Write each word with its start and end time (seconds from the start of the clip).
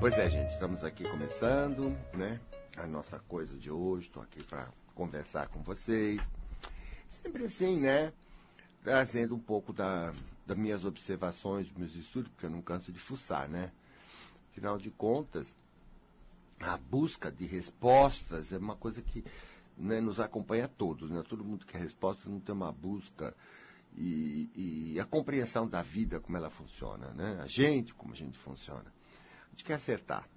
Pois 0.00 0.16
é, 0.16 0.30
gente, 0.30 0.52
estamos 0.52 0.84
aqui 0.84 1.02
começando, 1.02 1.90
né? 2.16 2.40
A 2.76 2.86
nossa 2.86 3.18
coisa 3.18 3.56
de 3.56 3.68
hoje, 3.68 4.06
estou 4.06 4.22
aqui 4.22 4.44
para 4.44 4.68
conversar 4.94 5.48
com 5.48 5.60
vocês. 5.60 6.20
Sempre 7.08 7.46
assim, 7.46 7.80
né? 7.80 8.12
Trazendo 8.84 9.34
um 9.34 9.40
pouco 9.40 9.72
da, 9.72 10.12
das 10.46 10.56
minhas 10.56 10.84
observações, 10.84 11.66
dos 11.66 11.76
meus 11.76 11.96
estudos, 11.96 12.30
porque 12.30 12.46
eu 12.46 12.50
não 12.50 12.62
canso 12.62 12.92
de 12.92 12.98
fuçar, 13.00 13.48
né? 13.48 13.72
Afinal 14.52 14.78
de 14.78 14.88
contas, 14.88 15.56
a 16.60 16.76
busca 16.76 17.28
de 17.28 17.44
respostas 17.44 18.52
é 18.52 18.56
uma 18.56 18.76
coisa 18.76 19.02
que 19.02 19.24
né, 19.76 20.00
nos 20.00 20.20
acompanha 20.20 20.66
a 20.66 20.68
todos, 20.68 21.10
né? 21.10 21.24
Todo 21.28 21.44
mundo 21.44 21.66
quer 21.66 21.78
resposta, 21.80 22.30
não 22.30 22.38
tem 22.38 22.54
uma 22.54 22.70
busca 22.70 23.34
e, 23.96 24.92
e, 24.94 25.00
a 25.00 25.04
compreensão 25.04 25.66
da 25.66 25.82
vida, 25.82 26.20
como 26.20 26.36
ela 26.36 26.50
funciona, 26.50 27.08
né? 27.14 27.40
A 27.42 27.48
gente, 27.48 27.92
como 27.92 28.12
a 28.12 28.16
gente 28.16 28.38
funciona. 28.38 28.96
Gente 29.58 29.64
quer 29.64 29.74
acertar. 29.74 30.28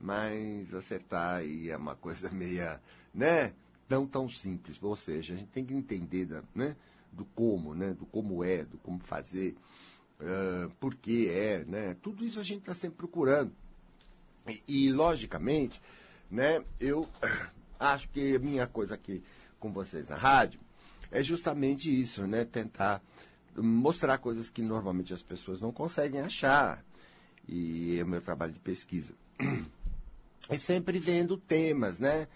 Mas 0.00 0.72
acertar 0.72 1.38
aí 1.38 1.70
é 1.70 1.76
uma 1.76 1.96
coisa 1.96 2.30
meia, 2.30 2.80
né? 3.12 3.52
Não 3.88 4.06
tão 4.06 4.28
simples. 4.28 4.80
Ou 4.80 4.94
seja, 4.94 5.34
a 5.34 5.36
gente 5.36 5.48
tem 5.48 5.64
que 5.64 5.74
entender 5.74 6.24
da, 6.24 6.40
né? 6.54 6.76
do 7.10 7.24
como, 7.24 7.74
né? 7.74 7.92
Do 7.94 8.06
como 8.06 8.44
é, 8.44 8.64
do 8.64 8.78
como 8.78 9.00
fazer, 9.00 9.56
uh, 10.20 10.70
por 10.78 10.94
que 10.94 11.28
é, 11.28 11.64
né? 11.64 11.96
Tudo 12.00 12.24
isso 12.24 12.38
a 12.38 12.44
gente 12.44 12.60
está 12.60 12.74
sempre 12.74 12.98
procurando. 12.98 13.50
E, 14.46 14.62
e, 14.68 14.92
logicamente, 14.92 15.82
né? 16.30 16.62
Eu 16.78 17.08
acho 17.76 18.08
que 18.10 18.36
a 18.36 18.38
minha 18.38 18.68
coisa 18.68 18.94
aqui 18.94 19.20
com 19.58 19.72
vocês 19.72 20.06
na 20.08 20.16
rádio 20.16 20.60
é 21.10 21.24
justamente 21.24 21.90
isso, 21.90 22.24
né? 22.24 22.44
Tentar 22.44 23.02
mostrar 23.56 24.16
coisas 24.18 24.48
que 24.48 24.62
normalmente 24.62 25.12
as 25.12 25.22
pessoas 25.24 25.60
não 25.60 25.72
conseguem 25.72 26.20
achar. 26.20 26.84
E 27.48 27.98
é 27.98 28.04
o 28.04 28.06
meu 28.06 28.20
trabalho 28.20 28.52
de 28.52 28.60
pesquisa. 28.60 29.14
É 30.48 30.56
sempre 30.56 30.98
vendo 30.98 31.36
temas, 31.36 31.98
né? 31.98 32.28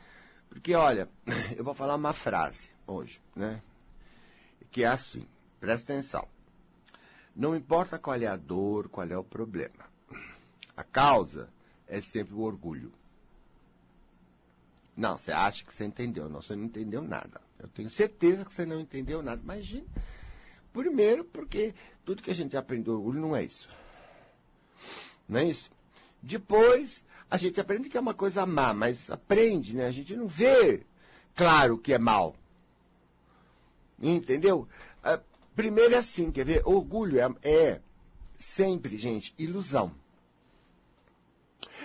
Porque, 0.48 0.74
olha, 0.74 1.08
eu 1.56 1.64
vou 1.64 1.74
falar 1.74 1.94
uma 1.94 2.12
frase 2.12 2.70
hoje, 2.86 3.20
né? 3.34 3.62
Que 4.70 4.84
é 4.84 4.88
assim, 4.88 5.26
presta 5.60 5.92
atenção. 5.92 6.26
Não 7.34 7.56
importa 7.56 7.98
qual 7.98 8.20
é 8.20 8.26
a 8.26 8.36
dor, 8.36 8.88
qual 8.88 9.06
é 9.06 9.16
o 9.16 9.24
problema. 9.24 9.90
A 10.76 10.84
causa 10.84 11.48
é 11.86 12.00
sempre 12.00 12.34
o 12.34 12.40
orgulho. 12.40 12.92
Não, 14.96 15.16
você 15.16 15.32
acha 15.32 15.64
que 15.64 15.72
você 15.72 15.84
entendeu. 15.84 16.28
Não, 16.28 16.42
você 16.42 16.54
não 16.54 16.64
entendeu 16.64 17.02
nada. 17.02 17.40
Eu 17.58 17.68
tenho 17.68 17.88
certeza 17.88 18.44
que 18.44 18.52
você 18.52 18.66
não 18.66 18.80
entendeu 18.80 19.22
nada. 19.22 19.40
Imagina. 19.42 19.86
Primeiro, 20.72 21.24
porque 21.24 21.74
tudo 22.04 22.22
que 22.22 22.30
a 22.30 22.34
gente 22.34 22.56
aprende 22.56 22.84
do 22.84 22.94
orgulho 22.94 23.20
não 23.20 23.36
é 23.36 23.44
isso. 23.44 23.68
Não 25.28 25.40
é 25.40 25.44
isso? 25.44 25.70
Depois, 26.22 27.04
a 27.30 27.36
gente 27.36 27.60
aprende 27.60 27.88
que 27.88 27.96
é 27.96 28.00
uma 28.00 28.14
coisa 28.14 28.44
má, 28.46 28.72
mas 28.72 29.10
aprende, 29.10 29.74
né? 29.74 29.86
A 29.86 29.90
gente 29.90 30.14
não 30.14 30.26
vê 30.26 30.84
claro 31.34 31.78
que 31.78 31.92
é 31.92 31.98
mal. 31.98 32.36
Entendeu? 34.00 34.68
Uh, 35.04 35.22
primeiro 35.54 35.94
é 35.94 35.98
assim, 35.98 36.30
quer 36.30 36.44
ver? 36.44 36.62
Orgulho 36.64 37.20
é, 37.20 37.28
é 37.42 37.80
sempre, 38.38 38.96
gente, 38.96 39.34
ilusão. 39.38 39.94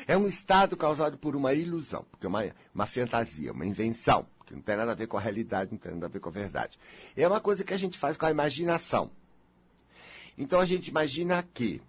É 0.06 0.18
um 0.18 0.28
estado 0.28 0.76
causado 0.76 1.18
por 1.18 1.36
uma 1.36 1.54
ilusão, 1.54 2.06
porque 2.12 2.26
é 2.26 2.30
uma, 2.30 2.44
uma 2.74 2.86
fantasia, 2.86 3.52
uma 3.52 3.66
invenção, 3.66 4.28
que 4.46 4.54
não 4.54 4.62
tem 4.62 4.76
nada 4.76 4.92
a 4.92 4.96
ver 4.96 5.08
com 5.08 5.18
a 5.18 5.22
realidade, 5.22 5.72
não 5.72 5.78
tem 5.78 5.94
nada 5.94 6.06
a 6.06 6.10
ver 6.10 6.20
com 6.20 6.30
a 6.30 6.32
verdade. 6.32 6.78
É 7.16 7.28
uma 7.28 7.40
coisa 7.40 7.64
que 7.64 7.74
a 7.74 7.78
gente 7.78 7.98
faz 7.98 8.18
com 8.18 8.26
a 8.26 8.32
imaginação. 8.32 9.12
Então 10.38 10.60
a 10.60 10.66
gente 10.66 10.88
imagina 10.88 11.44
que. 11.54 11.82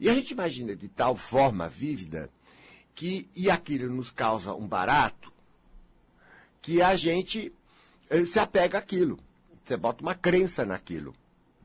E 0.00 0.08
a 0.08 0.14
gente 0.14 0.30
imagina 0.30 0.76
de 0.76 0.88
tal 0.88 1.16
forma 1.16 1.68
vívida 1.68 2.30
que, 2.94 3.28
e 3.34 3.50
aquilo 3.50 3.92
nos 3.92 4.10
causa 4.10 4.54
um 4.54 4.66
barato, 4.66 5.32
que 6.60 6.82
a 6.82 6.96
gente 6.96 7.52
eh, 8.10 8.24
se 8.24 8.38
apega 8.38 8.78
àquilo. 8.78 9.18
Você 9.64 9.76
bota 9.76 10.02
uma 10.02 10.14
crença 10.14 10.64
naquilo. 10.64 11.14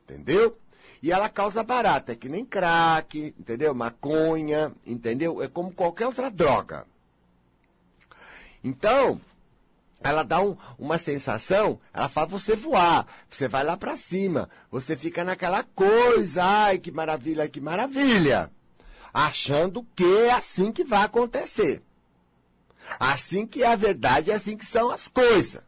Entendeu? 0.03 0.57
E 1.01 1.11
ela 1.11 1.27
causa 1.29 1.63
barata, 1.63 2.13
é 2.13 2.15
que 2.15 2.29
nem 2.29 2.45
crack, 2.45 3.33
entendeu? 3.37 3.73
Maconha, 3.73 4.71
entendeu? 4.85 5.41
É 5.41 5.47
como 5.47 5.73
qualquer 5.73 6.07
outra 6.07 6.29
droga. 6.31 6.85
Então, 8.63 9.19
ela 10.03 10.23
dá 10.23 10.41
um, 10.41 10.57
uma 10.77 10.97
sensação, 10.97 11.79
ela 11.93 12.09
faz 12.09 12.29
você 12.29 12.55
voar, 12.55 13.07
você 13.29 13.47
vai 13.47 13.63
lá 13.63 13.77
para 13.77 13.95
cima, 13.95 14.49
você 14.69 14.95
fica 14.95 15.23
naquela 15.23 15.63
coisa, 15.63 16.43
ai 16.43 16.77
que 16.77 16.91
maravilha, 16.91 17.47
que 17.47 17.61
maravilha, 17.61 18.51
achando 19.13 19.85
que 19.95 20.03
é 20.03 20.31
assim 20.31 20.71
que 20.71 20.83
vai 20.83 21.03
acontecer. 21.03 21.81
Assim 22.99 23.47
que 23.47 23.63
é 23.63 23.67
a 23.67 23.75
verdade, 23.75 24.31
é 24.31 24.35
assim 24.35 24.57
que 24.57 24.65
são 24.65 24.91
as 24.91 25.07
coisas. 25.07 25.61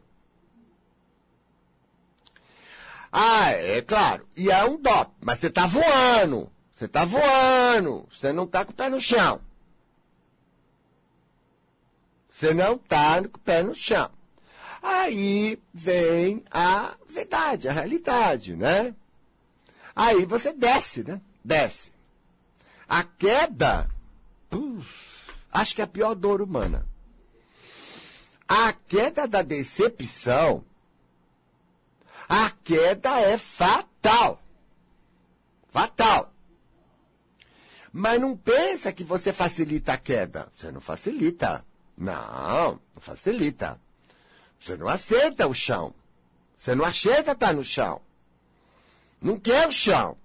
Ah, 3.18 3.52
é 3.52 3.82
claro. 3.82 4.28
E 4.36 4.52
é 4.52 4.66
um 4.66 4.76
dop. 4.76 5.10
Mas 5.22 5.40
você 5.40 5.48
está 5.48 5.66
voando. 5.66 6.52
Você 6.76 6.84
está 6.84 7.06
voando. 7.06 8.06
Você 8.12 8.34
não 8.34 8.44
está 8.44 8.66
com 8.66 8.74
o 8.74 8.76
pé 8.76 8.90
no 8.90 9.00
chão. 9.00 9.40
Você 12.30 12.54
não 12.54 12.76
está 12.76 13.22
com 13.22 13.38
o 13.38 13.40
pé 13.40 13.64
no 13.64 13.74
chão. 13.74 14.12
Aí 14.88 15.60
vem 15.74 16.44
a 16.52 16.96
verdade, 17.10 17.68
a 17.68 17.72
realidade, 17.74 18.56
né? 18.56 18.94
Aí 19.96 20.26
você 20.26 20.54
desce, 20.54 21.04
né? 21.04 21.20
Desce. 21.44 21.92
A 22.88 23.04
queda, 23.04 23.90
acho 25.52 25.76
que 25.76 25.82
é 25.82 25.86
a 25.86 25.88
pior 25.88 26.14
dor 26.14 26.42
humana. 26.42 26.86
A 28.48 28.74
queda 28.74 29.28
da 29.28 29.42
decepção 29.42 30.64
a 32.28 32.50
queda 32.64 33.20
é 33.20 33.38
fatal. 33.38 34.42
Fatal. 35.72 36.34
Mas 37.92 38.20
não 38.20 38.36
pensa 38.36 38.92
que 38.92 39.04
você 39.04 39.32
facilita 39.32 39.94
a 39.94 39.98
queda. 39.98 40.52
Você 40.56 40.72
não 40.72 40.82
facilita. 40.82 41.66
Não, 41.98 42.80
não 42.94 43.02
facilita. 43.02 43.80
Você 44.66 44.76
não 44.76 44.88
aceita 44.88 45.48
o 45.48 45.54
chão. 45.54 45.94
Você 46.58 46.74
não 46.74 46.84
aceita 46.84 47.34
estar 47.34 47.54
no 47.54 47.64
chão. 47.64 48.02
Não 49.22 49.40
quer 49.40 49.68
o 49.68 49.72
chão. 49.72 50.18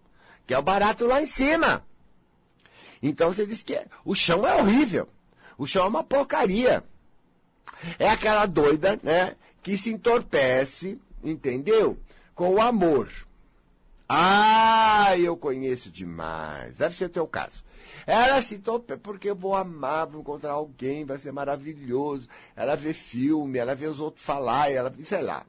Quer 0.46 0.56
o 0.56 0.62
barato 0.62 1.06
lá 1.06 1.20
em 1.20 1.26
cima. 1.26 1.84
Então 3.02 3.30
você 3.30 3.44
diz 3.44 3.62
que 3.62 3.78
o 4.02 4.14
chão 4.14 4.46
é 4.46 4.54
horrível. 4.56 5.06
O 5.58 5.66
chão 5.66 5.84
é 5.84 5.88
uma 5.88 6.02
porcaria. 6.02 6.82
É 7.98 8.08
aquela 8.08 8.46
doida, 8.46 8.98
né, 9.02 9.36
que 9.62 9.76
se 9.76 9.90
entorpece 9.90 10.98
entendeu? 11.22 11.98
Com 12.34 12.54
o 12.54 12.62
amor. 12.62 13.10
Ah, 14.12 15.16
eu 15.16 15.36
conheço 15.36 15.88
demais. 15.88 16.74
Deve 16.74 16.96
ser 16.96 17.04
o 17.04 17.10
teu 17.10 17.28
caso. 17.28 17.62
Ela 18.04 18.42
topa 18.60 18.98
porque 18.98 19.30
eu 19.30 19.36
vou 19.36 19.54
amar, 19.54 20.08
vou 20.08 20.20
encontrar 20.20 20.54
alguém, 20.54 21.04
vai 21.04 21.16
ser 21.16 21.30
maravilhoso. 21.30 22.28
Ela 22.56 22.74
vê 22.74 22.92
filme, 22.92 23.56
ela 23.56 23.72
vê 23.72 23.86
os 23.86 24.00
outros 24.00 24.24
falar, 24.24 24.68
ela, 24.72 24.92
sei 25.04 25.22
lá. 25.22 25.46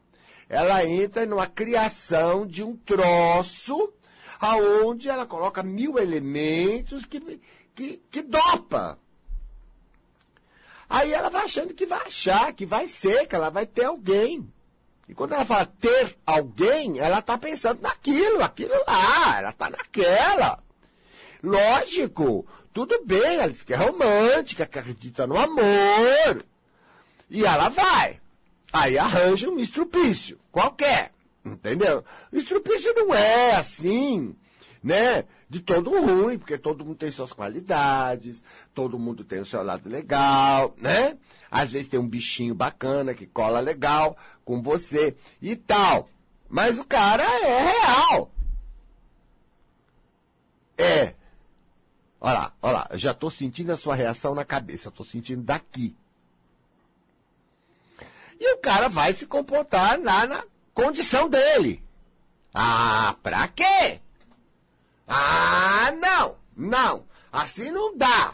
Ela 0.47 0.85
entra 0.85 1.25
numa 1.25 1.47
criação 1.47 2.45
de 2.45 2.61
um 2.61 2.77
troço 2.77 3.91
aonde 4.39 5.09
ela 5.09 5.25
coloca 5.25 5.63
mil 5.63 5.97
elementos 5.97 7.03
que, 7.03 7.19
que, 7.73 7.99
que 8.11 8.21
dopa. 8.21 8.99
Aí 10.87 11.11
ela 11.11 11.31
vai 11.31 11.45
achando 11.45 11.73
que 11.73 11.87
vai 11.87 12.05
achar, 12.05 12.53
que 12.53 12.67
vai 12.67 12.87
ser, 12.87 13.25
que 13.25 13.33
ela 13.33 13.49
vai 13.49 13.65
ter 13.65 13.85
alguém. 13.85 14.47
E 15.11 15.13
quando 15.13 15.33
ela 15.33 15.43
fala 15.43 15.65
ter 15.65 16.17
alguém, 16.25 16.97
ela 16.97 17.19
está 17.19 17.37
pensando 17.37 17.81
naquilo, 17.81 18.41
aquilo 18.41 18.73
lá, 18.87 19.39
ela 19.39 19.49
está 19.49 19.69
naquela. 19.69 20.63
Lógico, 21.43 22.47
tudo 22.73 23.03
bem, 23.05 23.35
ela 23.35 23.49
diz 23.49 23.61
que 23.61 23.73
é 23.73 23.75
romântica, 23.75 24.65
que 24.65 24.79
acredita 24.79 25.27
no 25.27 25.37
amor. 25.37 26.41
E 27.29 27.43
ela 27.43 27.67
vai. 27.67 28.21
Aí 28.71 28.97
arranja 28.97 29.49
um 29.49 29.59
estrupício, 29.59 30.39
qualquer. 30.49 31.11
Entendeu? 31.43 32.05
O 32.31 32.37
estrupício 32.37 32.93
não 32.95 33.13
é 33.13 33.55
assim, 33.55 34.33
né? 34.81 35.25
De 35.49 35.59
todo 35.59 35.89
ruim, 35.89 36.37
porque 36.37 36.57
todo 36.57 36.85
mundo 36.85 36.95
tem 36.95 37.11
suas 37.11 37.33
qualidades, 37.33 38.41
todo 38.73 38.97
mundo 38.97 39.25
tem 39.25 39.41
o 39.41 39.45
seu 39.45 39.61
lado 39.61 39.89
legal, 39.89 40.73
né? 40.77 41.17
Às 41.49 41.73
vezes 41.73 41.89
tem 41.89 41.99
um 41.99 42.07
bichinho 42.07 42.55
bacana 42.55 43.13
que 43.13 43.25
cola 43.25 43.59
legal 43.59 44.15
com 44.45 44.61
você 44.61 45.15
e 45.41 45.55
tal. 45.55 46.09
Mas 46.49 46.77
o 46.77 46.85
cara 46.85 47.23
é 47.23 47.71
real. 47.71 48.31
É. 50.77 51.13
Olha 52.19 52.33
lá, 52.33 52.53
olha 52.61 52.73
lá, 52.73 52.89
já 52.93 53.11
estou 53.11 53.29
sentindo 53.29 53.71
a 53.71 53.77
sua 53.77 53.95
reação 53.95 54.35
na 54.35 54.45
cabeça, 54.45 54.89
estou 54.89 55.05
sentindo 55.05 55.41
daqui. 55.41 55.95
E 58.39 58.53
o 58.53 58.57
cara 58.57 58.89
vai 58.89 59.13
se 59.13 59.25
comportar 59.25 59.99
lá 59.99 60.25
na 60.25 60.43
condição 60.73 61.29
dele. 61.29 61.83
Ah, 62.53 63.15
pra 63.23 63.47
quê? 63.47 64.01
Ah, 65.07 65.91
não, 65.99 66.35
não, 66.55 67.05
assim 67.31 67.71
não 67.71 67.95
dá. 67.95 68.33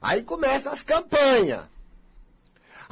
Aí 0.00 0.22
começam 0.22 0.72
as 0.72 0.82
campanhas. 0.82 1.64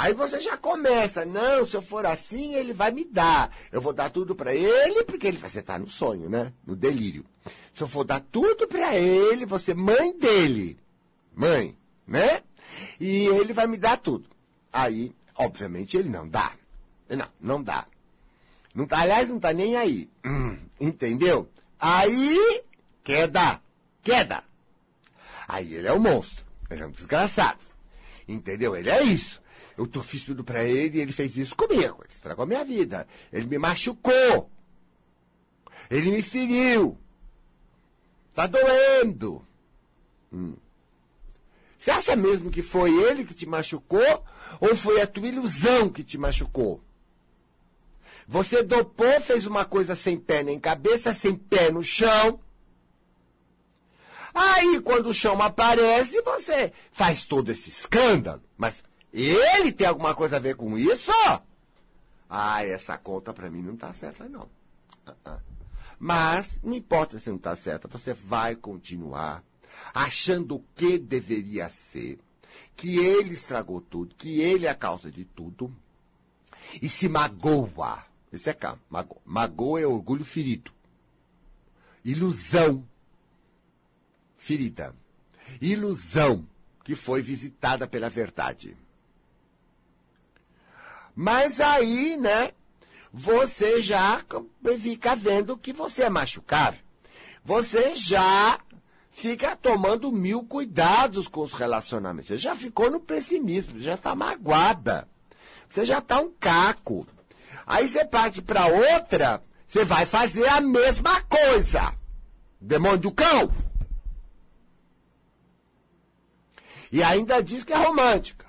Aí 0.00 0.14
você 0.14 0.41
já 0.41 0.56
começa, 0.56 1.26
não, 1.26 1.62
se 1.62 1.76
eu 1.76 1.82
for 1.82 2.06
assim, 2.06 2.55
ele 2.55 2.73
vai 2.73 2.91
me 2.91 3.05
dar. 3.05 3.55
Eu 3.70 3.82
vou 3.82 3.93
dar 3.93 4.08
tudo 4.08 4.35
para 4.35 4.55
ele, 4.55 5.05
porque 5.05 5.26
ele 5.26 5.37
vai 5.37 5.50
estar 5.50 5.79
no 5.79 5.87
sonho, 5.87 6.26
né? 6.26 6.55
No 6.67 6.75
delírio. 6.75 7.23
Se 7.75 7.82
eu 7.82 7.87
for 7.87 8.02
dar 8.02 8.20
tudo 8.20 8.67
para 8.67 8.97
ele, 8.97 9.44
você 9.44 9.75
mãe 9.75 10.17
dele. 10.17 10.79
Mãe, 11.35 11.76
né? 12.06 12.43
E 12.99 13.26
ele 13.26 13.52
vai 13.52 13.67
me 13.67 13.76
dar 13.76 13.99
tudo. 13.99 14.26
Aí, 14.73 15.14
obviamente, 15.37 15.99
ele 15.99 16.08
não 16.08 16.26
dá. 16.26 16.52
Não, 17.06 17.29
não 17.38 17.62
dá. 17.62 17.87
Não 18.75 18.87
tá, 18.87 19.00
aliás, 19.00 19.29
não 19.29 19.38
tá 19.38 19.52
nem 19.52 19.76
aí. 19.76 20.08
Hum, 20.25 20.56
entendeu? 20.81 21.47
Aí, 21.79 22.62
queda. 23.05 23.61
Queda. 24.02 24.44
Aí 25.47 25.75
ele 25.75 25.88
é 25.88 25.93
um 25.93 26.00
monstro. 26.00 26.43
Ele 26.70 26.85
é 26.85 26.87
um 26.87 26.91
desgraçado. 26.91 27.61
Entendeu? 28.26 28.75
Ele 28.75 28.88
é 28.88 29.02
isso. 29.02 29.39
Eu 29.80 30.02
fiz 30.02 30.24
tudo 30.24 30.44
pra 30.44 30.62
ele 30.62 30.98
e 30.98 31.00
ele 31.00 31.12
fez 31.12 31.34
isso 31.36 31.56
comigo. 31.56 32.02
Ele 32.02 32.12
estragou 32.12 32.46
minha 32.46 32.62
vida. 32.62 33.08
Ele 33.32 33.46
me 33.46 33.58
machucou. 33.58 34.50
Ele 35.90 36.10
me 36.10 36.22
feriu. 36.22 36.98
Tá 38.34 38.46
doendo. 38.46 39.42
Hum. 40.30 40.54
Você 41.78 41.90
acha 41.90 42.14
mesmo 42.14 42.50
que 42.50 42.62
foi 42.62 42.92
ele 43.04 43.24
que 43.24 43.32
te 43.32 43.46
machucou 43.46 44.24
ou 44.60 44.76
foi 44.76 45.00
a 45.00 45.06
tua 45.06 45.26
ilusão 45.26 45.88
que 45.88 46.04
te 46.04 46.18
machucou? 46.18 46.84
Você 48.28 48.62
dopou, 48.62 49.18
fez 49.22 49.46
uma 49.46 49.64
coisa 49.64 49.96
sem 49.96 50.18
pé 50.18 50.42
nem 50.42 50.60
cabeça, 50.60 51.14
sem 51.14 51.34
pé 51.34 51.70
no 51.70 51.82
chão. 51.82 52.38
Aí, 54.34 54.78
quando 54.80 55.08
o 55.08 55.14
chão 55.14 55.40
aparece, 55.40 56.20
você 56.20 56.70
faz 56.92 57.24
todo 57.24 57.50
esse 57.50 57.70
escândalo. 57.70 58.42
Mas 58.56 58.84
ele 59.12 59.72
tem 59.72 59.86
alguma 59.86 60.14
coisa 60.14 60.36
a 60.36 60.40
ver 60.40 60.56
com 60.56 60.78
isso? 60.78 61.10
Ah, 62.28 62.64
essa 62.64 62.96
conta 62.96 63.32
para 63.32 63.50
mim 63.50 63.62
não 63.62 63.76
tá 63.76 63.92
certa, 63.92 64.28
não. 64.28 64.48
Uh 65.06 65.12
-uh. 65.24 65.40
Mas, 65.98 66.58
não 66.62 66.74
importa 66.74 67.18
se 67.18 67.28
não 67.28 67.38
tá 67.38 67.54
certa, 67.56 67.88
você 67.88 68.14
vai 68.14 68.54
continuar 68.54 69.44
achando 69.92 70.64
que 70.74 70.98
deveria 70.98 71.68
ser, 71.68 72.18
que 72.76 72.98
ele 72.98 73.34
estragou 73.34 73.80
tudo, 73.80 74.14
que 74.14 74.40
ele 74.40 74.66
é 74.66 74.70
a 74.70 74.74
causa 74.74 75.10
de 75.10 75.24
tudo, 75.24 75.74
e 76.80 76.88
se 76.88 77.08
magoa. 77.08 78.04
Isso 78.32 78.48
é 78.48 78.54
cá, 78.54 78.78
magoa. 78.88 79.20
Magoa 79.24 79.80
é 79.80 79.86
orgulho 79.86 80.24
ferido. 80.24 80.72
Ilusão 82.04 82.86
ferida. 84.36 84.94
Ilusão 85.60 86.46
que 86.82 86.94
foi 86.94 87.20
visitada 87.20 87.86
pela 87.86 88.08
verdade. 88.08 88.76
Mas 91.14 91.60
aí, 91.60 92.16
né, 92.16 92.52
você 93.12 93.82
já 93.82 94.20
fica 94.78 95.16
vendo 95.16 95.58
que 95.58 95.72
você 95.72 96.04
é 96.04 96.10
machucável. 96.10 96.80
Você 97.44 97.94
já 97.94 98.58
fica 99.10 99.56
tomando 99.56 100.12
mil 100.12 100.44
cuidados 100.44 101.26
com 101.26 101.40
os 101.42 101.52
relacionamentos. 101.52 102.28
Você 102.28 102.38
já 102.38 102.54
ficou 102.54 102.90
no 102.90 103.00
pessimismo, 103.00 103.80
já 103.80 103.94
está 103.94 104.14
magoada. 104.14 105.08
Você 105.68 105.84
já 105.84 105.98
está 105.98 106.20
um 106.20 106.32
caco. 106.32 107.06
Aí 107.66 107.88
você 107.88 108.04
parte 108.04 108.42
para 108.42 108.66
outra, 108.66 109.42
você 109.66 109.84
vai 109.84 110.06
fazer 110.06 110.48
a 110.48 110.60
mesma 110.60 111.20
coisa. 111.22 111.94
Demônio 112.60 112.98
do 112.98 113.12
cão. 113.12 113.52
E 116.92 117.02
ainda 117.02 117.42
diz 117.42 117.62
que 117.62 117.72
é 117.72 117.76
romântica. 117.76 118.46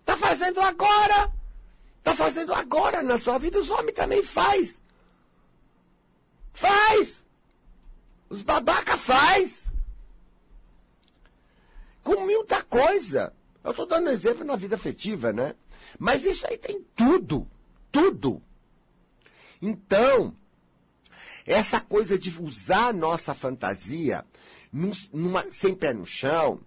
Está 0.00 0.16
fazendo 0.16 0.60
agora. 0.60 1.32
Está 2.00 2.14
fazendo 2.14 2.52
agora 2.52 3.02
na 3.02 3.18
sua 3.18 3.38
vida. 3.38 3.58
Os 3.58 3.70
homens 3.70 3.94
também 3.94 4.22
faz. 4.22 4.80
Faz. 6.52 7.22
Os 8.28 8.42
babaca 8.42 8.96
faz. 8.96 9.62
Com 12.02 12.24
muita 12.24 12.62
coisa. 12.62 13.32
Eu 13.62 13.70
estou 13.70 13.86
dando 13.86 14.10
exemplo 14.10 14.44
na 14.44 14.56
vida 14.56 14.76
afetiva, 14.76 15.32
né? 15.32 15.54
Mas 15.98 16.24
isso 16.24 16.46
aí 16.46 16.56
tem 16.56 16.84
tudo. 16.96 17.46
Tudo. 17.92 18.42
Então, 19.60 20.34
essa 21.44 21.80
coisa 21.80 22.18
de 22.18 22.30
usar 22.40 22.88
a 22.88 22.92
nossa 22.92 23.34
fantasia 23.34 24.24
num, 24.72 24.92
numa, 25.12 25.44
sem 25.50 25.74
pé 25.74 25.92
no 25.92 26.06
chão, 26.06 26.60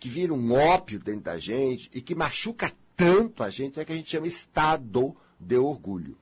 que 0.00 0.08
vira 0.08 0.34
um 0.34 0.52
ópio 0.52 0.98
dentro 0.98 1.22
da 1.22 1.38
gente 1.38 1.88
e 1.94 2.00
que 2.00 2.14
machuca 2.14 2.72
tanto 2.96 3.42
a 3.42 3.50
gente, 3.50 3.78
é 3.80 3.84
que 3.84 3.92
a 3.92 3.96
gente 3.96 4.10
chama 4.10 4.26
estado 4.26 5.16
de 5.38 5.56
orgulho. 5.56 6.16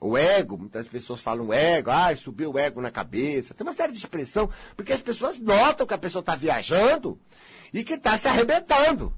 O 0.00 0.16
ego, 0.16 0.56
muitas 0.56 0.88
pessoas 0.88 1.20
falam 1.20 1.52
ego, 1.52 1.90
ah, 1.90 2.14
subiu 2.16 2.52
o 2.52 2.58
ego 2.58 2.80
na 2.80 2.90
cabeça. 2.90 3.52
Tem 3.52 3.66
uma 3.66 3.74
série 3.74 3.92
de 3.92 3.98
expressão, 3.98 4.48
porque 4.74 4.94
as 4.94 5.00
pessoas 5.00 5.38
notam 5.38 5.86
que 5.86 5.92
a 5.92 5.98
pessoa 5.98 6.20
está 6.20 6.34
viajando 6.34 7.20
e 7.72 7.84
que 7.84 7.94
está 7.94 8.16
se 8.16 8.26
arrebentando. 8.26 9.14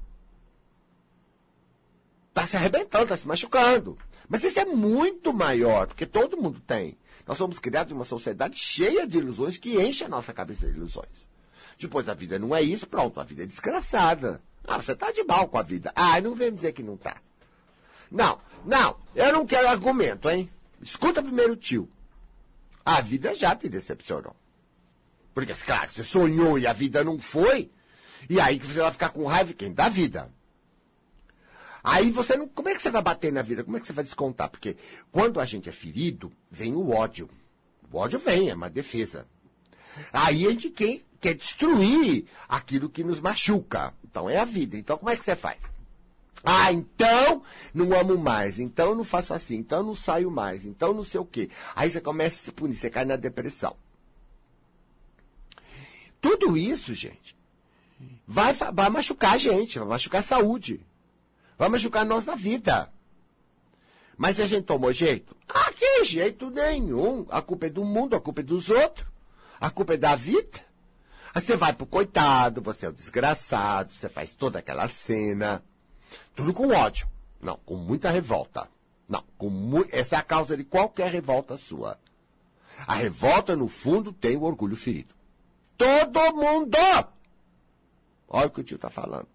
Está 2.29 2.45
se 2.45 2.57
arrebentando, 2.57 3.03
está 3.03 3.15
se 3.15 3.27
machucando. 3.27 3.97
Mas 4.27 4.43
isso 4.43 4.59
é 4.59 4.65
muito 4.65 5.33
maior, 5.33 5.87
porque 5.87 6.05
todo 6.05 6.35
mundo 6.35 6.59
tem. 6.59 6.97
Nós 7.25 7.37
somos 7.37 7.59
criados 7.59 7.93
em 7.93 7.95
uma 7.95 8.03
sociedade 8.03 8.57
cheia 8.57 9.07
de 9.07 9.17
ilusões 9.17 9.57
que 9.57 9.81
enche 9.81 10.03
a 10.03 10.09
nossa 10.09 10.33
cabeça 10.33 10.67
de 10.67 10.75
ilusões. 10.75 11.29
Depois 11.79 12.09
a 12.09 12.13
vida 12.13 12.37
não 12.37 12.53
é 12.53 12.61
isso, 12.61 12.87
pronto, 12.87 13.19
a 13.19 13.23
vida 13.23 13.43
é 13.43 13.45
desgraçada. 13.45 14.41
Ah, 14.67 14.81
você 14.81 14.93
está 14.93 15.11
de 15.11 15.23
mal 15.23 15.47
com 15.47 15.57
a 15.57 15.63
vida. 15.63 15.91
Ah, 15.95 16.19
não 16.21 16.35
vem 16.35 16.53
dizer 16.53 16.73
que 16.73 16.83
não 16.83 16.95
está. 16.95 17.17
Não, 18.09 18.39
não, 18.65 18.95
eu 19.15 19.33
não 19.33 19.45
quero 19.45 19.67
argumento, 19.67 20.29
hein? 20.29 20.49
Escuta 20.81 21.23
primeiro 21.23 21.55
tio. 21.55 21.89
A 22.85 23.01
vida 23.01 23.33
já 23.33 23.55
te 23.55 23.67
decepcionou. 23.67 24.35
Porque, 25.33 25.53
claro, 25.53 25.91
você 25.91 26.03
sonhou 26.03 26.59
e 26.59 26.67
a 26.67 26.73
vida 26.73 27.03
não 27.03 27.17
foi, 27.17 27.71
e 28.29 28.39
aí 28.39 28.59
que 28.59 28.67
você 28.67 28.79
vai 28.79 28.91
ficar 28.91 29.09
com 29.09 29.25
raiva 29.25 29.53
quem? 29.53 29.73
Da 29.73 29.89
vida. 29.89 30.31
Aí 31.83 32.11
você 32.11 32.37
não. 32.37 32.47
Como 32.47 32.69
é 32.69 32.75
que 32.75 32.81
você 32.81 32.91
vai 32.91 33.01
bater 33.01 33.33
na 33.33 33.41
vida? 33.41 33.63
Como 33.63 33.75
é 33.75 33.79
que 33.79 33.87
você 33.87 33.93
vai 33.93 34.03
descontar? 34.03 34.49
Porque 34.49 34.77
quando 35.11 35.39
a 35.39 35.45
gente 35.45 35.67
é 35.67 35.71
ferido, 35.71 36.31
vem 36.49 36.73
o 36.75 36.91
ódio. 36.91 37.29
O 37.91 37.97
ódio 37.97 38.19
vem, 38.19 38.49
é 38.49 38.53
uma 38.53 38.69
defesa. 38.69 39.27
Aí 40.11 40.45
a 40.45 40.49
gente 40.49 40.69
quer, 40.69 41.01
quer 41.19 41.33
destruir 41.35 42.25
aquilo 42.47 42.89
que 42.89 43.03
nos 43.03 43.19
machuca. 43.19 43.93
Então 44.03 44.29
é 44.29 44.37
a 44.37 44.45
vida. 44.45 44.77
Então 44.77 44.97
como 44.97 45.09
é 45.09 45.15
que 45.15 45.23
você 45.23 45.35
faz? 45.35 45.57
Ah, 46.43 46.73
então 46.73 47.41
não 47.73 47.97
amo 47.97 48.17
mais, 48.17 48.59
então 48.59 48.93
não 48.93 49.05
faço 49.05 49.33
assim, 49.33 49.55
então 49.55 49.81
não 49.81 49.95
saio 49.95 50.29
mais, 50.29 50.65
então 50.65 50.93
não 50.93 51.03
sei 51.03 51.21
o 51.21 51.25
quê. 51.25 51.49
Aí 51.73 51.89
você 51.89 52.01
começa 52.01 52.35
a 52.35 52.39
se 52.39 52.51
punir, 52.51 52.75
você 52.75 52.89
cai 52.89 53.05
na 53.05 53.15
depressão. 53.15 53.77
Tudo 56.19 56.57
isso, 56.57 56.93
gente, 56.93 57.37
vai, 58.27 58.53
vai 58.53 58.89
machucar 58.89 59.35
a 59.35 59.37
gente, 59.37 59.79
vai 59.79 59.87
machucar 59.87 60.19
a 60.19 60.23
saúde, 60.23 60.85
vai 61.57 61.69
machucar 61.69 62.01
a 62.01 62.05
nossa 62.05 62.35
vida. 62.35 62.91
Mas 64.17 64.39
a 64.39 64.45
gente 64.45 64.65
tomou 64.65 64.91
jeito? 64.91 65.35
Ah, 65.47 65.71
que 65.71 66.03
jeito 66.05 66.49
nenhum. 66.49 67.25
A 67.29 67.41
culpa 67.41 67.65
é 67.65 67.69
do 67.69 67.83
mundo, 67.83 68.15
a 68.15 68.21
culpa 68.21 68.41
é 68.41 68.43
dos 68.43 68.69
outros. 68.69 69.07
A 69.63 69.69
culpa 69.69 69.93
é 69.93 69.97
da 69.97 70.13
vida. 70.13 70.59
Aí 71.33 71.41
você 71.41 71.55
vai 71.55 71.71
pro 71.71 71.85
coitado, 71.85 72.61
você 72.61 72.85
é 72.85 72.89
o 72.89 72.93
desgraçado, 72.93 73.93
você 73.93 74.09
faz 74.09 74.33
toda 74.33 74.59
aquela 74.59 74.89
cena. 74.89 75.63
Tudo 76.35 76.53
com 76.53 76.67
ódio. 76.67 77.07
Não, 77.39 77.55
com 77.65 77.77
muita 77.77 78.09
revolta. 78.09 78.69
Não, 79.07 79.23
com 79.37 79.49
mu 79.49 79.85
essa 79.89 80.17
é 80.17 80.19
a 80.19 80.21
causa 80.21 80.57
de 80.57 80.65
qualquer 80.65 81.09
revolta 81.09 81.55
sua. 81.55 81.97
A 82.85 82.95
revolta, 82.95 83.55
no 83.55 83.69
fundo, 83.69 84.11
tem 84.11 84.35
o 84.35 84.43
orgulho 84.43 84.75
ferido. 84.75 85.15
Todo 85.77 86.35
mundo! 86.35 86.77
Olha 88.27 88.47
o 88.47 88.49
que 88.49 88.59
o 88.59 88.63
tio 88.65 88.75
está 88.75 88.89
falando. 88.89 89.29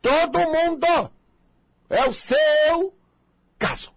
Todo 0.00 0.38
mundo! 0.38 1.12
É 1.90 2.08
o 2.08 2.12
seu 2.14 2.94
caso. 3.58 3.92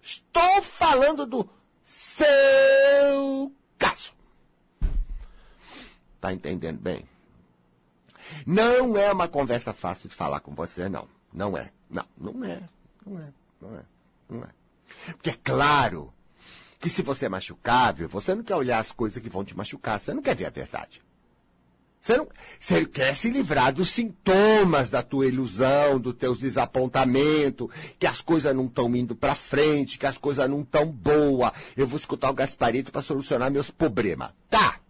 Estou 0.00 0.62
falando 0.62 1.26
do 1.26 1.50
seu 1.82 2.24
caso. 3.52 3.63
Está 6.24 6.32
entendendo 6.32 6.80
bem? 6.80 7.04
Não 8.46 8.96
é 8.96 9.12
uma 9.12 9.28
conversa 9.28 9.74
fácil 9.74 10.08
de 10.08 10.14
falar 10.14 10.40
com 10.40 10.54
você, 10.54 10.88
não. 10.88 11.06
Não 11.30 11.54
é. 11.54 11.70
Não, 11.90 12.06
não 12.16 12.42
é. 12.42 12.62
Não 13.04 13.18
é. 13.18 13.28
Não 13.60 13.76
é. 13.76 13.82
Não 14.30 14.42
é. 14.42 14.48
Porque 15.12 15.28
é 15.28 15.38
claro 15.44 16.10
que 16.80 16.88
se 16.88 17.02
você 17.02 17.26
é 17.26 17.28
machucável, 17.28 18.08
você 18.08 18.34
não 18.34 18.42
quer 18.42 18.56
olhar 18.56 18.78
as 18.78 18.90
coisas 18.90 19.22
que 19.22 19.28
vão 19.28 19.44
te 19.44 19.54
machucar, 19.54 20.00
você 20.00 20.14
não 20.14 20.22
quer 20.22 20.34
ver 20.34 20.46
a 20.46 20.50
verdade. 20.50 21.02
Você, 22.00 22.16
não, 22.16 22.26
você 22.58 22.86
quer 22.86 23.14
se 23.14 23.28
livrar 23.28 23.74
dos 23.74 23.90
sintomas 23.90 24.88
da 24.88 25.02
tua 25.02 25.26
ilusão, 25.26 26.00
dos 26.00 26.14
teus 26.14 26.38
desapontamentos, 26.38 27.68
que 27.98 28.06
as 28.06 28.22
coisas 28.22 28.56
não 28.56 28.64
estão 28.64 28.96
indo 28.96 29.14
para 29.14 29.34
frente, 29.34 29.98
que 29.98 30.06
as 30.06 30.16
coisas 30.16 30.48
não 30.48 30.62
estão 30.62 30.86
boas. 30.86 31.52
Eu 31.76 31.86
vou 31.86 31.98
escutar 31.98 32.30
o 32.30 32.34
Gasparito 32.34 32.90
para 32.90 33.02
solucionar 33.02 33.50
meus 33.50 33.70
problemas. 33.70 34.32
Tá! 34.48 34.83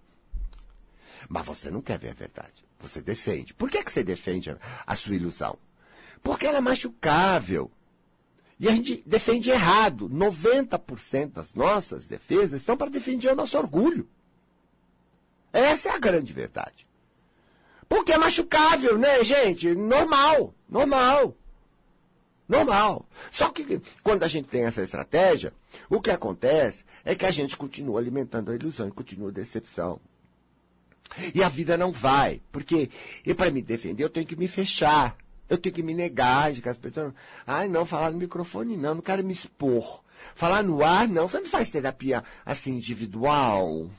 Mas 1.29 1.47
você 1.47 1.71
não 1.71 1.81
quer 1.81 1.99
ver 1.99 2.11
a 2.11 2.15
verdade. 2.15 2.65
Você 2.81 3.01
defende. 3.01 3.55
Por 3.55 3.71
que, 3.71 3.83
que 3.83 3.91
você 3.91 4.03
defende 4.03 4.51
a, 4.51 4.59
a 4.87 4.97
sua 4.97 5.15
ilusão? 5.15 5.59
Porque 6.23 6.47
ela 6.47 6.59
é 6.59 6.61
machucável. 6.61 7.71
E 8.59 8.69
a 8.69 8.73
gente 8.73 9.03
defende 9.07 9.51
errado. 9.51 10.09
90% 10.09 11.33
das 11.33 11.55
nossas 11.55 12.07
defesas 12.07 12.63
são 12.63 12.77
para 12.77 12.91
defender 12.91 13.29
o 13.29 13.37
nosso 13.37 13.59
orgulho. 13.59 14.09
Essa 15.53 15.91
é 15.91 15.93
a 15.93 15.99
grande 15.99 16.33
verdade. 16.33 16.87
Porque 17.89 18.13
é 18.13 18.19
machucável, 18.19 18.99
né, 18.99 19.23
gente? 19.23 19.75
Normal, 19.75 20.55
normal. 20.69 21.37
Normal. 22.49 23.07
Só 23.31 23.51
que 23.51 23.81
quando 24.03 24.25
a 24.25 24.29
gente 24.29 24.49
tem 24.49 24.65
essa 24.65 24.83
estratégia, 24.83 25.53
o 25.89 26.01
que 26.01 26.11
acontece 26.11 26.85
é 27.05 27.15
que 27.15 27.25
a 27.25 27.31
gente 27.31 27.57
continua 27.57 28.01
alimentando 28.01 28.51
a 28.51 28.55
ilusão 28.55 28.89
e 28.89 28.93
continua 28.93 29.31
a 29.31 29.33
decepção. 29.33 30.01
E 31.35 31.43
a 31.43 31.49
vida 31.49 31.77
não 31.77 31.93
vai, 31.93 32.41
porque 32.51 32.91
para 33.37 33.51
me 33.51 33.63
defender 33.63 34.03
eu 34.03 34.11
tenho 34.11 34.27
que 34.27 34.37
me 34.37 34.49
fechar. 34.49 35.17
Eu 35.49 35.59
tenho 35.59 35.75
que 35.75 35.83
me 35.83 35.95
negar 35.95 36.53
de 36.53 36.67
as 36.69 36.79
pessoas. 36.79 37.13
Ai, 37.47 37.69
não, 37.69 37.85
falar 37.85 38.11
no 38.11 38.19
microfone 38.19 38.77
não, 38.77 38.97
não 38.97 39.03
quero 39.03 39.23
me 39.23 39.33
expor. 39.33 40.03
Falar 40.35 40.63
no 40.63 40.83
ar, 40.83 41.07
não. 41.07 41.29
Você 41.29 41.39
não 41.39 41.47
faz 41.47 41.69
terapia 41.69 42.25
assim 42.45 42.73
individual? 42.73 43.91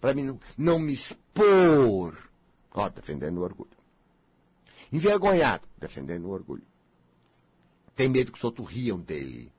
Para 0.00 0.14
mim 0.14 0.24
não, 0.24 0.40
não 0.58 0.78
me 0.78 0.92
expor. 0.92 2.16
Ó, 2.74 2.88
defendendo 2.88 3.38
o 3.38 3.42
orgulho. 3.42 3.70
Envergonhado, 4.92 5.66
defendendo 5.78 6.26
o 6.26 6.30
orgulho. 6.30 6.66
Tem 7.94 8.08
medo 8.08 8.30
que 8.30 8.38
os 8.38 8.44
outros 8.44 8.68
riam 8.68 9.00
dele. 9.00 9.50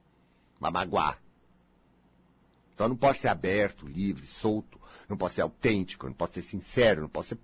Vai 0.59 0.71
magoar. 0.71 1.19
Então 2.73 2.87
não 2.87 2.95
pode 2.95 3.19
ser 3.19 3.29
aberto, 3.29 3.87
livre, 3.87 4.25
solto. 4.27 4.79
Não 5.07 5.17
pode 5.17 5.35
ser 5.35 5.41
autêntico, 5.41 6.05
não 6.05 6.13
pode 6.13 6.33
ser 6.33 6.41
sincero, 6.41 7.01
não 7.01 7.09
pode 7.09 7.27
ser 7.27 7.37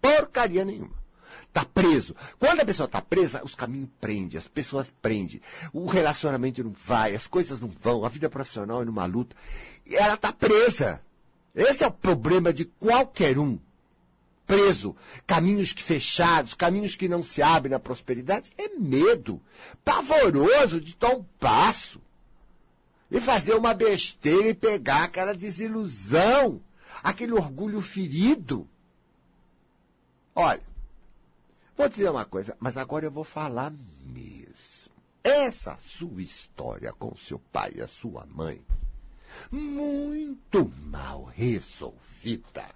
porcaria 0.00 0.64
nenhuma. 0.64 1.04
Está 1.48 1.64
preso. 1.64 2.14
Quando 2.38 2.60
a 2.60 2.64
pessoa 2.64 2.86
está 2.86 3.00
presa, 3.00 3.42
os 3.44 3.54
caminhos 3.54 3.88
prendem, 4.00 4.38
as 4.38 4.48
pessoas 4.48 4.92
prendem. 5.00 5.40
O 5.72 5.86
relacionamento 5.86 6.62
não 6.62 6.72
vai, 6.72 7.14
as 7.14 7.26
coisas 7.26 7.60
não 7.60 7.68
vão, 7.80 8.04
a 8.04 8.08
vida 8.08 8.28
profissional 8.28 8.82
é 8.82 8.84
numa 8.84 9.06
luta. 9.06 9.34
E 9.86 9.96
ela 9.96 10.14
está 10.14 10.32
presa. 10.32 11.00
Esse 11.54 11.84
é 11.84 11.86
o 11.86 11.92
problema 11.92 12.52
de 12.52 12.64
qualquer 12.64 13.38
um. 13.38 13.58
Preso. 14.46 14.96
Caminhos 15.26 15.70
fechados, 15.70 16.54
caminhos 16.54 16.96
que 16.96 17.08
não 17.08 17.22
se 17.22 17.40
abrem 17.40 17.70
na 17.70 17.78
prosperidade. 17.78 18.50
É 18.58 18.68
medo. 18.68 19.40
Pavoroso 19.84 20.80
de 20.80 20.96
dar 20.96 21.14
um 21.14 21.24
passo. 21.38 22.00
E 23.10 23.20
fazer 23.20 23.54
uma 23.54 23.72
besteira 23.72 24.48
e 24.48 24.54
pegar 24.54 25.04
aquela 25.04 25.34
desilusão. 25.34 26.60
Aquele 27.04 27.32
orgulho 27.32 27.80
ferido. 27.80 28.68
Olha, 30.34 30.62
Vou 31.76 31.88
dizer 31.88 32.08
uma 32.08 32.24
coisa, 32.24 32.56
mas 32.60 32.76
agora 32.76 33.04
eu 33.04 33.10
vou 33.10 33.24
falar 33.24 33.72
mesmo. 34.04 34.94
Essa 35.22 35.76
sua 35.76 36.22
história 36.22 36.92
com 36.92 37.16
seu 37.16 37.38
pai 37.52 37.72
e 37.76 37.80
a 37.80 37.88
sua 37.88 38.26
mãe, 38.26 38.62
muito 39.50 40.70
mal 40.84 41.24
resolvida, 41.24 42.70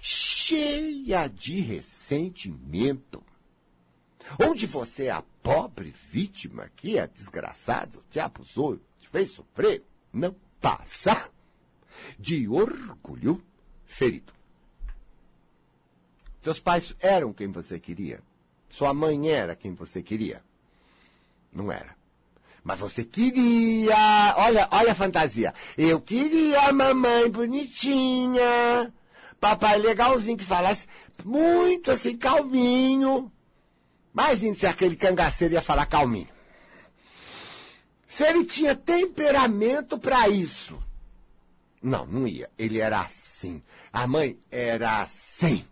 cheia 0.00 1.28
de 1.28 1.60
ressentimento, 1.60 3.22
onde 4.40 4.66
você 4.66 5.04
é 5.04 5.10
a 5.10 5.22
pobre 5.42 5.94
vítima 6.10 6.70
que 6.74 6.98
é 6.98 7.06
desgraçado, 7.06 8.02
te 8.10 8.18
abusou, 8.18 8.80
te 8.98 9.08
fez 9.08 9.30
sofrer, 9.30 9.84
não 10.12 10.34
passa 10.60 11.30
de 12.18 12.48
orgulho 12.48 13.40
ferido. 13.86 14.32
Seus 16.42 16.60
pais 16.60 16.94
eram 17.00 17.32
quem 17.32 17.50
você 17.50 17.78
queria. 17.78 18.20
Sua 18.68 18.92
mãe 18.92 19.30
era 19.30 19.56
quem 19.56 19.72
você 19.74 20.02
queria. 20.02 20.42
Não 21.52 21.70
era. 21.70 21.96
Mas 22.62 22.78
você 22.78 23.04
queria. 23.04 24.34
Olha, 24.36 24.68
olha 24.70 24.92
a 24.92 24.94
fantasia. 24.94 25.54
Eu 25.76 26.00
queria 26.00 26.68
a 26.68 26.72
mamãe 26.72 27.30
bonitinha. 27.30 28.92
Papai 29.38 29.78
legalzinho 29.78 30.36
que 30.36 30.44
falasse 30.44 30.86
muito 31.22 31.90
assim, 31.90 32.16
calminho. 32.16 33.30
Imagine 34.12 34.54
se 34.54 34.66
aquele 34.66 34.96
cangaceiro 34.96 35.54
ia 35.54 35.62
falar 35.62 35.86
calminho. 35.86 36.28
Se 38.06 38.24
ele 38.24 38.44
tinha 38.44 38.74
temperamento 38.74 39.98
para 39.98 40.28
isso. 40.28 40.80
Não, 41.82 42.06
não 42.06 42.26
ia. 42.26 42.50
Ele 42.56 42.78
era 42.78 43.00
assim. 43.00 43.62
A 43.94 44.08
mãe 44.08 44.36
era 44.50 45.02
assim. 45.02 45.64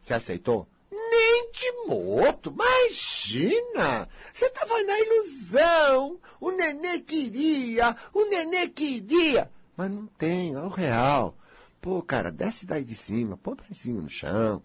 Você 0.00 0.14
aceitou? 0.14 0.66
Nem 0.90 1.50
de 1.52 1.70
morto, 1.86 2.50
imagina! 2.50 4.08
Você 4.32 4.46
estava 4.46 4.82
na 4.82 4.98
ilusão. 4.98 6.18
O 6.40 6.50
nenê 6.50 7.00
queria, 7.00 7.94
o 8.10 8.24
nenê 8.30 8.68
queria. 8.68 9.50
Mas 9.76 9.90
não 9.90 10.06
tem, 10.06 10.54
é 10.54 10.58
o 10.58 10.68
real. 10.68 11.36
Pô, 11.78 12.00
cara, 12.00 12.32
desce 12.32 12.64
daí 12.64 12.84
de 12.84 12.94
cima, 12.94 13.36
põe 13.36 13.52
o 13.52 13.56
pezinho 13.58 14.00
no 14.00 14.08
chão. 14.08 14.62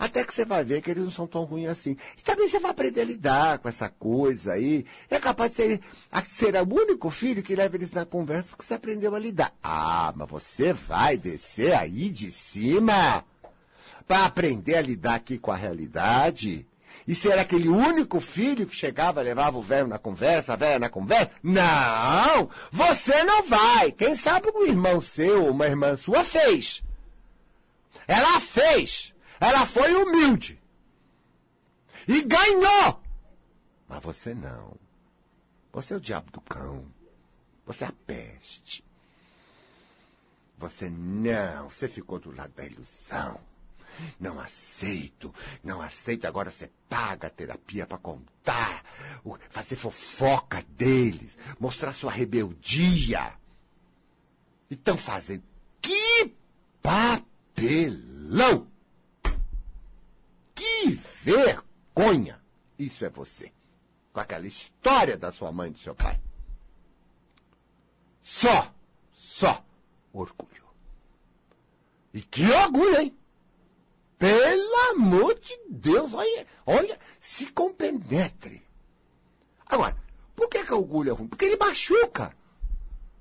Até 0.00 0.24
que 0.24 0.32
você 0.32 0.46
vai 0.46 0.64
ver 0.64 0.80
que 0.80 0.90
eles 0.90 1.04
não 1.04 1.10
são 1.10 1.26
tão 1.26 1.44
ruins 1.44 1.68
assim. 1.68 1.94
E 2.16 2.22
também 2.22 2.48
você 2.48 2.58
vai 2.58 2.70
aprender 2.70 3.02
a 3.02 3.04
lidar 3.04 3.58
com 3.58 3.68
essa 3.68 3.90
coisa 3.90 4.54
aí. 4.54 4.86
É 5.10 5.20
capaz 5.20 5.50
de 5.50 5.56
ser, 5.58 5.80
ser 6.24 6.56
o 6.56 6.74
único 6.74 7.10
filho 7.10 7.42
que 7.42 7.54
leva 7.54 7.76
eles 7.76 7.92
na 7.92 8.06
conversa 8.06 8.48
porque 8.48 8.64
você 8.64 8.72
aprendeu 8.72 9.14
a 9.14 9.18
lidar. 9.18 9.52
Ah, 9.62 10.10
mas 10.16 10.30
você 10.30 10.72
vai 10.72 11.18
descer 11.18 11.74
aí 11.74 12.08
de 12.08 12.30
cima 12.30 13.22
para 14.08 14.24
aprender 14.24 14.76
a 14.76 14.80
lidar 14.80 15.16
aqui 15.16 15.36
com 15.36 15.52
a 15.52 15.56
realidade? 15.56 16.66
E 17.06 17.14
ser 17.14 17.38
aquele 17.38 17.68
único 17.68 18.20
filho 18.20 18.66
que 18.66 18.74
chegava, 18.74 19.20
levava 19.20 19.58
o 19.58 19.62
velho 19.62 19.86
na 19.86 19.98
conversa, 19.98 20.54
a 20.54 20.56
velha 20.56 20.78
na 20.78 20.88
conversa? 20.88 21.30
Não! 21.42 22.48
Você 22.72 23.22
não 23.24 23.42
vai! 23.46 23.92
Quem 23.92 24.16
sabe 24.16 24.50
um 24.54 24.64
irmão 24.64 24.98
seu 25.02 25.50
uma 25.50 25.66
irmã 25.66 25.94
sua 25.94 26.24
fez. 26.24 26.82
Ela 28.08 28.40
fez! 28.40 29.12
Ela 29.40 29.64
foi 29.64 29.92
humilde. 29.94 30.60
E 32.06 32.22
ganhou! 32.22 33.02
Mas 33.88 34.02
você 34.02 34.34
não. 34.34 34.76
Você 35.72 35.94
é 35.94 35.96
o 35.96 36.00
diabo 36.00 36.30
do 36.30 36.40
cão. 36.42 36.84
Você 37.64 37.84
é 37.84 37.88
a 37.88 37.92
peste. 38.06 38.84
Você 40.58 40.90
não. 40.90 41.70
Você 41.70 41.88
ficou 41.88 42.18
do 42.18 42.30
lado 42.30 42.52
da 42.52 42.66
ilusão. 42.66 43.40
Não 44.18 44.38
aceito, 44.38 45.34
não 45.64 45.80
aceito. 45.80 46.26
Agora 46.26 46.50
você 46.50 46.70
paga 46.88 47.26
a 47.26 47.30
terapia 47.30 47.86
para 47.86 47.98
contar, 47.98 48.84
fazer 49.48 49.76
fofoca 49.76 50.64
deles, 50.70 51.36
mostrar 51.58 51.92
sua 51.92 52.12
rebeldia. 52.12 53.34
E 54.70 54.74
estão 54.74 54.96
fazendo. 54.96 55.42
Que 55.82 56.34
papelão! 56.82 58.68
Que 60.80 60.98
vergonha! 61.22 62.40
Isso 62.78 63.04
é 63.04 63.10
você. 63.10 63.52
Com 64.12 64.20
aquela 64.20 64.46
história 64.46 65.16
da 65.16 65.30
sua 65.30 65.52
mãe 65.52 65.68
e 65.68 65.72
do 65.72 65.78
seu 65.78 65.94
pai. 65.94 66.18
Só, 68.22 68.72
só 69.12 69.62
orgulho. 70.12 70.64
E 72.14 72.22
que 72.22 72.50
orgulho, 72.50 72.98
hein? 72.98 73.16
Pelo 74.18 74.90
amor 74.90 75.38
de 75.38 75.58
Deus, 75.68 76.14
olha, 76.14 76.46
olha, 76.66 76.98
se 77.20 77.46
compenetre. 77.52 78.66
Agora, 79.66 79.96
por 80.34 80.48
que, 80.48 80.64
que 80.64 80.74
orgulho 80.74 81.10
é 81.10 81.14
ruim? 81.14 81.28
Porque 81.28 81.44
ele 81.44 81.56
machuca. 81.56 82.34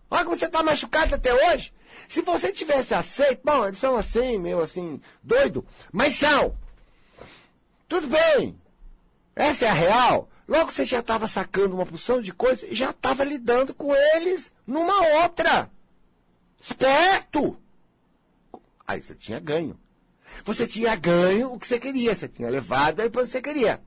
Olha 0.10 0.24
como 0.24 0.36
você 0.36 0.46
está 0.46 0.64
machucado 0.64 1.16
até 1.16 1.34
hoje. 1.34 1.74
Se 2.08 2.22
você 2.22 2.52
tivesse 2.52 2.94
aceito, 2.94 3.42
bom, 3.44 3.66
eles 3.66 3.80
são 3.80 3.96
assim, 3.96 4.38
meio 4.38 4.60
assim, 4.60 5.02
doido, 5.22 5.66
mas 5.92 6.16
são. 6.16 6.58
Tudo 7.90 8.08
bem. 8.08 8.56
Essa 9.36 9.66
é 9.66 9.70
a 9.70 9.74
real. 9.74 10.30
Logo 10.48 10.72
você 10.72 10.86
já 10.86 11.00
estava 11.00 11.28
sacando 11.28 11.76
uma 11.76 11.86
porção 11.86 12.22
de 12.22 12.32
coisas 12.32 12.70
e 12.72 12.76
já 12.76 12.92
estava 12.92 13.24
lidando 13.24 13.74
com 13.74 13.94
eles 14.16 14.52
numa 14.66 15.24
outra. 15.24 15.70
Esperto! 16.62 17.58
Aí 18.88 19.02
você 19.02 19.16
tinha 19.16 19.40
ganho. 19.40 19.78
Você 20.46 20.68
tinha 20.68 20.96
ganho 20.96 21.52
o 21.52 21.60
que 21.60 21.68
você 21.68 21.80
queria, 21.80 22.14
você 22.14 22.28
tinha 22.28 22.50
levado 22.50 23.00
aí 23.00 23.10
para 23.10 23.26
você 23.26 23.42
queria. 23.42 23.82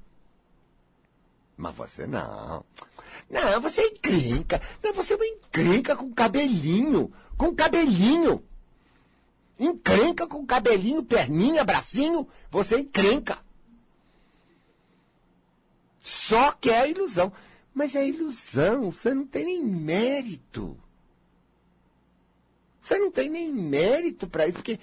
Mas 1.56 1.74
você 1.74 2.06
não. 2.06 2.64
Não, 3.30 3.60
você 3.60 3.86
encrenca. 3.86 4.60
Não, 4.82 4.92
você 4.92 5.12
é 5.12 5.16
uma 5.16 5.26
encrenca 5.26 5.94
com 5.94 6.12
cabelinho. 6.12 7.12
Com 7.36 7.54
cabelinho. 7.54 8.44
Encrenca 9.60 10.26
com 10.26 10.44
cabelinho, 10.44 11.04
perninha, 11.04 11.62
bracinho. 11.62 12.26
Você 12.50 12.80
encrenca. 12.80 13.38
Só 16.02 16.52
que 16.52 16.70
é 16.70 16.90
ilusão. 16.90 17.32
Mas 17.72 17.94
é 17.94 18.06
ilusão. 18.06 18.90
Você 18.90 19.14
não 19.14 19.26
tem 19.26 19.44
nem 19.44 19.64
mérito. 19.64 20.76
Você 22.82 22.98
não 22.98 23.10
tem 23.10 23.30
nem 23.30 23.50
mérito 23.50 24.26
para 24.26 24.46
isso. 24.46 24.56
Porque 24.56 24.78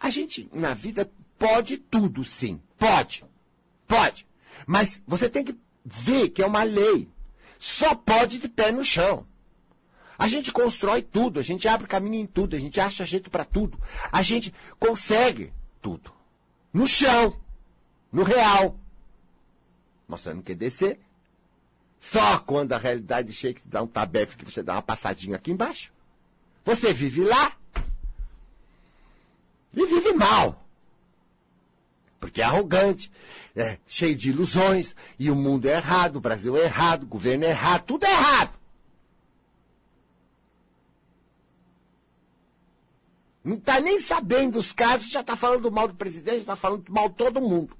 A 0.00 0.10
gente, 0.10 0.50
na 0.52 0.74
vida, 0.74 1.10
pode 1.38 1.78
tudo, 1.78 2.24
sim. 2.24 2.60
Pode. 2.76 3.24
Pode. 3.86 4.26
Mas 4.66 5.00
você 5.06 5.28
tem 5.28 5.44
que 5.44 5.56
ver 5.84 6.30
que 6.30 6.42
é 6.42 6.46
uma 6.46 6.64
lei. 6.64 7.08
Só 7.58 7.94
pode 7.94 8.38
de 8.38 8.48
pé 8.48 8.72
no 8.72 8.84
chão. 8.84 9.26
A 10.18 10.28
gente 10.28 10.52
constrói 10.52 11.02
tudo, 11.02 11.40
a 11.40 11.42
gente 11.42 11.66
abre 11.66 11.88
caminho 11.88 12.22
em 12.22 12.26
tudo, 12.26 12.54
a 12.54 12.58
gente 12.58 12.80
acha 12.80 13.06
jeito 13.06 13.30
para 13.30 13.44
tudo. 13.44 13.80
A 14.12 14.22
gente 14.22 14.52
consegue 14.78 15.52
tudo. 15.80 16.12
No 16.72 16.86
chão. 16.86 17.40
No 18.12 18.22
real. 18.22 18.78
Você 20.08 20.32
não 20.34 20.42
quer 20.42 20.54
descer. 20.54 20.98
Só 21.98 22.38
quando 22.38 22.72
a 22.72 22.78
realidade 22.78 23.32
chega 23.32 23.60
que 23.60 23.68
dá 23.68 23.82
um 23.82 23.86
tabefe 23.86 24.36
que 24.36 24.44
você 24.44 24.62
dá 24.62 24.74
uma 24.74 24.82
passadinha 24.82 25.36
aqui 25.36 25.50
embaixo. 25.50 25.92
Você 26.64 26.92
vive 26.92 27.24
lá. 27.24 27.56
E 29.72 29.86
vive 29.86 30.12
mal. 30.12 30.64
Porque 32.20 32.40
é 32.40 32.44
arrogante, 32.44 33.10
é 33.54 33.78
cheio 33.86 34.16
de 34.16 34.30
ilusões, 34.30 34.94
e 35.18 35.30
o 35.30 35.34
mundo 35.34 35.66
é 35.66 35.72
errado, 35.72 36.16
o 36.16 36.20
Brasil 36.20 36.56
é 36.56 36.64
errado, 36.64 37.02
o 37.02 37.06
governo 37.06 37.44
é 37.44 37.50
errado, 37.50 37.84
tudo 37.84 38.04
é 38.04 38.10
errado. 38.10 38.58
Não 43.44 43.56
está 43.56 43.78
nem 43.78 44.00
sabendo 44.00 44.58
os 44.58 44.72
casos, 44.72 45.10
já 45.10 45.20
está 45.20 45.36
falando 45.36 45.70
mal 45.70 45.86
do 45.86 45.94
presidente, 45.94 46.40
está 46.40 46.56
falando 46.56 46.84
mal 46.88 47.10
de 47.10 47.14
todo 47.14 47.42
mundo. 47.42 47.76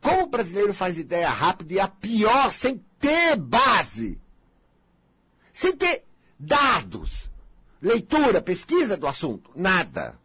Como 0.00 0.24
o 0.24 0.28
brasileiro 0.28 0.74
faz 0.74 0.98
ideia 0.98 1.28
rápida 1.28 1.74
e 1.74 1.80
a 1.80 1.88
pior, 1.88 2.52
sem 2.52 2.84
ter 2.98 3.36
base, 3.36 4.20
sem 5.52 5.74
ter 5.76 6.04
dados, 6.38 7.30
leitura, 7.80 8.42
pesquisa 8.42 8.96
do 8.96 9.06
assunto, 9.06 9.50
nada. 9.54 10.18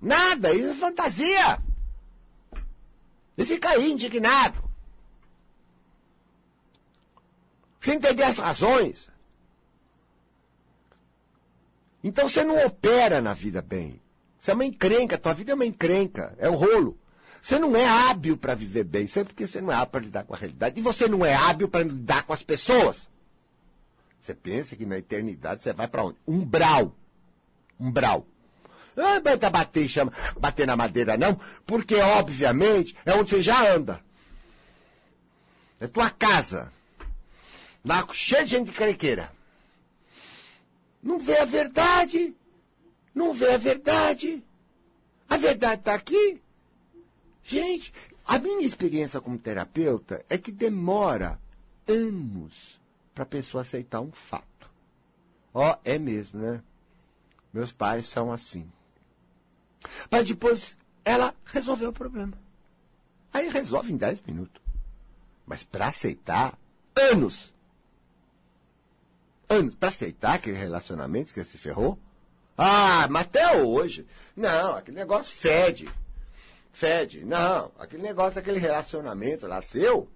Nada, 0.00 0.52
isso 0.52 0.72
é 0.72 0.74
fantasia. 0.74 1.62
E 3.36 3.44
fica 3.44 3.70
aí 3.70 3.90
indignado. 3.90 4.62
Sem 7.80 7.94
entender 7.94 8.24
as 8.24 8.38
razões. 8.38 9.10
Então 12.04 12.28
você 12.28 12.44
não 12.44 12.64
opera 12.66 13.20
na 13.20 13.32
vida 13.32 13.62
bem. 13.62 14.00
Você 14.40 14.50
é 14.50 14.54
uma 14.54 14.64
encrenca, 14.64 15.18
tua 15.18 15.34
vida 15.34 15.52
é 15.52 15.54
uma 15.54 15.64
encrenca, 15.64 16.34
é 16.38 16.50
um 16.50 16.56
rolo. 16.56 16.98
Você 17.42 17.58
não 17.58 17.74
é 17.74 17.84
hábil 17.84 18.36
para 18.36 18.54
viver 18.54 18.84
bem, 18.84 19.08
sempre 19.08 19.34
porque 19.34 19.48
você 19.48 19.60
não 19.60 19.72
é 19.72 19.74
hábil 19.74 19.88
para 19.88 20.00
lidar 20.00 20.22
com 20.22 20.32
a 20.32 20.38
realidade. 20.38 20.78
E 20.78 20.82
você 20.82 21.08
não 21.08 21.26
é 21.26 21.34
hábil 21.34 21.68
para 21.68 21.82
lidar 21.82 22.22
com 22.22 22.32
as 22.32 22.42
pessoas. 22.44 23.08
Você 24.20 24.32
pensa 24.32 24.76
que 24.76 24.86
na 24.86 24.98
eternidade 24.98 25.60
você 25.60 25.72
vai 25.72 25.88
para 25.88 26.04
onde? 26.04 26.16
Umbral. 26.26 26.94
Umbral. 27.80 28.24
Não 28.94 29.16
adianta 29.16 29.50
bater, 29.50 29.88
chama, 29.88 30.12
bater 30.38 30.68
na 30.68 30.76
madeira, 30.76 31.16
não, 31.16 31.40
porque, 31.66 31.96
obviamente, 31.96 32.94
é 33.04 33.12
onde 33.14 33.30
você 33.30 33.42
já 33.42 33.74
anda. 33.74 34.00
É 35.80 35.88
tua 35.88 36.10
casa. 36.10 36.72
Lá 37.84 38.06
cheio 38.12 38.44
de 38.44 38.50
gente 38.50 38.66
de 38.66 38.72
crequeira. 38.72 39.32
Não 41.02 41.18
vê 41.18 41.38
a 41.38 41.44
verdade. 41.44 42.36
Não 43.12 43.32
vê 43.32 43.54
a 43.54 43.58
verdade. 43.58 44.44
A 45.28 45.36
verdade 45.36 45.80
está 45.80 45.94
aqui. 45.94 46.41
Gente, 47.44 47.92
a 48.26 48.38
minha 48.38 48.64
experiência 48.64 49.20
como 49.20 49.38
terapeuta 49.38 50.24
é 50.28 50.38
que 50.38 50.52
demora 50.52 51.40
anos 51.88 52.80
para 53.14 53.24
a 53.24 53.26
pessoa 53.26 53.62
aceitar 53.62 54.00
um 54.00 54.12
fato. 54.12 54.70
Ó, 55.52 55.72
oh, 55.72 55.78
é 55.84 55.98
mesmo, 55.98 56.40
né? 56.40 56.62
Meus 57.52 57.72
pais 57.72 58.06
são 58.06 58.32
assim. 58.32 58.70
Mas 60.10 60.26
depois 60.26 60.76
ela 61.04 61.34
resolveu 61.44 61.90
o 61.90 61.92
problema. 61.92 62.32
Aí 63.32 63.48
resolve 63.48 63.92
em 63.92 63.96
10 63.96 64.22
minutos. 64.22 64.62
Mas 65.46 65.62
para 65.62 65.88
aceitar, 65.88 66.58
anos. 66.94 67.52
Anos. 69.48 69.74
Para 69.74 69.88
aceitar 69.88 70.34
aquele 70.34 70.56
relacionamento 70.56 71.34
que 71.34 71.44
se 71.44 71.58
ferrou. 71.58 71.98
Ah, 72.56 73.06
mas 73.10 73.22
até 73.22 73.62
hoje. 73.62 74.06
Não, 74.36 74.76
aquele 74.76 74.96
negócio 74.96 75.34
fede. 75.34 75.90
Fede. 76.72 77.24
Não, 77.24 77.70
aquele 77.78 78.02
negócio, 78.02 78.38
aquele 78.38 78.58
relacionamento 78.58 79.46
lá 79.46 79.60
seu. 79.60 80.08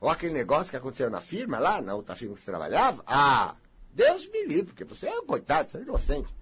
Ou 0.00 0.08
aquele 0.08 0.32
negócio 0.32 0.70
que 0.70 0.76
aconteceu 0.76 1.08
na 1.08 1.20
firma 1.20 1.58
lá, 1.58 1.80
na 1.80 1.94
outra 1.94 2.16
firma 2.16 2.34
que 2.34 2.40
você 2.40 2.50
trabalhava. 2.50 3.04
Ah, 3.06 3.54
Deus 3.92 4.26
me 4.26 4.44
livre, 4.46 4.72
porque 4.72 4.84
você 4.84 5.06
é 5.06 5.20
um 5.20 5.26
coitado, 5.26 5.70
você 5.70 5.78
é 5.78 5.82
inocente. 5.82 6.34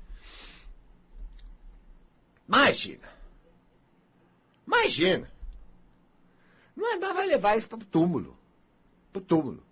Imagina. 2.49 3.09
Imagina. 4.67 5.31
Não 6.75 6.95
é, 6.95 6.99
mas 6.99 7.15
vai 7.15 7.27
levar 7.27 7.59
isso 7.59 7.69
para 7.69 7.79
o 7.79 7.85
túmulo. 7.85 8.39
Para 9.13 9.21
o 9.21 9.25
túmulo. 9.25 9.63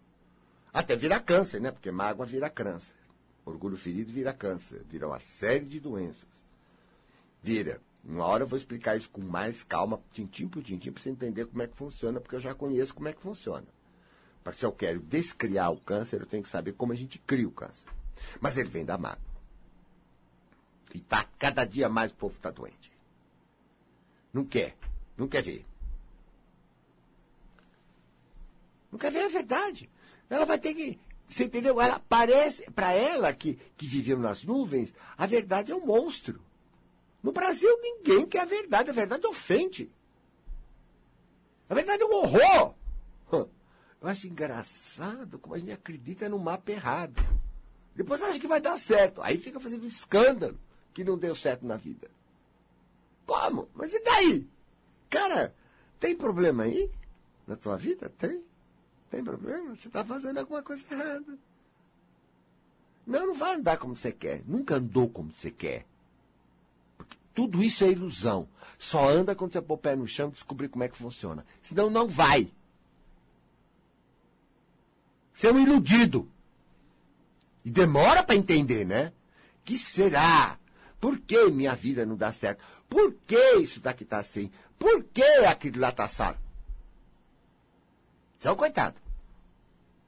Até 0.73 0.95
virar 0.95 1.21
câncer, 1.21 1.61
né? 1.61 1.71
Porque 1.71 1.91
mágoa 1.91 2.27
vira 2.27 2.51
câncer. 2.51 2.95
Orgulho 3.45 3.77
ferido 3.77 4.13
vira 4.13 4.33
câncer. 4.33 4.85
Vira 4.89 5.07
uma 5.07 5.21
série 5.21 5.65
de 5.65 5.81
doenças. 5.81 6.29
Vira. 7.43 7.81
Uma 8.05 8.25
hora 8.25 8.45
eu 8.45 8.47
vou 8.47 8.59
explicar 8.59 8.97
isso 8.97 9.11
com 9.11 9.21
mais 9.21 9.65
calma, 9.65 10.01
tintim 10.13 10.49
por 10.49 10.63
tintim, 10.63 10.91
para 10.91 11.03
você 11.03 11.11
entender 11.11 11.47
como 11.47 11.63
é 11.63 11.67
que 11.67 11.77
funciona, 11.77 12.21
porque 12.21 12.37
eu 12.37 12.41
já 12.41 12.55
conheço 12.55 12.95
como 12.95 13.09
é 13.09 13.13
que 13.13 13.21
funciona. 13.21 13.67
Para 14.43 14.53
se 14.53 14.65
eu 14.65 14.73
quero 14.73 15.01
descriar 15.01 15.73
o 15.73 15.81
câncer, 15.81 16.21
eu 16.21 16.27
tenho 16.27 16.43
que 16.43 16.49
saber 16.49 16.73
como 16.73 16.93
a 16.93 16.97
gente 16.97 17.19
cria 17.19 17.47
o 17.47 17.53
câncer. 17.53 17.87
Mas 18.41 18.57
ele 18.57 18.69
vem 18.69 18.85
da 18.85 18.97
mágoa. 18.97 19.29
E 20.95 21.01
tá, 21.01 21.27
cada 21.39 21.65
dia 21.65 21.89
mais 21.89 22.11
o 22.13 22.15
povo 22.15 22.37
está 22.37 22.51
doente. 22.51 22.91
Não 24.33 24.45
quer. 24.45 24.75
Não 25.17 25.29
quer 25.29 25.43
ver. 25.43 25.67
Não 28.91 28.99
quer 28.99 29.13
ver 29.13 29.25
a 29.25 29.29
verdade. 29.29 29.91
Ela 30.31 30.47
vai 30.47 30.59
ter 30.59 30.75
que. 30.75 30.99
Você 31.27 31.45
entendeu? 31.45 31.81
Ela 31.81 32.01
parece, 32.09 32.71
para 32.71 32.93
ela 32.93 33.33
que, 33.35 33.59
que 33.77 33.87
viveu 33.87 34.19
nas 34.19 34.43
nuvens, 34.43 34.95
a 35.17 35.27
verdade 35.27 35.73
é 35.73 35.77
um 35.77 35.85
monstro. 35.85 36.41
No 37.23 37.33
Brasil, 37.33 37.77
ninguém 37.81 38.27
quer 38.27 38.41
a 38.41 38.45
verdade. 38.45 38.91
A 38.91 38.93
verdade 38.93 39.27
ofende. 39.27 39.91
A 41.69 41.75
verdade 41.75 42.03
é 42.03 42.07
um 42.07 42.15
horror. 42.15 42.75
Eu 44.01 44.09
acho 44.09 44.29
engraçado 44.29 45.39
como 45.39 45.55
a 45.55 45.59
gente 45.59 45.73
acredita 45.73 46.29
no 46.29 46.39
mapa 46.39 46.71
errado. 46.71 47.21
Depois 47.95 48.23
acha 48.23 48.39
que 48.39 48.47
vai 48.47 48.61
dar 48.61 48.79
certo. 48.79 49.21
Aí 49.23 49.39
fica 49.39 49.59
fazendo 49.59 49.85
escândalo 49.85 50.59
que 50.95 51.03
não 51.03 51.19
deu 51.19 51.35
certo 51.35 51.67
na 51.67 51.77
vida. 51.77 52.09
Como? 53.27 53.69
Mas 53.75 53.93
e 53.93 54.01
daí? 54.01 54.47
Cara, 55.11 55.55
tem 55.99 56.15
problema 56.17 56.63
aí 56.63 56.91
na 57.47 57.57
tua 57.57 57.77
vida? 57.77 58.09
Tem? 58.17 58.43
Tem 59.11 59.25
problema? 59.25 59.75
Você 59.75 59.89
está 59.89 60.05
fazendo 60.05 60.39
alguma 60.39 60.63
coisa 60.63 60.85
errada. 60.91 61.39
Não, 63.05 63.27
não 63.27 63.35
vai 63.35 63.57
andar 63.57 63.79
como 63.79 63.97
você 63.97 64.13
quer. 64.13 64.43
Nunca 64.47 64.77
andou 64.77 65.09
como 65.09 65.33
você 65.33 65.51
quer. 65.51 65.85
Tudo 67.39 67.63
isso 67.63 67.85
é 67.85 67.93
ilusão. 67.93 68.49
Só 68.81 69.09
anda 69.09 69.33
quando 69.33 69.53
você 69.53 69.63
pôr 69.63 69.75
o 69.75 69.79
pé 69.79 69.95
no 69.95 70.09
chão 70.09 70.29
e 70.29 70.33
descobrir 70.33 70.69
como 70.69 70.83
é 70.83 70.89
que 70.89 70.99
funciona. 70.99 71.47
Senão 71.63 71.89
não 71.89 72.09
vai. 72.09 72.51
Você 75.33 75.47
é 75.47 75.53
um 75.53 75.61
iludido. 75.61 76.29
E 77.65 77.71
demora 77.71 78.25
para 78.25 78.35
entender, 78.35 78.85
né? 78.85 79.13
Que 79.65 79.79
será? 79.79 80.59
Por 81.01 81.21
que 81.21 81.49
minha 81.49 81.77
vida 81.77 82.05
não 82.05 82.17
dá 82.17 82.33
certo? 82.33 82.61
Por 82.89 83.15
que 83.25 83.55
isso 83.59 83.79
daqui 83.79 84.03
está 84.03 84.19
assim? 84.19 84.51
Por 84.77 85.05
que 85.05 85.23
aquilo 85.23 85.79
lá 85.79 85.91
está 85.91 86.07
assado? 86.07 86.41
Você 88.37 88.49
é 88.49 88.51
um 88.51 88.57
coitado. 88.57 88.97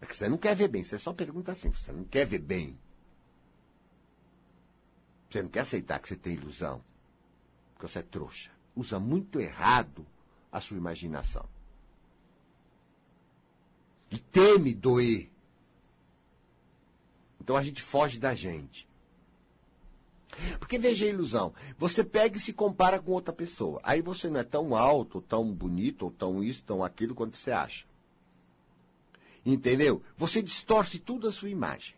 É 0.01 0.07
que 0.07 0.17
você 0.17 0.29
não 0.29 0.37
quer 0.37 0.57
ver 0.57 0.67
bem. 0.67 0.83
Você 0.83 0.99
só 0.99 1.13
pergunta 1.13 1.53
assim. 1.53 1.71
Você 1.71 1.93
não 1.93 2.03
quer 2.03 2.27
ver 2.27 2.41
bem. 2.41 2.77
Você 5.31 5.45
não 5.45 5.49
quer 5.49 5.61
aceitar 5.61 6.01
que 6.01 6.09
você 6.09 6.17
tem 6.17 6.33
ilusão. 6.33 6.90
Porque 7.81 7.91
você 7.91 8.01
é 8.01 8.03
trouxa. 8.03 8.51
Usa 8.77 9.01
muito 9.01 9.41
errado 9.41 10.07
a 10.53 10.61
sua 10.61 10.77
imaginação. 10.77 11.47
E 14.11 14.19
teme 14.19 14.75
doer. 14.75 15.31
Então 17.41 17.57
a 17.57 17.65
gente 17.65 17.83
foge 17.83 18.19
da 18.19 18.35
gente. 18.35 18.87
Porque 20.59 20.79
veja 20.79 21.07
a 21.07 21.09
ilusão. 21.09 21.55
Você 21.79 22.05
pega 22.05 22.37
e 22.37 22.41
se 22.41 22.53
compara 22.53 22.99
com 22.99 23.13
outra 23.13 23.33
pessoa. 23.33 23.81
Aí 23.83 24.03
você 24.03 24.29
não 24.29 24.41
é 24.41 24.45
tão 24.45 24.77
alto, 24.77 25.23
tão 25.23 25.51
bonito, 25.51 26.03
ou 26.03 26.11
tão 26.11 26.45
isso, 26.45 26.63
tão 26.63 26.85
aquilo 26.85 27.15
quanto 27.15 27.39
você 27.39 27.51
acha. 27.51 27.87
Entendeu? 29.45 30.03
Você 30.19 30.43
distorce 30.43 30.99
tudo 30.99 31.27
a 31.27 31.33
sua 31.33 31.49
imagem. 31.49 31.95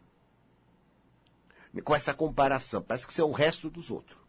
Com 1.82 1.92
essa 1.92 2.14
comparação. 2.14 2.80
Parece 2.82 3.04
que 3.04 3.12
você 3.12 3.20
é 3.20 3.24
o 3.24 3.32
resto 3.32 3.68
dos 3.68 3.90
outros. 3.90 4.21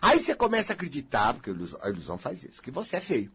Aí 0.00 0.18
você 0.18 0.34
começa 0.34 0.72
a 0.72 0.74
acreditar, 0.74 1.34
porque 1.34 1.50
a 1.50 1.88
ilusão 1.88 2.16
faz 2.16 2.42
isso, 2.42 2.62
que 2.62 2.70
você 2.70 2.96
é 2.96 3.00
feio. 3.00 3.30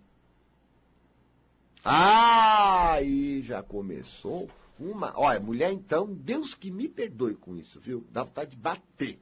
Aí 1.84 3.41
já 3.43 3.62
começou 3.62 4.49
uma. 4.80 5.13
Olha, 5.15 5.39
mulher, 5.39 5.71
então, 5.71 6.12
Deus 6.13 6.54
que 6.56 6.71
me 6.71 6.88
perdoe 6.88 7.36
com 7.36 7.56
isso, 7.56 7.80
viu? 7.80 8.06
Dá 8.12 8.23
vontade 8.23 8.51
de 8.51 8.58
bater 8.58 9.19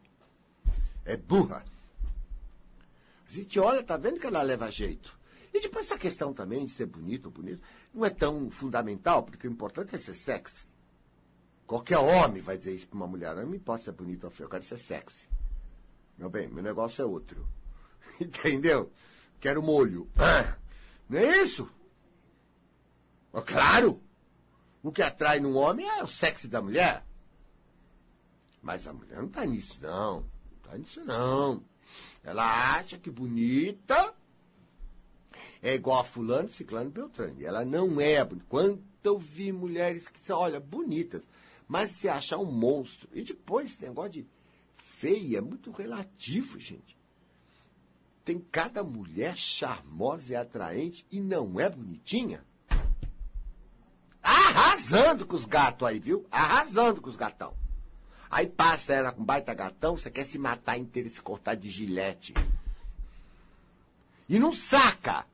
é 1.05 1.17
burra. 1.17 1.63
A 3.27 3.31
gente 3.31 3.59
olha, 3.59 3.83
tá 3.83 3.97
vendo 3.97 4.19
que 4.19 4.27
ela 4.27 4.41
leva 4.41 4.71
jeito. 4.71 5.17
E 5.53 5.59
depois 5.59 5.85
essa 5.85 5.97
questão 5.97 6.33
também 6.33 6.65
de 6.65 6.71
ser 6.71 6.85
bonito 6.87 7.27
ou 7.27 7.31
bonito 7.31 7.61
não 7.93 8.05
é 8.05 8.09
tão 8.09 8.49
fundamental, 8.49 9.23
porque 9.23 9.47
o 9.47 9.51
importante 9.51 9.95
é 9.95 9.97
ser 9.97 10.13
sexy. 10.13 10.65
Qualquer 11.67 11.97
homem 11.97 12.41
vai 12.41 12.57
dizer 12.57 12.73
isso 12.73 12.87
para 12.87 12.97
uma 12.97 13.07
mulher. 13.07 13.35
Não 13.35 13.45
me 13.47 13.57
importa 13.57 13.85
ser 13.85 13.91
bonito 13.91 14.25
ou 14.25 14.31
feio, 14.31 14.45
eu 14.45 14.49
quero 14.49 14.63
ser 14.63 14.77
sexy. 14.77 15.27
Meu 16.17 16.29
bem, 16.29 16.47
meu 16.47 16.63
negócio 16.63 17.01
é 17.01 17.05
outro. 17.05 17.47
Entendeu? 18.19 18.91
Quero 19.39 19.61
molho. 19.61 20.09
Ah, 20.17 20.55
não 21.09 21.19
é 21.19 21.43
isso? 21.43 21.69
Claro! 23.45 24.01
O 24.81 24.91
que 24.91 25.01
atrai 25.01 25.39
num 25.39 25.55
homem 25.55 25.87
é 25.87 26.03
o 26.03 26.07
sexo 26.07 26.47
da 26.47 26.61
mulher. 26.61 27.05
Mas 28.61 28.87
a 28.87 28.93
mulher 28.93 29.17
não 29.17 29.27
está 29.27 29.45
nisso, 29.45 29.77
não. 29.81 30.21
Não 30.21 30.57
está 30.63 30.77
nisso, 30.77 31.03
não. 31.03 31.63
Ela 32.23 32.75
acha 32.75 32.97
que 32.97 33.09
bonita 33.09 34.13
é 35.61 35.73
igual 35.73 35.99
a 35.99 36.03
fulano, 36.03 36.49
ciclano, 36.49 36.89
beltrano. 36.89 37.39
E 37.39 37.45
ela 37.45 37.65
não 37.65 37.99
é 37.99 38.23
bonita. 38.23 38.45
Quando 38.47 38.83
eu 39.03 39.17
vi 39.17 39.51
mulheres 39.51 40.09
que 40.09 40.19
são, 40.19 40.39
olha, 40.39 40.59
bonitas, 40.59 41.23
mas 41.67 41.91
se 41.91 42.07
achar 42.07 42.37
um 42.37 42.51
monstro. 42.51 43.09
E 43.13 43.23
depois 43.23 43.71
esse 43.71 43.81
negócio 43.81 44.11
de 44.11 44.27
feia 45.03 45.39
é 45.39 45.41
muito 45.41 45.69
relativo, 45.69 46.57
gente. 46.57 46.97
Tem 48.23 48.39
cada 48.39 48.81
mulher 48.85 49.35
charmosa 49.35 50.31
e 50.31 50.35
atraente 50.37 51.05
e 51.11 51.19
não 51.19 51.59
é 51.59 51.69
bonitinha. 51.69 52.41
Arrasando 54.21 55.27
com 55.27 55.35
os 55.35 55.43
gatos 55.43 55.85
aí, 55.85 55.99
viu? 55.99 56.25
Arrasando 56.31 57.01
com 57.01 57.09
os 57.09 57.17
gatão. 57.17 57.53
Aí 58.31 58.47
passa 58.47 58.93
ela 58.93 59.11
com 59.11 59.25
baita 59.25 59.53
gatão, 59.53 59.97
você 59.97 60.09
quer 60.09 60.25
se 60.25 60.39
matar 60.39 60.77
inteiro 60.77 61.09
e 61.09 61.11
se 61.11 61.21
cortar 61.21 61.55
de 61.55 61.69
gilete. 61.69 62.33
E 64.29 64.39
não 64.39 64.53
saca. 64.53 65.27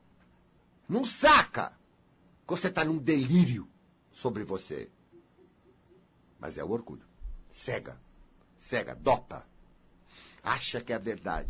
Não 0.89 1.05
saca. 1.05 1.73
Que 2.47 2.55
você 2.55 2.69
está 2.69 2.83
num 2.83 2.97
delírio 2.97 3.69
sobre 4.11 4.43
você. 4.43 4.89
Mas 6.39 6.57
é 6.57 6.63
o 6.63 6.71
orgulho. 6.71 7.05
Cega. 7.51 8.01
Cega, 8.57 8.95
dopa. 8.95 9.48
Acha 10.49 10.81
que 10.81 10.91
é 10.91 10.95
a 10.95 10.99
verdade. 10.99 11.47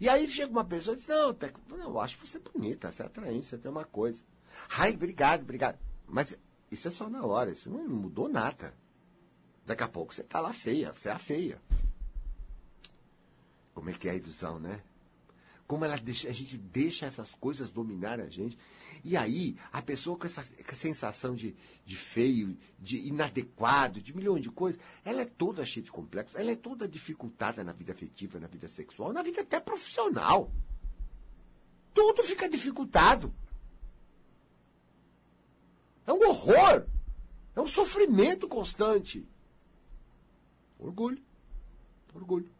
E 0.00 0.08
aí 0.08 0.26
chega 0.26 0.50
uma 0.50 0.64
pessoa 0.64 0.96
e 0.96 0.98
diz, 0.98 1.06
não, 1.06 1.36
não 1.68 1.78
eu 1.78 2.00
acho 2.00 2.18
você 2.18 2.40
bonita, 2.40 2.90
você 2.90 3.02
é 3.02 3.06
atraente, 3.06 3.46
você 3.46 3.56
tem 3.56 3.70
uma 3.70 3.84
coisa. 3.84 4.20
Ai, 4.76 4.92
obrigado, 4.92 5.42
obrigado. 5.42 5.78
Mas 6.08 6.36
isso 6.68 6.88
é 6.88 6.90
só 6.90 7.08
na 7.08 7.24
hora, 7.24 7.52
isso 7.52 7.70
não, 7.70 7.86
mudou 7.86 8.28
nada. 8.28 8.74
Daqui 9.64 9.84
a 9.84 9.88
pouco 9.88 10.12
você 10.12 10.22
está 10.22 10.40
lá 10.40 10.52
feia, 10.52 10.92
você 10.92 11.08
é 11.08 11.12
a 11.12 11.18
feia. 11.18 11.62
Como 13.72 13.88
é 13.88 13.92
que 13.92 14.08
é 14.08 14.12
a 14.12 14.16
ilusão, 14.16 14.58
né? 14.58 14.82
Como 15.66 15.84
ela 15.84 15.96
deixa, 15.96 16.28
a 16.28 16.32
gente 16.32 16.58
deixa 16.58 17.06
essas 17.06 17.32
coisas 17.32 17.70
dominar 17.70 18.20
a 18.20 18.28
gente. 18.28 18.58
E 19.02 19.16
aí, 19.16 19.56
a 19.72 19.80
pessoa 19.80 20.16
com 20.16 20.26
essa, 20.26 20.42
com 20.42 20.74
sensação 20.74 21.34
de, 21.34 21.54
de 21.84 21.96
feio, 21.96 22.56
de 22.78 22.98
inadequado, 22.98 24.00
de 24.00 24.14
milhões 24.14 24.42
de 24.42 24.50
coisas, 24.50 24.80
ela 25.04 25.22
é 25.22 25.24
toda 25.24 25.64
cheia 25.64 25.84
de 25.84 25.90
complexos, 25.90 26.36
ela 26.36 26.50
é 26.50 26.56
toda 26.56 26.86
dificultada 26.86 27.64
na 27.64 27.72
vida 27.72 27.92
afetiva, 27.92 28.38
na 28.38 28.46
vida 28.46 28.68
sexual, 28.68 29.12
na 29.12 29.22
vida 29.22 29.40
até 29.40 29.58
profissional. 29.58 30.50
Tudo 31.94 32.22
fica 32.22 32.48
dificultado. 32.48 33.32
É 36.06 36.12
um 36.12 36.28
horror. 36.28 36.86
É 37.56 37.60
um 37.60 37.66
sofrimento 37.66 38.48
constante. 38.48 39.26
Orgulho. 40.78 41.22
Orgulho. 42.12 42.53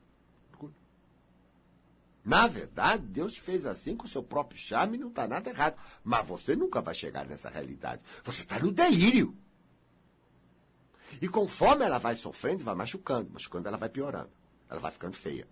Na 2.25 2.47
verdade, 2.47 3.05
Deus 3.07 3.37
fez 3.37 3.67
assim 3.67 3.95
com 3.95 4.07
o 4.07 4.09
seu 4.09 4.23
próprio 4.23 4.59
charme 4.59 4.97
e 4.97 5.01
não 5.01 5.09
está 5.09 5.29
nada 5.29 5.51
errado. 5.51 5.77
Mas 6.03 6.27
você 6.27 6.57
nunca 6.57 6.81
vai 6.81 6.95
chegar 6.95 7.27
nessa 7.27 7.51
realidade. 7.51 8.01
Você 8.25 8.43
está 8.43 8.59
no 8.59 8.73
delírio. 8.73 9.37
E 11.21 11.29
conforme 11.29 11.85
ela 11.85 11.99
vai 11.99 12.17
sofrendo, 12.17 12.65
vai 12.65 12.75
machucando. 12.75 13.31
Machucando, 13.31 13.69
ela 13.69 13.77
vai 13.77 13.91
piorando. 13.91 14.31
Ela 14.71 14.81
vai 14.81 14.91
ficando 14.91 15.17
feia. 15.17 15.47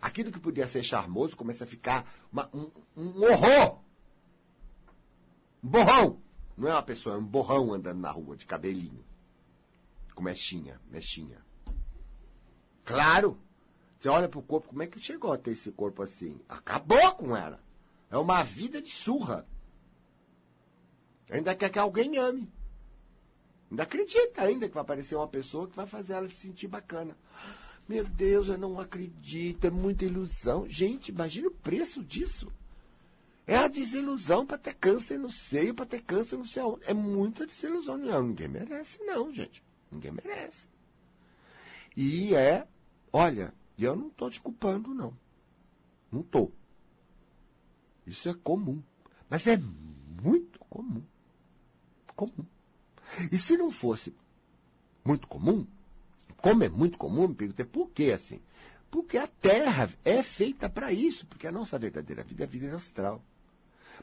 Aquilo 0.00 0.30
que 0.30 0.38
podia 0.38 0.68
ser 0.68 0.84
charmoso 0.84 1.36
começa 1.36 1.64
a 1.64 1.66
ficar 1.66 2.08
uma, 2.32 2.48
um, 2.54 2.70
um 2.96 3.22
horror. 3.24 3.80
Um 5.62 5.68
borrão. 5.68 6.22
Não 6.56 6.68
é 6.68 6.72
uma 6.72 6.82
pessoa, 6.82 7.16
é 7.16 7.18
um 7.18 7.24
borrão 7.24 7.74
andando 7.74 7.98
na 7.98 8.10
rua 8.10 8.36
de 8.36 8.46
cabelinho. 8.46 9.04
Com 10.14 10.22
mechinha, 10.22 10.80
mechinha. 10.88 11.44
Claro! 12.84 13.40
Você 14.04 14.10
olha 14.10 14.28
pro 14.28 14.42
corpo, 14.42 14.68
como 14.68 14.82
é 14.82 14.86
que 14.86 15.00
chegou 15.00 15.32
a 15.32 15.38
ter 15.38 15.52
esse 15.52 15.72
corpo 15.72 16.02
assim? 16.02 16.38
Acabou 16.46 17.14
com 17.14 17.34
ela. 17.34 17.58
É 18.10 18.18
uma 18.18 18.42
vida 18.42 18.82
de 18.82 18.90
surra. 18.90 19.48
Ainda 21.30 21.54
quer 21.54 21.70
que 21.70 21.78
alguém 21.78 22.18
ame. 22.18 22.52
Ainda 23.70 23.84
acredita 23.84 24.42
ainda 24.42 24.68
que 24.68 24.74
vai 24.74 24.82
aparecer 24.82 25.16
uma 25.16 25.26
pessoa 25.26 25.66
que 25.66 25.74
vai 25.74 25.86
fazer 25.86 26.12
ela 26.12 26.28
se 26.28 26.34
sentir 26.34 26.68
bacana. 26.68 27.16
Meu 27.88 28.04
Deus, 28.04 28.48
eu 28.48 28.58
não 28.58 28.78
acredito, 28.78 29.66
é 29.66 29.70
muita 29.70 30.04
ilusão. 30.04 30.68
Gente, 30.68 31.08
imagine 31.08 31.46
o 31.46 31.50
preço 31.50 32.04
disso. 32.04 32.52
É 33.46 33.56
a 33.56 33.68
desilusão 33.68 34.44
para 34.44 34.58
ter 34.58 34.74
câncer 34.74 35.18
no 35.18 35.30
seio, 35.30 35.72
para 35.72 35.86
ter 35.86 36.02
câncer 36.02 36.36
no 36.36 36.46
céu. 36.46 36.78
É 36.84 36.92
muita 36.92 37.46
desilusão. 37.46 37.96
Não, 37.96 38.22
ninguém 38.22 38.48
merece, 38.48 39.02
não, 39.02 39.32
gente. 39.32 39.64
Ninguém 39.90 40.12
merece. 40.12 40.68
E 41.96 42.34
é, 42.34 42.68
olha, 43.10 43.54
eu 43.82 43.96
não 43.96 44.08
estou 44.08 44.30
te 44.30 44.40
culpando, 44.40 44.94
não. 44.94 45.12
Não 46.12 46.20
estou. 46.20 46.52
Isso 48.06 48.28
é 48.28 48.34
comum. 48.34 48.80
Mas 49.28 49.46
é 49.46 49.56
muito 49.56 50.58
comum. 50.70 51.02
Comum. 52.14 52.46
E 53.32 53.38
se 53.38 53.56
não 53.56 53.70
fosse 53.70 54.14
muito 55.04 55.26
comum, 55.26 55.66
como 56.36 56.62
é 56.62 56.68
muito 56.68 56.96
comum, 56.96 57.28
me 57.28 57.34
perguntei 57.34 57.64
por 57.64 57.90
que 57.90 58.12
assim? 58.12 58.40
Porque 58.90 59.18
a 59.18 59.26
Terra 59.26 59.90
é 60.04 60.22
feita 60.22 60.68
para 60.68 60.92
isso, 60.92 61.26
porque 61.26 61.46
a 61.46 61.52
nossa 61.52 61.78
verdadeira 61.78 62.22
vida 62.22 62.44
é 62.44 62.46
a 62.46 62.48
vida 62.48 62.76
astral. 62.76 63.20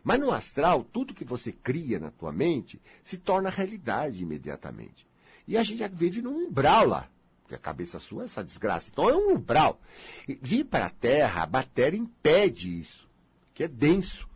Mas 0.03 0.19
no 0.19 0.31
astral, 0.31 0.83
tudo 0.83 1.13
que 1.13 1.23
você 1.23 1.51
cria 1.51 1.99
na 1.99 2.11
tua 2.11 2.31
mente 2.31 2.81
se 3.03 3.17
torna 3.17 3.49
realidade 3.49 4.21
imediatamente. 4.21 5.07
E 5.47 5.57
a 5.57 5.63
gente 5.63 5.79
já 5.79 5.87
vive 5.87 6.21
num 6.21 6.47
umbral 6.47 6.87
lá. 6.87 7.09
A 7.55 7.59
cabeça 7.59 7.99
sua 7.99 8.23
é 8.23 8.25
essa 8.25 8.43
desgraça. 8.43 8.89
Então 8.91 9.09
é 9.09 9.15
um 9.15 9.33
umbral. 9.33 9.79
Vir 10.27 10.65
para 10.65 10.87
a 10.87 10.89
Terra, 10.89 11.43
a 11.43 11.47
matéria 11.47 11.97
impede 11.97 12.79
isso, 12.79 13.07
que 13.53 13.63
é 13.63 13.67
denso. 13.67 14.27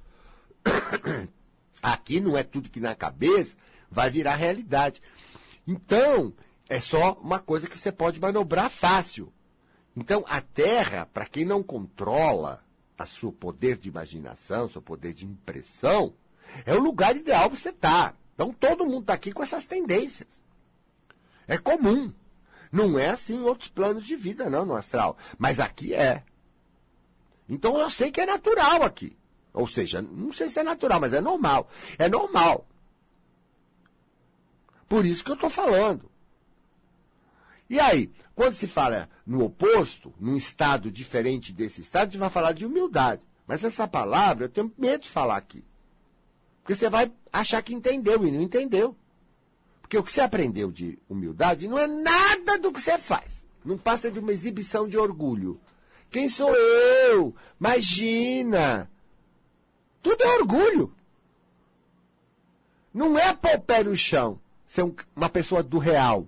Aqui 1.81 2.19
não 2.19 2.37
é 2.37 2.43
tudo 2.43 2.69
que 2.69 2.79
na 2.79 2.95
cabeça 2.95 3.55
vai 3.89 4.09
virar 4.09 4.35
realidade. 4.35 5.01
Então, 5.67 6.33
é 6.67 6.79
só 6.81 7.13
uma 7.13 7.39
coisa 7.39 7.67
que 7.67 7.77
você 7.77 7.91
pode 7.91 8.19
manobrar 8.19 8.69
fácil. 8.69 9.31
Então, 9.95 10.25
a 10.27 10.41
Terra, 10.41 11.05
para 11.05 11.25
quem 11.25 11.45
não 11.45 11.61
controla 11.61 12.63
a 12.97 13.05
seu 13.05 13.31
poder 13.31 13.77
de 13.77 13.89
imaginação, 13.89 14.69
seu 14.69 14.81
poder 14.81 15.13
de 15.13 15.25
impressão, 15.25 16.13
é 16.65 16.73
o 16.73 16.79
lugar 16.79 17.15
ideal 17.15 17.49
para 17.49 17.59
você 17.59 17.69
estar. 17.69 18.11
Tá. 18.11 18.17
Então 18.33 18.53
todo 18.53 18.85
mundo 18.85 19.01
está 19.01 19.13
aqui 19.13 19.31
com 19.31 19.41
essas 19.41 19.65
tendências. 19.65 20.27
É 21.47 21.57
comum. 21.57 22.11
Não 22.75 22.99
é 22.99 23.09
assim 23.09 23.35
em 23.35 23.41
outros 23.41 23.69
planos 23.69 24.05
de 24.05 24.17
vida, 24.17 24.49
não, 24.49 24.65
no 24.65 24.75
astral. 24.75 25.17
Mas 25.37 25.61
aqui 25.61 25.93
é. 25.93 26.25
Então 27.47 27.79
eu 27.79 27.89
sei 27.89 28.11
que 28.11 28.19
é 28.19 28.25
natural 28.25 28.83
aqui. 28.83 29.15
Ou 29.53 29.65
seja, 29.65 30.01
não 30.01 30.33
sei 30.33 30.49
se 30.49 30.59
é 30.59 30.63
natural, 30.63 30.99
mas 30.99 31.13
é 31.13 31.21
normal. 31.21 31.69
É 31.97 32.09
normal. 32.09 32.67
Por 34.89 35.05
isso 35.05 35.23
que 35.23 35.31
eu 35.31 35.35
estou 35.35 35.49
falando. 35.49 36.11
E 37.69 37.79
aí, 37.79 38.11
quando 38.35 38.55
se 38.55 38.67
fala 38.67 39.09
no 39.25 39.45
oposto, 39.45 40.13
num 40.19 40.35
estado 40.35 40.91
diferente 40.91 41.53
desse 41.53 41.79
estado, 41.79 42.09
a 42.09 42.11
gente 42.11 42.19
vai 42.19 42.29
falar 42.29 42.51
de 42.51 42.65
humildade. 42.65 43.21
Mas 43.47 43.63
essa 43.63 43.87
palavra 43.87 44.45
eu 44.45 44.49
tenho 44.49 44.69
medo 44.77 45.03
de 45.03 45.09
falar 45.09 45.37
aqui. 45.37 45.63
Porque 46.61 46.75
você 46.75 46.89
vai 46.89 47.09
achar 47.31 47.61
que 47.61 47.73
entendeu 47.73 48.27
e 48.27 48.31
não 48.31 48.41
entendeu. 48.41 48.97
Porque 49.85 49.99
o 49.99 50.03
que 50.03 50.11
você 50.11 50.21
aprendeu 50.21 50.71
de 50.71 50.97
humildade 51.07 51.67
não 51.67 51.77
é 51.77 51.85
nada 51.85 52.57
do 52.57 52.73
que 52.73 52.81
você 52.81 52.97
faz. 52.97 53.45
Não 53.63 53.77
passa 53.77 54.09
de 54.09 54.19
uma 54.19 54.31
exibição 54.31 54.87
de 54.87 54.97
orgulho. 54.97 55.61
Quem 56.09 56.27
sou 56.27 56.55
eu? 56.55 57.35
Imagina! 57.59 58.89
Tudo 60.01 60.23
é 60.23 60.37
orgulho. 60.39 60.91
Não 62.91 63.15
é 63.15 63.31
pôr 63.35 63.57
o 63.57 63.61
pé 63.61 63.83
no 63.83 63.95
chão, 63.95 64.39
ser 64.65 64.83
um, 64.83 64.95
uma 65.15 65.29
pessoa 65.29 65.61
do 65.61 65.77
real 65.77 66.27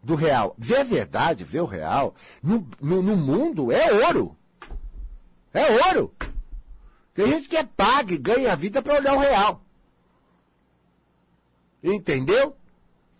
do 0.00 0.14
real. 0.14 0.54
Ver 0.56 0.76
a 0.76 0.84
verdade, 0.84 1.42
ver 1.42 1.62
o 1.62 1.66
real, 1.66 2.14
no, 2.40 2.64
no, 2.80 3.02
no 3.02 3.16
mundo 3.16 3.72
é 3.72 4.06
ouro. 4.06 4.36
É 5.52 5.88
ouro. 5.88 6.14
Tem 7.12 7.26
gente 7.26 7.48
que 7.48 7.56
é 7.56 7.64
paga 7.64 8.14
e 8.14 8.18
ganha 8.18 8.52
a 8.52 8.54
vida 8.54 8.80
para 8.80 8.94
olhar 8.94 9.14
o 9.14 9.18
real. 9.18 9.65
Entendeu? 11.86 12.56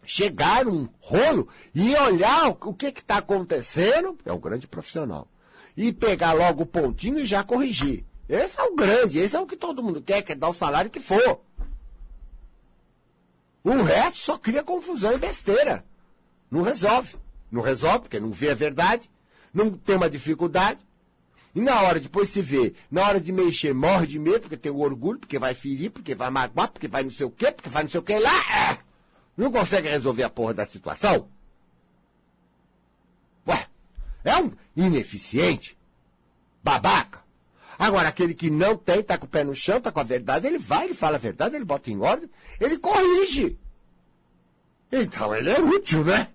Chegar 0.04 0.64
num 0.64 0.88
rolo 1.00 1.48
e 1.74 1.94
olhar 1.94 2.48
o 2.48 2.74
que 2.74 2.86
está 2.86 3.18
acontecendo 3.18 4.18
é 4.24 4.32
um 4.32 4.40
grande 4.40 4.66
profissional. 4.66 5.28
e 5.76 5.92
pegar 5.92 6.32
logo 6.32 6.62
o 6.62 6.66
pontinho 6.66 7.18
e 7.18 7.26
já 7.26 7.44
corrigir. 7.44 8.02
Esse 8.26 8.58
é 8.58 8.62
o 8.62 8.74
grande, 8.74 9.18
esse 9.18 9.36
é 9.36 9.40
o 9.40 9.46
que 9.46 9.56
todo 9.56 9.82
mundo 9.82 10.00
quer, 10.00 10.22
quer 10.22 10.34
dar 10.34 10.48
o 10.48 10.54
salário 10.54 10.90
que 10.90 10.98
for. 10.98 11.42
O 13.62 13.82
resto 13.82 14.20
só 14.20 14.38
cria 14.38 14.64
confusão 14.64 15.12
e 15.12 15.18
besteira. 15.18 15.84
Não 16.50 16.62
resolve. 16.62 17.16
Não 17.52 17.60
resolve, 17.60 18.00
porque 18.00 18.18
não 18.18 18.32
vê 18.32 18.50
a 18.50 18.54
verdade, 18.54 19.10
não 19.52 19.70
tem 19.70 19.96
uma 19.96 20.08
dificuldade. 20.08 20.80
E 21.56 21.60
na 21.62 21.80
hora 21.80 21.98
depois 21.98 22.28
se 22.28 22.42
vê, 22.42 22.74
na 22.90 23.02
hora 23.02 23.18
de 23.18 23.32
mexer, 23.32 23.72
morre 23.72 24.06
de 24.06 24.18
medo, 24.18 24.40
porque 24.40 24.58
tem 24.58 24.70
o 24.70 24.80
orgulho, 24.80 25.18
porque 25.18 25.38
vai 25.38 25.54
ferir, 25.54 25.90
porque 25.90 26.14
vai 26.14 26.28
magoar, 26.28 26.68
porque 26.70 26.86
vai 26.86 27.02
não 27.02 27.10
sei 27.10 27.24
o 27.24 27.30
quê, 27.30 27.50
porque 27.50 27.70
vai 27.70 27.82
não 27.82 27.88
sei 27.88 27.98
o 27.98 28.02
quê 28.02 28.18
lá. 28.18 28.70
É. 28.70 28.78
Não 29.34 29.50
consegue 29.50 29.88
resolver 29.88 30.22
a 30.22 30.28
porra 30.28 30.52
da 30.52 30.66
situação. 30.66 31.30
Ué, 33.48 33.66
é 34.22 34.36
um 34.36 34.52
ineficiente, 34.76 35.78
babaca. 36.62 37.24
Agora, 37.78 38.10
aquele 38.10 38.34
que 38.34 38.50
não 38.50 38.76
tem, 38.76 39.02
tá 39.02 39.16
com 39.16 39.24
o 39.24 39.28
pé 39.28 39.42
no 39.42 39.54
chão, 39.54 39.80
tá 39.80 39.90
com 39.90 40.00
a 40.00 40.04
verdade, 40.04 40.46
ele 40.46 40.58
vai, 40.58 40.84
ele 40.84 40.94
fala 40.94 41.16
a 41.16 41.18
verdade, 41.18 41.56
ele 41.56 41.64
bota 41.64 41.90
em 41.90 41.98
ordem, 41.98 42.28
ele 42.60 42.76
corrige. 42.76 43.58
Então 44.92 45.34
ele 45.34 45.48
é 45.48 45.58
útil, 45.58 46.04
né? 46.04 46.28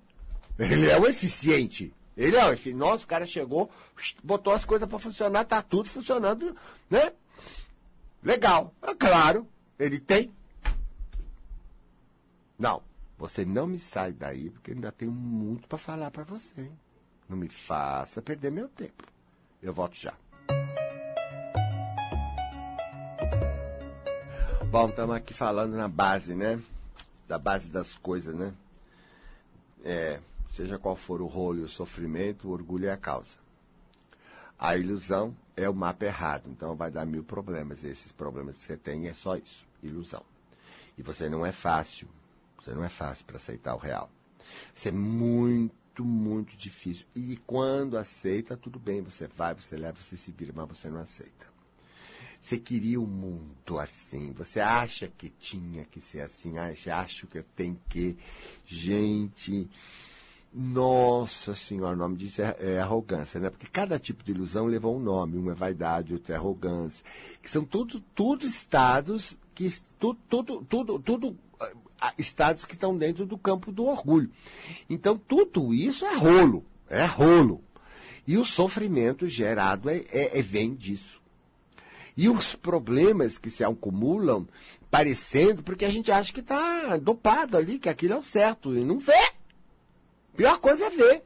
Ele 0.57 0.89
é 0.89 0.99
o 0.99 1.05
eficiente. 1.05 1.93
Ele 2.15 2.35
o 2.37 2.51
eficiente. 2.51 2.77
Nossa, 2.77 3.03
o 3.03 3.07
cara 3.07 3.25
chegou, 3.25 3.69
botou 4.23 4.53
as 4.53 4.65
coisas 4.65 4.87
para 4.87 4.99
funcionar, 4.99 5.45
tá 5.45 5.61
tudo 5.61 5.89
funcionando, 5.89 6.55
né? 6.89 7.13
Legal. 8.23 8.73
É 8.81 8.93
claro, 8.93 9.47
ele 9.79 9.99
tem. 9.99 10.31
Não, 12.57 12.83
você 13.17 13.43
não 13.45 13.65
me 13.65 13.79
sai 13.79 14.11
daí, 14.11 14.49
porque 14.49 14.71
ainda 14.71 14.91
tenho 14.91 15.11
muito 15.11 15.67
para 15.67 15.77
falar 15.77 16.11
para 16.11 16.23
você. 16.23 16.61
Hein? 16.61 16.71
Não 17.27 17.37
me 17.37 17.47
faça 17.47 18.21
perder 18.21 18.51
meu 18.51 18.67
tempo. 18.67 19.03
Eu 19.61 19.73
volto 19.73 19.95
já. 19.95 20.13
Bom, 24.69 24.89
estamos 24.89 25.15
aqui 25.15 25.33
falando 25.33 25.75
na 25.75 25.87
base, 25.87 26.33
né? 26.33 26.61
Da 27.27 27.37
base 27.37 27.67
das 27.67 27.95
coisas, 27.95 28.33
né? 28.33 28.53
É, 29.83 30.19
seja 30.53 30.77
qual 30.77 30.95
for 30.95 31.21
o 31.21 31.27
rolo 31.27 31.59
e 31.59 31.63
o 31.63 31.69
sofrimento, 31.69 32.47
o 32.47 32.51
orgulho 32.51 32.87
é 32.87 32.91
a 32.91 32.97
causa. 32.97 33.37
A 34.57 34.77
ilusão 34.77 35.35
é 35.55 35.67
o 35.67 35.73
mapa 35.73 36.05
errado, 36.05 36.49
então 36.49 36.75
vai 36.75 36.91
dar 36.91 37.05
mil 37.05 37.23
problemas. 37.23 37.83
Esses 37.83 38.11
problemas 38.11 38.57
que 38.57 38.63
você 38.63 38.77
tem 38.77 39.07
é 39.07 39.13
só 39.13 39.35
isso, 39.35 39.67
ilusão. 39.81 40.23
E 40.97 41.01
você 41.01 41.29
não 41.29 41.45
é 41.45 41.51
fácil, 41.51 42.07
você 42.59 42.71
não 42.71 42.83
é 42.83 42.89
fácil 42.89 43.25
para 43.25 43.37
aceitar 43.37 43.73
o 43.73 43.79
real. 43.79 44.09
Isso 44.73 44.87
é 44.87 44.91
muito, 44.91 46.03
muito 46.03 46.55
difícil. 46.55 47.05
E 47.15 47.37
quando 47.37 47.97
aceita, 47.97 48.55
tudo 48.55 48.77
bem, 48.77 49.01
você 49.01 49.27
vai, 49.27 49.53
você 49.55 49.75
leva, 49.75 49.99
você 49.99 50.15
se 50.15 50.31
vira, 50.31 50.53
mas 50.55 50.67
você 50.67 50.89
não 50.89 50.99
aceita. 50.99 51.51
Você 52.41 52.57
queria 52.57 52.99
o 52.99 53.03
um 53.03 53.07
mundo 53.07 53.77
assim. 53.77 54.31
Você 54.33 54.59
acha 54.59 55.07
que 55.07 55.29
tinha 55.29 55.85
que 55.85 56.01
ser 56.01 56.21
assim. 56.21 56.57
Acha, 56.57 56.97
acho 56.97 57.27
que 57.27 57.41
tenho 57.55 57.79
que. 57.87 58.17
Gente. 58.65 59.69
Nossa 60.53 61.55
senhora, 61.55 61.93
o 61.93 61.97
nome 61.97 62.17
disso 62.17 62.41
é, 62.41 62.55
é, 62.59 62.79
arrogância, 62.79 63.39
né? 63.39 63.49
Porque 63.49 63.67
cada 63.67 63.97
tipo 63.97 64.21
de 64.23 64.31
ilusão 64.31 64.65
levou 64.65 64.97
um 64.97 64.99
nome. 64.99 65.37
Um 65.37 65.49
é 65.49 65.53
vaidade, 65.53 66.13
outro 66.13 66.33
é 66.33 66.35
arrogância. 66.35 67.05
Que 67.41 67.49
são 67.49 67.63
tudo, 67.63 68.01
tudo 68.13 68.45
estados 68.45 69.37
que. 69.55 69.69
Tudo, 69.97 70.19
tudo, 70.27 70.65
tudo, 70.67 70.99
tudo 70.99 71.37
estados 72.17 72.65
que 72.65 72.73
estão 72.73 72.97
dentro 72.97 73.25
do 73.25 73.37
campo 73.37 73.71
do 73.71 73.85
orgulho. 73.85 74.29
Então, 74.89 75.17
tudo 75.17 75.73
isso 75.73 76.05
é 76.05 76.15
rolo. 76.15 76.65
É 76.89 77.05
rolo. 77.05 77.63
E 78.27 78.37
o 78.37 78.45
sofrimento 78.45 79.27
gerado 79.27 79.89
é, 79.89 80.03
é, 80.09 80.39
é 80.39 80.41
vem 80.41 80.75
disso. 80.75 81.21
E 82.15 82.27
os 82.27 82.55
problemas 82.55 83.37
que 83.37 83.49
se 83.49 83.63
acumulam, 83.63 84.47
parecendo, 84.89 85.63
porque 85.63 85.85
a 85.85 85.89
gente 85.89 86.11
acha 86.11 86.33
que 86.33 86.41
está 86.41 86.97
dopado 86.97 87.55
ali, 87.55 87.79
que 87.79 87.87
aquilo 87.87 88.13
é 88.13 88.17
o 88.17 88.21
certo, 88.21 88.75
e 88.75 88.83
não 88.83 88.99
vê. 88.99 89.31
Pior 90.35 90.57
coisa 90.59 90.85
é 90.85 90.89
ver. 90.89 91.23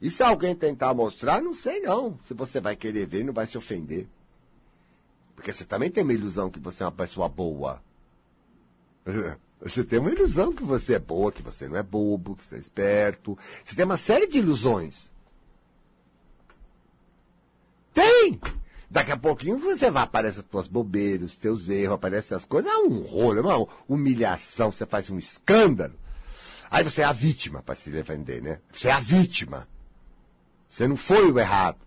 E 0.00 0.10
se 0.10 0.22
alguém 0.22 0.54
tentar 0.54 0.94
mostrar, 0.94 1.42
não 1.42 1.54
sei 1.54 1.80
não. 1.80 2.18
Se 2.24 2.34
você 2.34 2.60
vai 2.60 2.76
querer 2.76 3.06
ver, 3.06 3.24
não 3.24 3.32
vai 3.32 3.46
se 3.46 3.58
ofender. 3.58 4.06
Porque 5.34 5.52
você 5.52 5.64
também 5.64 5.90
tem 5.90 6.02
uma 6.02 6.12
ilusão 6.12 6.50
que 6.50 6.58
você 6.58 6.82
é 6.82 6.86
uma 6.86 6.92
pessoa 6.92 7.28
boa. 7.28 7.82
Você 9.60 9.82
tem 9.82 9.98
uma 9.98 10.12
ilusão 10.12 10.52
que 10.52 10.62
você 10.62 10.94
é 10.94 10.98
boa, 11.00 11.32
que 11.32 11.42
você 11.42 11.66
não 11.66 11.76
é 11.76 11.82
bobo, 11.82 12.36
que 12.36 12.44
você 12.44 12.54
é 12.54 12.58
esperto. 12.58 13.36
Você 13.64 13.74
tem 13.74 13.84
uma 13.84 13.96
série 13.96 14.28
de 14.28 14.38
ilusões. 14.38 15.10
Tem! 17.92 18.40
Daqui 18.88 19.10
a 19.10 19.16
pouquinho 19.16 19.58
você 19.58 19.90
vai, 19.90 20.04
aparecer 20.04 20.40
as 20.40 20.46
tuas 20.46 20.68
bobeiras, 20.68 21.32
os 21.32 21.36
teus 21.36 21.68
erros, 21.68 21.96
aparecem 21.96 22.36
as 22.36 22.44
coisas, 22.44 22.70
é 22.70 22.76
um 22.76 23.02
rolo, 23.02 23.38
é 23.38 23.42
uma 23.42 23.66
humilhação, 23.88 24.70
você 24.70 24.86
faz 24.86 25.10
um 25.10 25.18
escândalo. 25.18 25.94
Aí 26.70 26.84
você 26.84 27.02
é 27.02 27.04
a 27.04 27.12
vítima 27.12 27.62
para 27.62 27.74
se 27.74 27.90
defender, 27.90 28.42
né? 28.42 28.60
Você 28.72 28.88
é 28.88 28.92
a 28.92 29.00
vítima. 29.00 29.66
Você 30.68 30.86
não 30.86 30.96
foi 30.96 31.30
o 31.30 31.38
errado. 31.38 31.78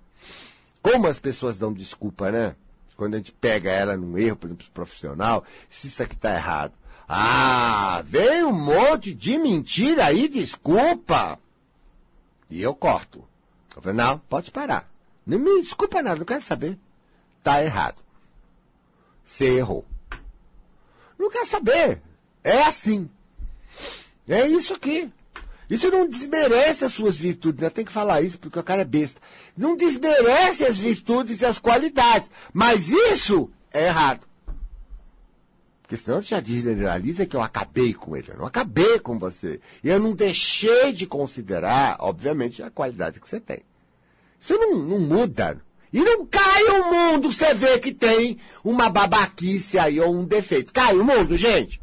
Como 0.81 1.07
as 1.07 1.19
pessoas 1.19 1.57
dão 1.57 1.71
desculpa, 1.71 2.31
né? 2.31 2.55
Quando 2.95 3.15
a 3.15 3.17
gente 3.17 3.31
pega 3.31 3.71
ela 3.71 3.95
num 3.95 4.17
erro, 4.17 4.35
por 4.35 4.47
exemplo, 4.47 4.67
profissional, 4.73 5.43
se 5.69 5.87
isso 5.87 6.01
aqui 6.01 6.15
está 6.15 6.33
errado. 6.33 6.73
Ah, 7.07 8.03
veio 8.05 8.49
um 8.49 8.53
monte 8.53 9.13
de 9.13 9.37
mentira 9.37 10.05
aí, 10.05 10.27
desculpa. 10.27 11.39
E 12.49 12.61
eu 12.61 12.73
corto. 12.73 13.27
Eu 13.75 13.81
falei, 13.81 13.97
não, 13.97 14.17
pode 14.17 14.51
parar. 14.51 14.89
Não 15.25 15.37
me 15.39 15.61
desculpa 15.61 16.01
nada, 16.01 16.17
não 16.19 16.25
quero 16.25 16.41
saber 16.41 16.77
está 17.41 17.63
errado. 17.63 18.01
Você 19.25 19.57
errou. 19.57 19.85
Não 21.17 21.29
quer 21.29 21.45
saber. 21.45 22.01
É 22.43 22.63
assim. 22.63 23.09
É 24.31 24.47
isso 24.47 24.73
aqui. 24.73 25.11
Isso 25.69 25.89
não 25.89 26.07
desmerece 26.07 26.85
as 26.85 26.93
suas 26.93 27.17
virtudes, 27.17 27.61
né? 27.61 27.69
Tem 27.69 27.85
que 27.85 27.91
falar 27.91 28.21
isso 28.21 28.39
porque 28.39 28.59
o 28.59 28.63
cara 28.63 28.81
é 28.81 28.85
besta. 28.85 29.21
Não 29.57 29.75
desmerece 29.75 30.65
as 30.65 30.77
virtudes 30.77 31.41
e 31.41 31.45
as 31.45 31.59
qualidades. 31.59 32.29
Mas 32.53 32.89
isso 32.89 33.49
é 33.73 33.87
errado. 33.87 34.21
Porque 35.81 35.97
senão 35.97 36.21
já 36.21 36.41
generaliza 36.41 37.25
que 37.25 37.35
eu 37.35 37.41
acabei 37.41 37.93
com 37.93 38.15
ele. 38.15 38.31
Eu 38.31 38.37
não 38.37 38.45
acabei 38.45 38.99
com 38.99 39.19
você. 39.19 39.59
E 39.83 39.89
eu 39.89 39.99
não 39.99 40.13
deixei 40.13 40.93
de 40.93 41.05
considerar, 41.05 41.97
obviamente, 41.99 42.63
a 42.63 42.69
qualidade 42.69 43.19
que 43.19 43.27
você 43.27 43.39
tem. 43.39 43.59
Isso 44.39 44.57
não, 44.57 44.77
não 44.77 44.99
muda. 44.99 45.61
E 45.91 46.01
não 46.01 46.25
cai 46.25 46.63
o 46.65 46.93
mundo, 46.93 47.29
você 47.29 47.53
vê 47.53 47.77
que 47.77 47.93
tem 47.93 48.37
uma 48.63 48.89
babaquice 48.89 49.77
aí 49.77 49.99
ou 49.99 50.15
um 50.15 50.23
defeito. 50.23 50.71
Cai 50.71 50.95
o 50.95 51.03
mundo, 51.03 51.35
gente? 51.35 51.80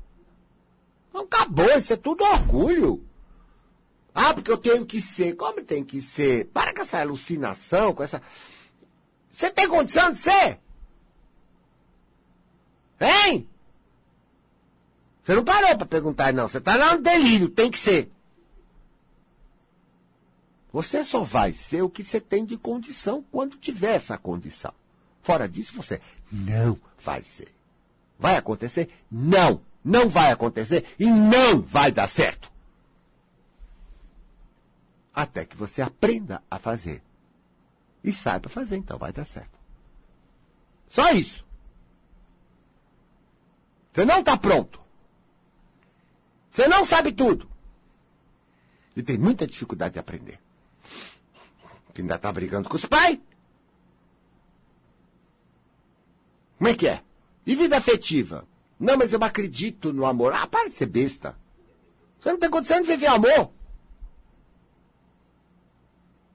Não 1.18 1.24
acabou, 1.24 1.66
isso 1.76 1.92
é 1.92 1.96
tudo 1.96 2.22
orgulho. 2.22 3.04
Ah, 4.14 4.32
porque 4.32 4.52
eu 4.52 4.56
tenho 4.56 4.86
que 4.86 5.00
ser. 5.00 5.34
Como 5.34 5.60
tem 5.62 5.84
que 5.84 6.00
ser? 6.00 6.46
Para 6.46 6.72
com 6.72 6.80
essa 6.80 7.00
alucinação, 7.00 7.92
com 7.92 8.04
essa. 8.04 8.22
Você 9.28 9.50
tem 9.50 9.68
condição 9.68 10.12
de 10.12 10.18
ser? 10.18 10.60
Hein? 13.00 13.48
Você 15.22 15.34
não 15.34 15.44
parou 15.44 15.76
para 15.76 15.86
perguntar, 15.86 16.32
não. 16.32 16.48
Você 16.48 16.60
tá 16.60 16.76
lá 16.76 16.94
no 16.94 17.02
delírio, 17.02 17.48
tem 17.48 17.68
que 17.68 17.78
ser. 17.78 18.10
Você 20.72 21.02
só 21.02 21.24
vai 21.24 21.52
ser 21.52 21.82
o 21.82 21.90
que 21.90 22.04
você 22.04 22.20
tem 22.20 22.44
de 22.44 22.56
condição 22.56 23.24
quando 23.32 23.56
tiver 23.56 23.96
essa 23.96 24.16
condição. 24.16 24.72
Fora 25.20 25.48
disso, 25.48 25.74
você 25.74 26.00
não 26.30 26.78
vai 26.98 27.24
ser. 27.24 27.48
Vai 28.18 28.36
acontecer? 28.36 28.88
Não. 29.10 29.60
Não 29.88 30.08
vai 30.08 30.30
acontecer 30.30 30.84
e 30.98 31.06
não 31.06 31.60
vai 31.60 31.90
dar 31.90 32.08
certo. 32.08 32.52
Até 35.14 35.44
que 35.44 35.56
você 35.56 35.80
aprenda 35.80 36.42
a 36.50 36.58
fazer. 36.58 37.02
E 38.04 38.12
saiba 38.12 38.48
fazer, 38.48 38.76
então 38.76 38.98
vai 38.98 39.12
dar 39.12 39.24
certo. 39.24 39.58
Só 40.88 41.10
isso. 41.12 41.44
Você 43.92 44.04
não 44.04 44.20
está 44.20 44.36
pronto. 44.36 44.80
Você 46.50 46.68
não 46.68 46.84
sabe 46.84 47.12
tudo. 47.12 47.48
E 48.94 49.02
tem 49.02 49.16
muita 49.16 49.46
dificuldade 49.46 49.94
de 49.94 49.98
aprender 49.98 50.38
que 51.98 52.02
ainda 52.02 52.16
tá 52.16 52.30
brigando 52.30 52.68
com 52.68 52.76
os 52.76 52.84
pais? 52.86 53.18
Como 56.56 56.68
é 56.68 56.74
que 56.74 56.86
é? 56.86 57.02
E 57.44 57.56
vida 57.56 57.76
afetiva? 57.76 58.46
Não, 58.78 58.96
mas 58.96 59.12
eu 59.12 59.22
acredito 59.22 59.92
no 59.92 60.06
amor. 60.06 60.32
Ah, 60.32 60.46
para 60.46 60.68
de 60.68 60.74
ser 60.74 60.86
besta. 60.86 61.36
Você 62.18 62.30
não 62.30 62.38
tem 62.38 62.50
condição 62.50 62.80
de 62.80 62.86
viver 62.86 63.06
amor. 63.06 63.50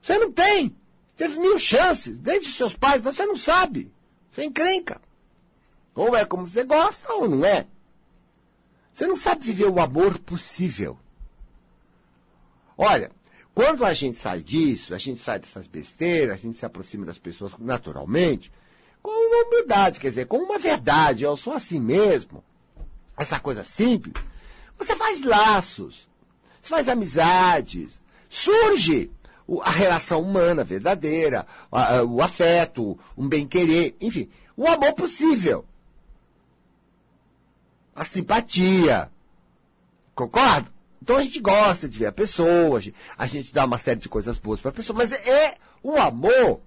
Você 0.02 0.18
não 0.18 0.30
tem. 0.30 0.76
Teve 1.16 1.38
mil 1.38 1.58
chances, 1.58 2.18
desde 2.18 2.50
os 2.50 2.56
seus 2.56 2.76
pais, 2.76 3.00
mas 3.00 3.14
você 3.14 3.24
não 3.24 3.36
sabe. 3.36 3.90
Você 4.30 4.44
encrenca. 4.44 5.00
Ou 5.94 6.14
é 6.16 6.24
como 6.24 6.46
você 6.46 6.64
gosta, 6.64 7.12
ou 7.12 7.28
não 7.28 7.44
é. 7.44 7.66
Você 8.92 9.06
não 9.06 9.16
sabe 9.16 9.44
viver 9.44 9.68
o 9.68 9.80
amor 9.80 10.18
possível. 10.18 10.98
Olha, 12.76 13.10
Quando 13.54 13.84
a 13.84 13.94
gente 13.94 14.18
sai 14.18 14.42
disso, 14.42 14.92
a 14.92 14.98
gente 14.98 15.20
sai 15.20 15.38
dessas 15.38 15.68
besteiras, 15.68 16.34
a 16.34 16.38
gente 16.38 16.58
se 16.58 16.66
aproxima 16.66 17.06
das 17.06 17.18
pessoas 17.18 17.52
naturalmente, 17.56 18.50
com 19.04 19.10
uma 19.10 19.46
humildade, 19.46 20.00
quer 20.00 20.08
dizer, 20.08 20.26
com 20.26 20.38
uma 20.38 20.58
verdade, 20.58 21.24
eu 21.24 21.36
sou 21.36 21.52
assim 21.52 21.78
mesmo, 21.78 22.42
essa 23.18 23.38
coisa 23.38 23.62
simples, 23.62 24.14
você 24.78 24.96
faz 24.96 25.22
laços, 25.22 26.08
você 26.62 26.70
faz 26.70 26.88
amizades, 26.88 28.00
surge 28.30 29.10
a 29.60 29.70
relação 29.70 30.22
humana 30.22 30.64
verdadeira, 30.64 31.46
o 32.08 32.22
afeto, 32.22 32.98
um 33.14 33.28
bem-querer, 33.28 33.94
enfim, 34.00 34.30
o 34.56 34.66
amor 34.66 34.94
possível. 34.94 35.66
A 37.94 38.06
simpatia. 38.06 39.10
Concordo? 40.14 40.72
Então 41.02 41.18
a 41.18 41.22
gente 41.22 41.40
gosta 41.40 41.86
de 41.86 41.98
ver 41.98 42.06
a 42.06 42.12
pessoa, 42.12 42.80
a 43.18 43.26
gente 43.26 43.52
dá 43.52 43.66
uma 43.66 43.76
série 43.76 44.00
de 44.00 44.08
coisas 44.08 44.38
boas 44.38 44.62
para 44.62 44.70
a 44.70 44.74
pessoa, 44.74 44.96
mas 44.96 45.12
é 45.12 45.58
o 45.82 45.94
amor 45.96 46.62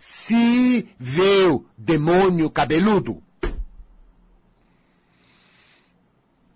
possível, 0.00 1.66
demônio 1.76 2.50
cabeludo. 2.50 3.22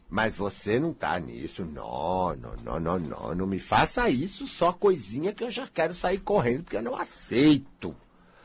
Mas 0.09 0.37
você 0.37 0.79
não 0.79 0.95
tá 0.95 1.19
nisso. 1.19 1.65
Não, 1.65 2.35
não, 2.37 2.57
não, 2.57 2.81
não, 2.81 2.99
não. 2.99 3.35
Não 3.35 3.47
me 3.47 3.59
faça 3.59 4.09
isso, 4.09 4.47
só 4.47 4.73
coisinha 4.73 5.35
que 5.35 5.45
eu 5.45 5.51
já 5.51 5.67
quero 5.67 5.93
sair 5.93 6.19
correndo, 6.19 6.63
porque 6.63 6.77
eu 6.77 6.83
não 6.83 6.97
aceito. 6.97 7.95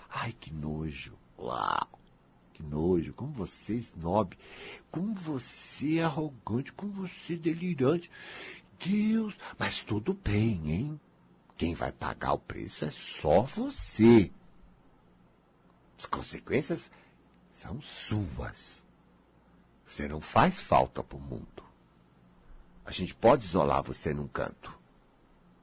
Ai, 0.09 0.33
que 0.37 0.51
nojo. 0.51 1.13
Uau. 1.37 1.87
Que 2.53 2.63
nojo. 2.63 3.13
Como 3.13 3.31
você 3.31 3.73
é 3.73 3.77
snob. 3.77 4.35
Como 4.91 5.13
você 5.13 5.99
é 5.99 6.03
arrogante. 6.03 6.73
Como 6.73 6.91
você 6.91 7.35
é 7.35 7.37
delirante. 7.37 8.09
Deus. 8.83 9.35
Mas 9.57 9.83
tudo 9.83 10.13
bem, 10.13 10.71
hein? 10.71 10.99
Quem 11.55 11.75
vai 11.75 11.91
pagar 11.91 12.33
o 12.33 12.39
preço 12.39 12.83
é 12.83 12.89
só 12.89 13.43
você. 13.43 14.31
As 15.99 16.05
consequências 16.05 16.89
são 17.51 17.81
suas. 17.81 18.81
Você 19.85 20.07
não 20.07 20.21
faz 20.21 20.57
falta 20.57 21.03
para 21.03 21.17
o 21.17 21.21
mundo. 21.21 21.61
A 22.85 22.91
gente 22.91 23.13
pode 23.13 23.45
isolar 23.45 23.83
você 23.83 24.13
num 24.13 24.27
canto. 24.27 24.73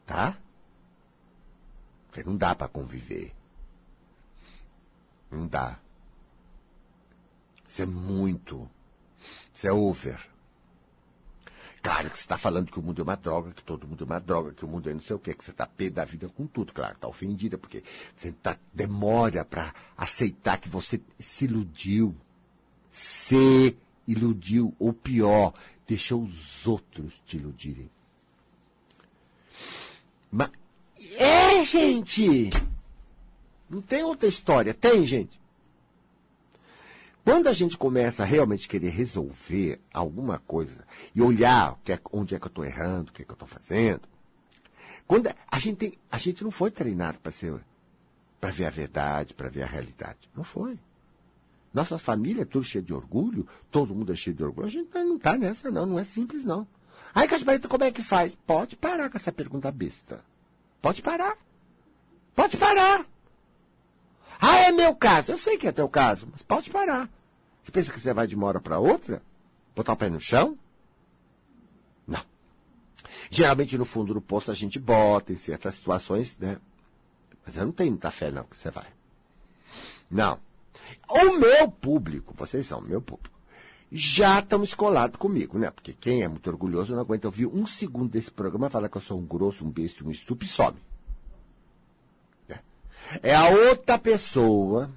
Tá? 0.05 0.37
Porque 2.07 2.23
não 2.23 2.37
dá 2.37 2.55
para 2.55 2.69
conviver. 2.69 3.35
Não 5.31 5.47
dá. 5.47 5.79
Isso 7.67 7.81
é 7.81 7.87
muito. 7.87 8.71
Isso 9.55 9.67
é 9.67 9.73
over. 9.73 10.21
Claro 11.87 12.11
que 12.11 12.19
você 12.19 12.25
está 12.25 12.37
falando 12.37 12.73
que 12.73 12.81
o 12.81 12.83
mundo 12.83 13.01
é 13.01 13.05
uma 13.05 13.15
droga, 13.15 13.53
que 13.53 13.63
todo 13.63 13.87
mundo 13.87 14.03
é 14.03 14.07
uma 14.07 14.19
droga, 14.19 14.53
que 14.53 14.65
o 14.65 14.69
mundo 14.69 14.91
é 14.91 14.93
não 14.93 15.01
sei 15.01 15.15
o 15.15 15.21
quê, 15.21 15.33
que 15.33 15.45
você 15.45 15.53
está 15.53 15.69
pé 15.69 15.89
da 15.89 16.05
vida 16.05 16.29
com 16.29 16.45
tudo. 16.45 16.73
Claro, 16.73 16.95
está 16.97 17.07
ofendida, 17.07 17.57
porque 17.57 17.85
você 18.17 18.33
tá, 18.33 18.59
demora 18.75 19.45
para 19.45 19.73
aceitar 19.97 20.59
que 20.59 20.69
você 20.69 21.01
se 21.17 21.45
iludiu. 21.45 22.13
Se 22.91 23.77
iludiu, 24.05 24.75
ou 24.81 24.93
pior, 24.93 25.55
deixou 25.87 26.25
os 26.25 26.67
outros 26.67 27.13
te 27.25 27.37
iludirem. 27.37 27.89
Mas, 30.29 30.51
é, 31.13 31.63
gente! 31.63 32.51
Não 33.71 33.81
tem 33.81 34.03
outra 34.03 34.29
história. 34.29 34.75
Tem, 34.75 35.07
gente? 35.07 35.39
Quando 37.27 37.49
a 37.49 37.53
gente 37.53 37.77
começa 37.77 38.23
a 38.23 38.25
realmente 38.25 38.69
querer 38.69 38.91
resolver 38.91 39.81
alguma 39.93 40.39
coisa 40.39 40.87
e 41.13 41.21
olhar 41.21 41.77
é, 41.89 41.99
onde 42.13 42.37
é 42.37 42.39
que 42.39 42.45
eu 42.45 42.49
estou 42.49 42.65
errando, 42.65 43.11
o 43.11 43.13
que 43.13 43.23
é 43.23 43.25
que 43.25 43.31
eu 43.33 43.35
estou 43.35 43.49
fazendo, 43.49 44.03
quando 45.09 45.29
a 45.51 45.59
gente, 45.59 45.77
tem, 45.77 45.95
a 46.09 46.19
gente 46.19 46.45
não 46.45 46.53
foi 46.53 46.71
treinado 46.71 47.19
para 47.19 48.51
ver 48.53 48.65
a 48.65 48.71
verdade, 48.71 49.35
para 49.35 49.49
ver 49.49 49.65
a 49.65 49.67
realidade. 49.67 50.31
Não 50.37 50.45
foi. 50.45 50.79
Nossa 51.75 51.99
família 51.99 52.43
é 52.43 52.45
tudo 52.45 52.65
cheio 52.65 52.85
de 52.85 52.95
orgulho, 52.95 53.45
todo 53.73 53.93
mundo 53.93 54.13
é 54.13 54.15
cheio 54.15 54.37
de 54.37 54.45
orgulho. 54.45 54.69
A 54.69 54.71
gente 54.71 54.95
não 54.95 55.17
está 55.17 55.37
nessa, 55.37 55.69
não, 55.69 55.85
não 55.85 55.99
é 55.99 56.05
simples, 56.05 56.45
não. 56.45 56.65
Aí, 57.13 57.27
Casparita, 57.27 57.67
como 57.67 57.83
é 57.83 57.91
que 57.91 58.03
faz? 58.03 58.37
Pode 58.47 58.77
parar 58.77 59.11
com 59.11 59.17
essa 59.17 59.33
pergunta 59.33 59.73
besta. 59.73 60.25
Pode 60.81 61.03
parar. 61.03 61.37
Pode 62.37 62.57
parar. 62.57 63.05
Ah, 64.41 64.59
é 64.59 64.71
meu 64.71 64.95
caso. 64.95 65.33
Eu 65.33 65.39
sei 65.39 65.59
que 65.59 65.67
é 65.67 65.73
teu 65.73 65.89
caso, 65.89 66.29
mas 66.31 66.41
pode 66.43 66.71
parar. 66.71 67.16
Você 67.67 67.73
pensa 67.73 67.93
que 67.93 67.99
você 67.99 68.15
vai 68.15 68.29
de 68.29 68.37
uma 68.37 68.47
hora 68.47 68.61
para 68.61 68.79
outra? 68.79 69.21
Botar 69.75 69.95
o 69.95 69.97
pé 69.97 70.09
no 70.09 70.21
chão? 70.21 70.57
Não. 72.07 72.21
Geralmente 73.29 73.77
no 73.77 73.85
fundo 73.85 74.15
do 74.15 74.21
poço 74.21 74.53
a 74.53 74.55
gente 74.55 74.79
bota 74.79 75.33
em 75.33 75.37
certas 75.37 75.75
situações, 75.75 76.37
né? 76.39 76.59
Mas 77.45 77.57
eu 77.57 77.65
não 77.65 77.73
tenho 77.73 77.91
muita 77.91 78.09
fé, 78.13 78.31
não, 78.31 78.45
que 78.45 78.57
você 78.57 78.71
vai. 78.71 78.87
Não. 80.09 80.39
O 81.11 81.41
meu 81.41 81.69
público, 81.69 82.33
vocês 82.37 82.69
são 82.69 82.81
meu 82.81 83.03
público, 83.03 83.37
já 83.91 84.39
estão 84.39 84.63
escolados 84.63 85.19
comigo, 85.19 85.59
né? 85.59 85.69
Porque 85.73 85.93
quem 85.93 86.23
é 86.23 86.29
muito 86.29 86.49
orgulhoso 86.49 86.93
não 86.95 87.01
aguenta 87.01 87.27
ouvir 87.27 87.47
um 87.47 87.67
segundo 87.67 88.13
desse 88.13 88.31
programa 88.31 88.71
falar 88.71 88.89
que 88.89 88.97
eu 88.97 89.03
sou 89.03 89.19
um 89.19 89.27
grosso, 89.27 89.65
um 89.65 89.71
besta, 89.71 90.05
um 90.05 90.11
estúpido 90.13 90.49
e 90.49 90.55
some. 90.55 90.79
É. 92.49 92.61
é 93.25 93.35
a 93.35 93.49
outra 93.49 93.99
pessoa 93.99 94.89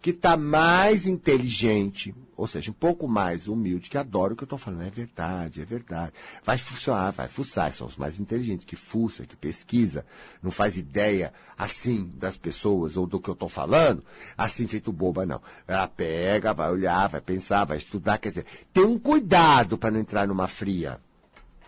que 0.00 0.10
está 0.10 0.36
mais 0.36 1.06
inteligente, 1.06 2.14
ou 2.36 2.46
seja, 2.46 2.70
um 2.70 2.74
pouco 2.74 3.08
mais 3.08 3.48
humilde, 3.48 3.90
que 3.90 3.98
adora 3.98 4.32
o 4.32 4.36
que 4.36 4.44
eu 4.44 4.46
estou 4.46 4.58
falando. 4.58 4.82
É 4.82 4.90
verdade, 4.90 5.60
é 5.60 5.64
verdade. 5.64 6.12
Vai 6.44 6.56
funcionar, 6.56 7.10
vai 7.10 7.26
fuçar. 7.26 7.72
São 7.72 7.88
os 7.88 7.96
mais 7.96 8.20
inteligentes, 8.20 8.64
que 8.64 8.76
fuça, 8.76 9.26
que 9.26 9.34
pesquisa, 9.34 10.06
não 10.40 10.52
faz 10.52 10.76
ideia 10.76 11.32
assim 11.56 12.08
das 12.14 12.36
pessoas 12.36 12.96
ou 12.96 13.08
do 13.08 13.20
que 13.20 13.28
eu 13.28 13.34
estou 13.34 13.48
falando, 13.48 14.04
assim 14.36 14.68
feito 14.68 14.92
boba, 14.92 15.26
não. 15.26 15.42
Ela 15.66 15.88
pega, 15.88 16.54
vai 16.54 16.70
olhar, 16.70 17.08
vai 17.08 17.20
pensar, 17.20 17.64
vai 17.64 17.78
estudar. 17.78 18.18
Quer 18.18 18.28
dizer, 18.28 18.46
tem 18.72 18.84
um 18.84 19.00
cuidado 19.00 19.76
para 19.76 19.90
não 19.90 19.98
entrar 19.98 20.28
numa 20.28 20.46
fria. 20.46 21.00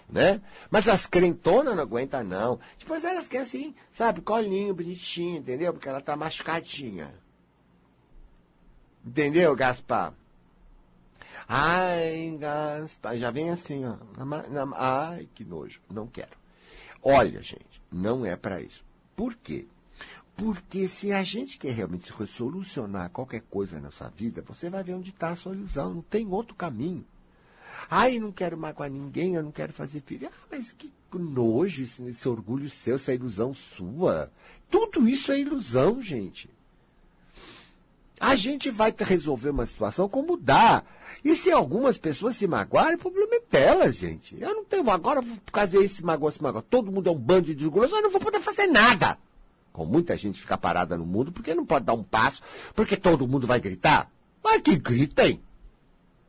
Né? 0.08 0.40
Mas 0.70 0.88
as 0.88 1.06
crentonas 1.06 1.74
não 1.74 1.82
aguentam, 1.82 2.22
não. 2.24 2.60
Depois 2.78 3.04
elas 3.04 3.28
querem 3.28 3.46
assim, 3.46 3.74
sabe, 3.92 4.20
colinho, 4.20 4.74
bonitinho, 4.74 5.38
entendeu? 5.38 5.72
Porque 5.72 5.88
ela 5.88 6.00
tá 6.00 6.16
machucadinha. 6.16 7.12
Entendeu, 9.04 9.54
Gaspar? 9.56 10.14
Ai, 11.48 12.36
Gaspar, 12.38 13.16
já 13.16 13.30
vem 13.30 13.50
assim, 13.50 13.84
ó. 13.84 13.96
Ai, 14.76 15.28
que 15.34 15.44
nojo, 15.44 15.80
não 15.90 16.06
quero. 16.06 16.38
Olha, 17.02 17.42
gente, 17.42 17.80
não 17.90 18.24
é 18.26 18.36
para 18.36 18.60
isso. 18.60 18.84
Por 19.16 19.34
quê? 19.34 19.66
Porque 20.36 20.88
se 20.88 21.12
a 21.12 21.22
gente 21.22 21.58
quer 21.58 21.72
realmente 21.72 22.12
solucionar 22.28 23.10
qualquer 23.10 23.42
coisa 23.42 23.80
na 23.80 23.90
sua 23.90 24.08
vida, 24.08 24.42
você 24.42 24.70
vai 24.70 24.82
ver 24.82 24.94
onde 24.94 25.10
está 25.10 25.30
a 25.30 25.36
solução, 25.36 25.94
não 25.94 26.02
tem 26.02 26.26
outro 26.28 26.54
caminho. 26.54 27.04
Ai, 27.90 28.18
não 28.18 28.32
quero 28.32 28.56
magoar 28.56 28.90
ninguém, 28.90 29.34
eu 29.34 29.42
não 29.42 29.52
quero 29.52 29.72
fazer 29.72 30.02
filho. 30.02 30.28
Ah, 30.28 30.46
mas 30.50 30.72
que 30.72 30.92
nojo 31.12 31.82
esse, 31.82 32.02
esse 32.04 32.28
orgulho 32.28 32.70
seu, 32.70 32.94
essa 32.96 33.12
ilusão 33.12 33.52
sua. 33.52 34.30
Tudo 34.70 35.08
isso 35.08 35.32
é 35.32 35.40
ilusão, 35.40 36.00
gente. 36.00 36.48
A 38.20 38.36
gente 38.36 38.70
vai 38.70 38.94
resolver 38.98 39.48
uma 39.48 39.64
situação 39.64 40.06
como 40.06 40.36
dá. 40.36 40.82
E 41.24 41.34
se 41.34 41.50
algumas 41.50 41.96
pessoas 41.96 42.36
se 42.36 42.46
magoarem, 42.46 42.96
o 42.96 42.98
problema 42.98 43.34
é 43.36 43.42
delas, 43.50 43.96
gente. 43.96 44.38
Eu 44.38 44.54
não 44.54 44.64
tenho 44.64 44.90
agora, 44.90 45.22
por 45.22 45.50
causa 45.50 45.78
desse 45.78 46.04
magoa, 46.04 46.30
se 46.30 46.42
magoa. 46.42 46.60
Todo 46.60 46.92
mundo 46.92 47.08
é 47.08 47.12
um 47.12 47.18
bando 47.18 47.54
de 47.54 47.64
orgulhosos, 47.64 47.96
eu 47.96 48.02
não 48.02 48.10
vou 48.10 48.20
poder 48.20 48.40
fazer 48.40 48.66
nada. 48.66 49.16
Com 49.72 49.86
muita 49.86 50.18
gente 50.18 50.38
fica 50.38 50.58
parada 50.58 50.98
no 50.98 51.06
mundo, 51.06 51.32
porque 51.32 51.54
não 51.54 51.64
pode 51.64 51.86
dar 51.86 51.94
um 51.94 52.02
passo, 52.02 52.42
porque 52.74 52.94
todo 52.94 53.26
mundo 53.26 53.46
vai 53.46 53.58
gritar. 53.58 54.10
Mas 54.44 54.60
que 54.60 54.76
gritem. 54.76 55.42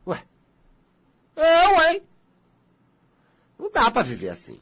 Ué. 0.07 0.23
Eu, 1.35 1.83
hein? 1.83 2.03
Não 3.59 3.69
dá 3.69 3.91
para 3.91 4.03
viver 4.03 4.29
assim. 4.29 4.57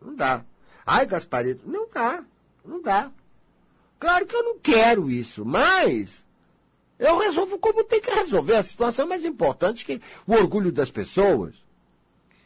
Não 0.00 0.14
dá. 0.14 0.42
Ai, 0.86 1.04
Gasparito, 1.04 1.68
não 1.68 1.86
dá. 1.92 2.24
Não 2.64 2.80
dá. 2.80 3.10
Claro 3.98 4.24
que 4.24 4.34
eu 4.34 4.42
não 4.42 4.58
quero 4.58 5.10
isso, 5.10 5.44
mas 5.44 6.24
eu 7.00 7.18
resolvo 7.18 7.58
como 7.58 7.82
tem 7.82 7.98
que 7.98 8.10
resolver. 8.10 8.56
A 8.56 8.62
situação 8.62 9.06
é 9.06 9.08
mais 9.08 9.24
importante 9.24 9.86
que 9.86 10.02
o 10.26 10.34
orgulho 10.34 10.70
das 10.70 10.90
pessoas. 10.90 11.54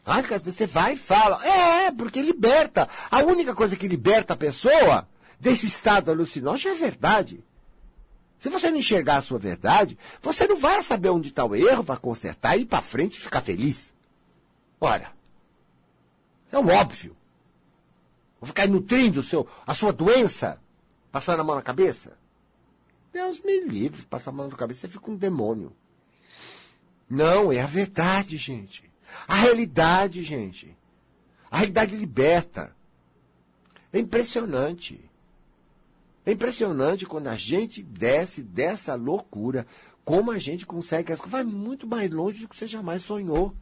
Ah, 0.07 0.23
você 0.23 0.65
vai 0.65 0.93
e 0.93 0.97
fala. 0.97 1.45
É, 1.45 1.91
porque 1.91 2.23
liberta. 2.23 2.89
A 3.11 3.19
única 3.25 3.53
coisa 3.53 3.75
que 3.75 3.89
liberta 3.89 4.35
a 4.35 4.37
pessoa 4.37 5.09
desse 5.41 5.67
estado 5.67 6.13
alucinógeno 6.13 6.73
é 6.73 6.77
a 6.77 6.81
verdade. 6.81 7.43
Se 8.39 8.49
você 8.49 8.71
não 8.71 8.79
enxergar 8.79 9.17
a 9.17 9.23
sua 9.23 9.39
verdade, 9.39 9.99
você 10.23 10.47
não 10.47 10.57
vai 10.57 10.83
saber 10.85 11.09
onde 11.09 11.31
está 11.31 11.45
o 11.45 11.57
erro, 11.57 11.83
vai 11.83 11.97
consertar, 11.97 12.57
ir 12.57 12.67
para 12.67 12.81
frente 12.81 13.17
e 13.17 13.21
ficar 13.21 13.41
feliz. 13.41 13.93
Ora, 14.81 15.11
é 16.53 16.59
o 16.59 16.69
óbvio. 16.69 17.17
Vou 18.41 18.47
ficar 18.47 18.69
nutrindo 18.69 19.23
seu, 19.23 19.49
a 19.67 19.75
sua 19.75 19.93
doença, 19.93 20.61
passando 21.11 21.41
a 21.41 21.45
mão 21.45 21.57
na 21.57 21.63
cabeça? 21.63 22.17
Deus 23.15 23.41
me 23.41 23.61
livre, 23.61 24.05
passar 24.07 24.31
a 24.31 24.33
mão 24.33 24.49
na 24.49 24.57
cabeça, 24.57 24.81
você 24.81 24.89
fica 24.89 25.09
um 25.09 25.15
demônio. 25.15 25.73
Não, 27.09 27.53
é 27.53 27.61
a 27.63 27.67
verdade, 27.67 28.37
gente. 28.37 28.91
A 29.29 29.37
realidade, 29.37 30.25
gente. 30.25 30.77
A 31.49 31.59
realidade 31.59 31.95
liberta. 31.95 32.75
É 33.93 34.01
impressionante. 34.01 35.09
É 36.27 36.33
impressionante 36.33 37.07
quando 37.07 37.29
a 37.29 37.37
gente 37.37 37.85
desce 37.85 38.43
dessa 38.43 38.97
loucura, 38.97 39.65
como 40.05 40.33
a 40.33 40.39
gente 40.39 40.67
consegue. 40.67 41.15
Vai 41.15 41.45
muito 41.45 41.87
mais 41.87 42.11
longe 42.11 42.41
do 42.41 42.49
que 42.49 42.57
você 42.57 42.67
jamais 42.67 43.03
sonhou. 43.03 43.55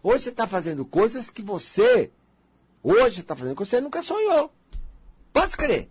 Hoje 0.00 0.24
você 0.24 0.30
está 0.30 0.46
fazendo 0.46 0.84
coisas 0.84 1.28
que 1.28 1.42
você. 1.42 2.12
Hoje 2.80 3.16
você 3.16 3.20
está 3.22 3.34
fazendo 3.34 3.56
coisas 3.56 3.70
que 3.70 3.76
você 3.76 3.82
nunca 3.82 4.00
sonhou. 4.00 4.52
Pode 5.32 5.56
crer. 5.56 5.90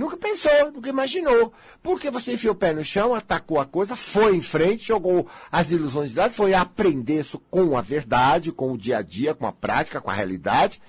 Nunca 0.00 0.16
pensou, 0.16 0.72
nunca 0.72 0.88
imaginou. 0.88 1.52
Porque 1.82 2.10
você 2.10 2.32
enfiou 2.32 2.54
o 2.54 2.56
pé 2.56 2.72
no 2.72 2.82
chão, 2.82 3.14
atacou 3.14 3.60
a 3.60 3.66
coisa, 3.66 3.94
foi 3.94 4.34
em 4.34 4.40
frente, 4.40 4.86
jogou 4.86 5.28
as 5.52 5.70
ilusões 5.70 6.12
de 6.12 6.16
lado, 6.16 6.32
foi 6.32 6.54
aprender 6.54 7.20
isso 7.20 7.38
com 7.50 7.76
a 7.76 7.82
verdade, 7.82 8.50
com 8.50 8.72
o 8.72 8.78
dia 8.78 8.96
a 8.96 9.02
dia, 9.02 9.34
com 9.34 9.46
a 9.46 9.52
prática, 9.52 10.00
com 10.00 10.10
a 10.10 10.14
realidade, 10.14 10.80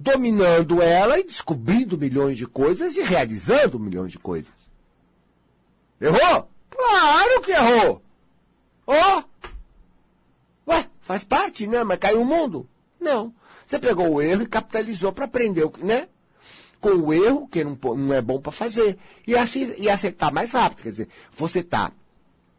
dominando 0.00 0.80
ela 0.80 1.18
e 1.18 1.24
descobrindo 1.24 1.98
milhões 1.98 2.38
de 2.38 2.46
coisas 2.46 2.96
e 2.96 3.02
realizando 3.02 3.78
milhões 3.78 4.12
de 4.12 4.18
coisas. 4.18 4.54
Errou? 6.00 6.48
Claro 6.70 7.42
que 7.42 7.52
errou! 7.52 8.02
Ó! 8.86 9.22
Oh. 10.66 10.70
Ué, 10.70 10.86
faz 11.02 11.22
parte, 11.22 11.66
né? 11.66 11.84
Mas 11.84 11.98
caiu 11.98 12.22
o 12.22 12.24
mundo? 12.24 12.66
Não. 12.98 13.30
Você 13.66 13.78
pegou 13.78 14.10
o 14.10 14.22
erro 14.22 14.42
e 14.42 14.46
capitalizou 14.46 15.12
para 15.12 15.26
aprender, 15.26 15.70
né? 15.82 16.08
Com 16.84 16.90
o 16.90 17.14
erro, 17.14 17.48
que 17.48 17.64
não, 17.64 17.78
não 17.96 18.12
é 18.12 18.20
bom 18.20 18.38
para 18.38 18.52
fazer, 18.52 18.98
e, 19.26 19.32
e 19.78 19.88
acertar 19.88 20.34
mais 20.34 20.52
rápido. 20.52 20.82
Quer 20.82 20.90
dizer, 20.90 21.08
você 21.34 21.60
está, 21.60 21.90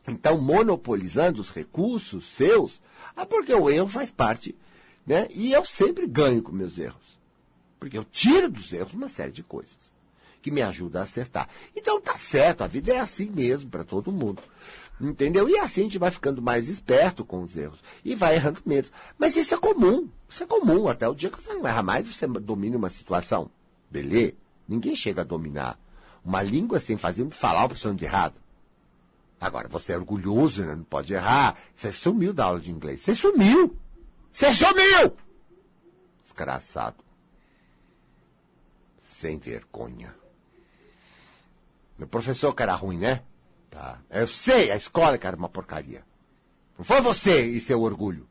então, 0.07 0.41
monopolizando 0.41 1.39
os 1.39 1.51
recursos 1.51 2.25
seus, 2.33 2.81
ah, 3.15 3.23
porque 3.23 3.53
o 3.53 3.69
erro 3.69 3.87
faz 3.87 4.09
parte, 4.09 4.55
né? 5.05 5.27
E 5.29 5.51
eu 5.53 5.63
sempre 5.63 6.07
ganho 6.07 6.41
com 6.41 6.51
meus 6.51 6.79
erros. 6.79 7.19
Porque 7.79 7.95
eu 7.95 8.03
tiro 8.03 8.49
dos 8.49 8.73
erros 8.73 8.93
uma 8.95 9.07
série 9.07 9.31
de 9.31 9.43
coisas 9.43 9.93
que 10.41 10.49
me 10.49 10.63
ajudam 10.63 11.01
a 11.01 11.03
acertar. 11.03 11.47
Então 11.75 12.01
tá 12.01 12.15
certo, 12.15 12.63
a 12.63 12.67
vida 12.67 12.93
é 12.93 12.99
assim 12.99 13.29
mesmo 13.29 13.69
para 13.69 13.83
todo 13.83 14.11
mundo. 14.11 14.41
Entendeu? 14.99 15.47
E 15.47 15.57
assim 15.59 15.81
a 15.81 15.83
gente 15.83 15.99
vai 15.99 16.09
ficando 16.09 16.41
mais 16.41 16.67
esperto 16.67 17.23
com 17.23 17.43
os 17.43 17.55
erros. 17.55 17.79
E 18.03 18.15
vai 18.15 18.35
errando 18.35 18.59
menos. 18.65 18.91
Mas 19.19 19.35
isso 19.35 19.53
é 19.53 19.57
comum. 19.57 20.09
Isso 20.27 20.43
é 20.43 20.47
comum. 20.47 20.87
Até 20.87 21.07
o 21.07 21.13
dia 21.13 21.29
que 21.29 21.41
você 21.41 21.53
não 21.53 21.67
erra 21.67 21.83
mais, 21.83 22.07
você 22.07 22.25
domina 22.25 22.75
uma 22.75 22.89
situação. 22.89 23.51
Belê, 23.89 24.33
ninguém 24.67 24.95
chega 24.95 25.21
a 25.21 25.25
dominar 25.25 25.79
uma 26.25 26.41
língua 26.41 26.79
sem 26.79 26.97
fazer 26.97 27.29
falar 27.29 27.65
o 27.65 27.69
que 27.69 27.95
de 27.95 28.05
errado. 28.05 28.41
Agora, 29.39 29.67
você 29.67 29.93
é 29.93 29.97
orgulhoso, 29.97 30.65
né? 30.65 30.73
não 30.73 30.83
pode 30.83 31.13
errar. 31.13 31.55
Você 31.75 31.91
sumiu 31.91 32.33
da 32.33 32.45
aula 32.45 32.59
de 32.59 32.71
inglês. 32.71 33.01
Você 33.01 33.13
sumiu! 33.13 33.77
Você 34.31 34.51
sumiu! 34.51 35.15
Desgraçado. 36.23 37.03
Sem 39.03 39.37
vergonha. 39.37 40.15
O 41.99 42.07
professor 42.07 42.53
que 42.53 42.63
era 42.63 42.73
ruim, 42.73 42.97
né? 42.97 43.21
Tá. 43.69 43.99
Eu 44.09 44.27
sei, 44.27 44.71
a 44.71 44.75
escola 44.75 45.17
que 45.17 45.27
era 45.27 45.37
uma 45.37 45.47
porcaria. 45.47 46.03
Não 46.77 46.83
foi 46.83 47.01
você 47.01 47.41
e 47.41 47.61
seu 47.61 47.81
orgulho. 47.81 48.27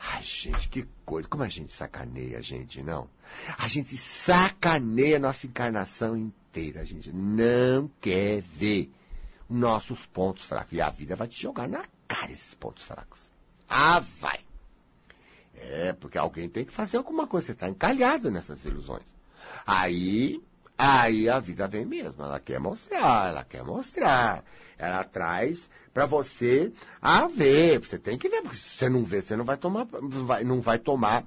Ai, 0.00 0.22
gente, 0.22 0.68
que 0.68 0.88
coisa. 1.04 1.28
Como 1.28 1.42
a 1.42 1.48
gente 1.48 1.72
sacaneia 1.72 2.38
a 2.38 2.42
gente, 2.42 2.82
não? 2.82 3.08
A 3.58 3.68
gente 3.68 3.96
sacaneia 3.96 5.16
a 5.16 5.20
nossa 5.20 5.46
encarnação 5.46 6.16
inteira. 6.16 6.80
A 6.80 6.84
gente 6.84 7.12
não 7.12 7.90
quer 8.00 8.40
ver 8.40 8.90
nossos 9.48 10.06
pontos 10.06 10.44
fracos. 10.44 10.72
E 10.72 10.80
a 10.80 10.88
vida 10.88 11.14
vai 11.14 11.28
te 11.28 11.40
jogar 11.40 11.68
na 11.68 11.84
cara 12.08 12.32
esses 12.32 12.54
pontos 12.54 12.82
fracos. 12.82 13.20
Ah, 13.68 14.02
vai. 14.20 14.40
É, 15.54 15.92
porque 15.92 16.16
alguém 16.16 16.48
tem 16.48 16.64
que 16.64 16.72
fazer 16.72 16.96
alguma 16.96 17.26
coisa. 17.26 17.48
Você 17.48 17.52
está 17.52 17.68
encalhado 17.68 18.30
nessas 18.30 18.64
ilusões. 18.64 19.04
Aí, 19.66 20.42
aí 20.80 21.28
a 21.28 21.38
vida 21.38 21.68
vem 21.68 21.84
mesmo. 21.84 22.24
Ela 22.24 22.40
quer 22.40 22.58
mostrar, 22.58 23.28
ela 23.28 23.44
quer 23.44 23.62
mostrar. 23.62 24.42
Ela 24.78 25.04
traz 25.04 25.68
para 25.92 26.06
você 26.06 26.72
a 27.02 27.26
ver. 27.26 27.78
Você 27.80 27.98
tem 27.98 28.16
que 28.16 28.28
ver, 28.28 28.40
porque 28.42 28.56
se 28.56 28.70
você 28.70 28.88
não 28.88 29.04
vê, 29.04 29.20
você 29.20 29.36
não 29.36 29.44
vai 29.44 29.56
tomar, 29.56 29.86
vai, 29.90 30.42
não 30.42 30.60
vai 30.60 30.78
tomar 30.78 31.24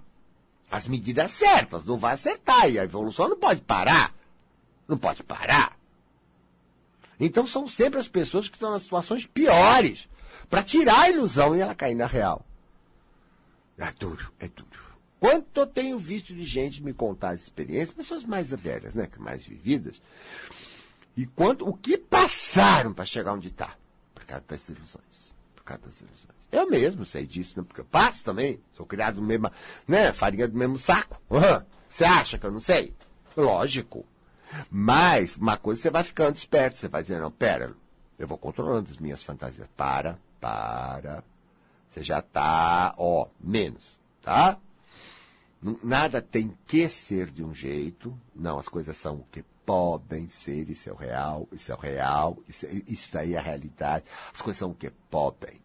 as 0.72 0.88
medidas 0.88 1.32
certas, 1.32 1.86
não 1.86 1.97
vai 1.97 2.16
acertar. 2.16 2.70
E 2.70 2.80
a 2.80 2.84
evolução 2.84 3.30
não 3.30 3.38
pode 3.38 3.62
parar. 3.62 4.14
Não 4.88 4.97
pode 4.97 5.24
parar. 5.24 5.78
Então 7.20 7.45
são 7.45 7.68
sempre 7.68 7.99
as 7.99 8.08
pessoas 8.08 8.49
que 8.49 8.56
estão 8.56 8.72
nas 8.72 8.82
situações 8.82 9.26
piores 9.26 10.10
para 10.49 10.64
tirar 10.64 11.01
a 11.01 11.10
ilusão 11.10 11.56
e 11.56 11.60
ela 11.60 11.76
cair 11.76 11.95
na 11.95 12.08
real. 12.08 12.43
É 13.78 13.91
duro, 13.91 14.32
é 14.39 14.47
duro. 14.47 14.82
Quanto 15.24 15.57
eu 15.57 15.65
tenho 15.65 15.97
visto 15.97 16.34
de 16.34 16.43
gente 16.43 16.84
me 16.84 16.93
contar 16.93 17.30
as 17.30 17.43
experiências, 17.43 17.93
pessoas 17.93 18.26
mais 18.26 18.49
velhas, 18.49 18.93
né, 18.93 19.07
mais 19.17 19.47
vividas, 19.47 20.01
e 21.15 21.26
quanto, 21.26 21.65
o 21.65 21.74
que 21.74 21.97
passaram 21.97 22.93
para 22.93 23.05
chegar 23.05 23.32
onde 23.32 23.47
está? 23.47 23.74
Por 24.13 24.26
causa 24.26 24.43
das 24.45 24.67
ilusões. 24.67 25.34
Por 25.55 25.63
causa 25.63 25.84
das 25.86 26.01
ilusões. 26.01 26.36
Eu 26.51 26.69
mesmo 26.69 27.05
sei 27.05 27.26
disso, 27.26 27.53
né? 27.55 27.63
porque 27.65 27.80
eu 27.80 27.86
passo 27.86 28.21
também. 28.21 28.59
Sou 28.74 28.86
criado 28.86 29.21
no 29.21 29.26
mesmo, 29.26 29.49
né? 29.88 30.11
Farinha 30.11 30.45
do 30.45 30.57
mesmo 30.57 30.78
saco. 30.78 31.17
Você 31.88 32.03
acha 32.03 32.38
que 32.38 32.45
eu 32.45 32.51
não 32.51 32.59
sei? 32.59 32.93
Lógico. 33.38 34.05
Mas, 34.69 35.38
uma 35.38 35.55
coisa 35.55 35.82
você 35.82 35.89
vai 35.89 36.03
ficando 36.03 36.36
esperto. 36.36 36.78
Você 36.78 36.89
vai 36.89 37.01
dizendo, 37.01 37.21
não, 37.21 37.32
pera, 37.32 37.74
eu 38.19 38.28
vou 38.28 38.38
controlando 38.38 38.91
as 38.91 38.97
minhas 38.97 39.24
fantasias. 39.24 39.69
Para, 39.78 40.19
para. 40.41 41.24
Você 41.89 42.03
já 42.03 42.19
está, 42.19 42.93
ó, 42.97 43.30
menos, 43.39 43.97
tá? 44.21 44.59
Nada 45.82 46.22
tem 46.22 46.53
que 46.68 46.89
ser 46.89 47.30
de 47.30 47.43
um 47.43 47.53
jeito. 47.53 48.18
Não, 48.36 48.59
as 48.59 48.68
coisas 48.68 48.97
são 48.97 49.16
o 49.16 49.26
que 49.32 49.43
podem 49.66 50.28
ser, 50.28 50.70
isso 50.70 50.89
é 50.89 50.93
o 50.93 50.95
real, 50.95 51.47
isso 51.51 51.72
é 51.72 51.76
o 51.76 51.80
real, 51.80 52.38
isso, 52.49 52.68
isso 52.88 53.09
daí 53.11 53.34
é 53.34 53.38
a 53.38 53.41
realidade. 53.41 54.03
As 54.34 54.41
coisas 54.41 54.59
são 54.59 54.72
o 54.72 54.76
que 54.76 54.89
podem. 55.09 55.61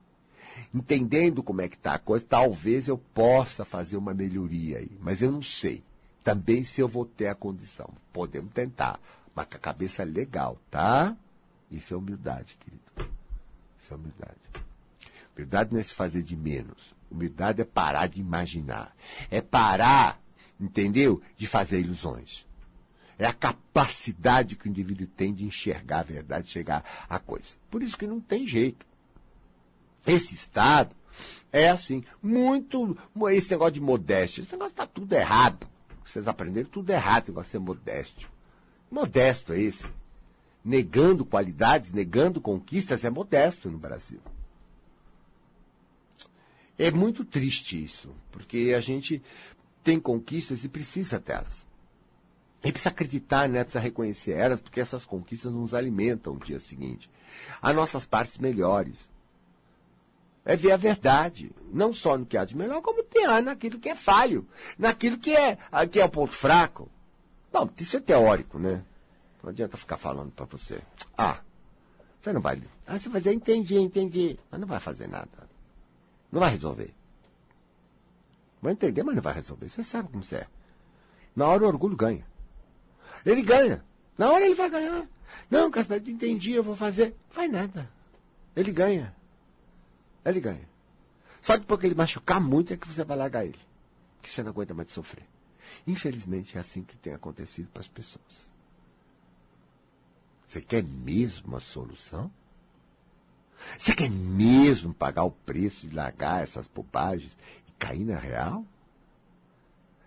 Entendendo 0.72 1.42
como 1.42 1.62
é 1.62 1.68
que 1.68 1.76
está 1.76 1.94
a 1.94 1.99
coisa, 1.99 2.24
talvez 2.28 2.88
eu 2.88 2.99
possa 2.99 3.64
fazer 3.64 3.96
uma 3.96 4.14
melhoria 4.14 4.78
aí, 4.78 4.90
mas 5.01 5.22
eu 5.22 5.32
não 5.32 5.42
sei. 5.42 5.82
Também 6.22 6.62
se 6.62 6.80
eu 6.80 6.88
vou 6.88 7.05
ter 7.05 7.28
a 7.28 7.34
condição. 7.34 7.88
Podemos 8.12 8.53
tentar, 8.53 9.01
mas 9.34 9.46
com 9.46 9.57
a 9.57 9.61
cabeça 9.61 10.05
legal, 10.05 10.59
tá? 10.70 11.16
Isso 11.70 11.94
é 11.94 11.96
humildade, 11.96 12.57
querido. 12.61 13.12
Isso 13.80 13.92
é 13.92 13.96
humildade. 13.96 14.36
Humildade 15.34 15.72
não 15.72 15.80
é 15.80 15.82
se 15.82 15.94
fazer 15.94 16.22
de 16.22 16.36
menos. 16.36 16.97
Humildade 17.11 17.62
é 17.62 17.64
parar 17.64 18.06
de 18.06 18.20
imaginar. 18.20 18.94
É 19.30 19.40
parar, 19.40 20.20
entendeu? 20.61 21.22
De 21.36 21.46
fazer 21.46 21.80
ilusões. 21.80 22.46
É 23.18 23.26
a 23.26 23.32
capacidade 23.32 24.54
que 24.54 24.66
o 24.66 24.70
indivíduo 24.70 25.06
tem 25.06 25.34
de 25.34 25.44
enxergar 25.44 26.00
a 26.00 26.04
verdade, 26.04 26.48
chegar 26.48 26.84
à 27.09 27.18
coisa. 27.18 27.56
Por 27.70 27.82
isso 27.82 27.98
que 27.98 28.06
não 28.06 28.20
tem 28.20 28.46
jeito. 28.46 28.86
Esse 30.06 30.34
estado 30.34 30.94
é 31.52 31.68
assim, 31.68 32.04
muito. 32.22 32.96
Esse 33.30 33.50
negócio 33.50 33.74
de 33.74 33.80
modéstia, 33.80 34.42
esse 34.42 34.52
negócio 34.52 34.72
está 34.72 34.86
tudo 34.86 35.12
errado. 35.14 35.66
Vocês 36.04 36.28
aprenderam 36.28 36.68
tudo 36.70 36.90
errado, 36.90 37.24
esse 37.24 37.30
negócio 37.30 37.48
de 37.48 37.52
ser 37.52 37.59
modesto. 37.59 38.30
Modesto 38.90 39.52
é 39.52 39.61
esse. 39.61 39.86
Negando 40.64 41.24
qualidades, 41.24 41.92
negando 41.92 42.40
conquistas, 42.40 43.04
é 43.04 43.11
modesto 43.11 43.70
no 43.70 43.78
Brasil. 43.78 44.20
É 46.79 46.91
muito 46.91 47.24
triste 47.24 47.83
isso, 47.83 48.14
porque 48.31 48.72
a 48.76 48.81
gente 48.81 49.20
tem 49.83 49.99
conquistas 49.99 50.62
e 50.64 50.68
precisa 50.68 51.18
delas. 51.18 51.66
E 52.62 52.70
precisa 52.70 52.91
acreditar, 52.91 53.49
né? 53.49 53.62
Precisa 53.62 53.81
reconhecer 53.81 54.33
elas, 54.33 54.61
porque 54.61 54.81
essas 54.81 55.05
conquistas 55.05 55.53
nos 55.53 55.74
alimentam 55.74 56.35
no 56.35 56.41
dia 56.41 56.61
seguinte. 56.61 57.11
As 57.61 57.74
nossas 57.74 58.05
partes 58.05 58.39
melhores. 58.39 59.11
É 60.45 60.57
ver 60.57 60.72
a 60.72 60.76
verdade. 60.76 61.53
Não 61.72 61.93
só 61.93 62.16
no 62.16 62.26
que 62.26 62.37
há 62.37 62.45
de 62.45 62.57
melhor, 62.57 62.81
como 62.81 63.03
tem 63.03 63.26
naquilo 63.43 63.79
que 63.79 63.89
é 63.89 63.95
falho. 63.95 64.47
Naquilo 64.79 65.18
que 65.18 65.35
é, 65.35 65.59
que 65.91 66.01
é 66.01 66.05
o 66.05 66.09
ponto 66.11 66.33
fraco. 66.33 66.89
Bom, 67.53 67.68
isso 67.79 67.97
é 67.97 68.01
teórico, 68.01 68.59
né? 68.59 68.85
Não 69.43 69.51
adianta 69.51 69.76
ficar 69.76 69.97
falando 69.97 70.31
para 70.33 70.47
você. 70.47 70.81
Ah, 71.16 71.41
você 72.20 72.33
não 72.33 72.41
vai. 72.41 72.61
Ah, 72.87 72.99
você 72.99 73.09
vai 73.09 73.20
dizer, 73.20 73.35
entendi, 73.35 73.79
entendi. 73.79 74.39
Mas 74.51 74.61
não 74.61 74.66
vai 74.66 74.81
fazer 74.81 75.09
nada. 75.09 75.47
Não 76.31 76.41
vai 76.41 76.51
resolver. 76.51 76.95
Vai 78.61 78.72
entender, 78.72 79.03
mas 79.03 79.14
não 79.14 79.22
vai 79.22 79.35
resolver. 79.35 79.68
Você 79.68 79.83
sabe 79.83 80.09
como 80.11 80.24
é. 80.33 80.47
Na 81.35 81.47
hora 81.47 81.64
o 81.64 81.68
orgulho 81.68 81.97
ganha. 81.97 82.26
Ele 83.24 83.43
ganha. 83.43 83.85
Na 84.16 84.31
hora 84.31 84.45
ele 84.45 84.55
vai 84.55 84.68
ganhar. 84.68 85.09
Não, 85.51 85.70
Casper, 85.70 86.03
entendi, 86.07 86.53
eu 86.53 86.62
vou 86.62 86.74
fazer. 86.74 87.14
Vai 87.33 87.49
nada. 87.49 87.89
Ele 88.57 88.72
ganha. 88.72 89.14
Ele 90.24 90.41
ganha. 90.41 90.68
Só 91.41 91.57
depois 91.57 91.81
que 91.81 91.87
ele 91.87 91.95
machucar 91.95 92.41
muito 92.41 92.72
é 92.72 92.76
que 92.76 92.89
você 92.89 93.05
vai 93.05 93.16
largar 93.16 93.45
ele. 93.45 93.59
Que 94.20 94.29
você 94.29 94.43
não 94.43 94.51
aguenta 94.51 94.74
mais 94.74 94.89
de 94.89 94.95
sofrer. 94.95 95.24
Infelizmente 95.87 96.57
é 96.57 96.61
assim 96.61 96.83
que 96.83 96.97
tem 96.97 97.14
acontecido 97.14 97.68
para 97.68 97.81
as 97.81 97.89
pessoas. 97.89 98.51
Você 100.47 100.61
quer 100.61 100.83
mesmo 100.83 101.55
a 101.57 101.61
solução? 101.61 102.31
Você 103.78 103.94
quer 103.94 104.11
mesmo 104.11 104.94
pagar 104.94 105.24
o 105.24 105.30
preço 105.30 105.86
de 105.86 105.94
largar 105.94 106.42
essas 106.42 106.68
bobagens 106.68 107.36
e 107.66 107.72
cair 107.78 108.04
na 108.04 108.18
real? 108.18 108.64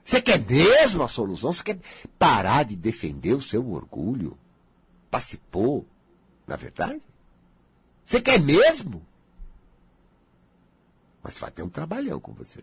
Você 0.04 0.22
quer 0.22 0.39
mesmo 0.39 1.04
a 1.04 1.08
solução? 1.08 1.54
Você 1.54 1.64
quer 1.64 1.80
parar 2.20 2.64
de 2.64 2.76
defender 2.76 3.34
o 3.34 3.41
seu 3.41 3.72
orgulho? 3.72 4.38
Participou, 5.10 5.86
na 6.47 6.56
verdade? 6.56 7.02
Você 8.06 8.22
quer 8.22 8.39
mesmo? 8.39 9.02
Mas 11.24 11.38
vai 11.38 11.52
ter 11.52 11.64
um 11.64 11.70
trabalhão 11.70 12.20
com 12.20 12.34
você. 12.34 12.62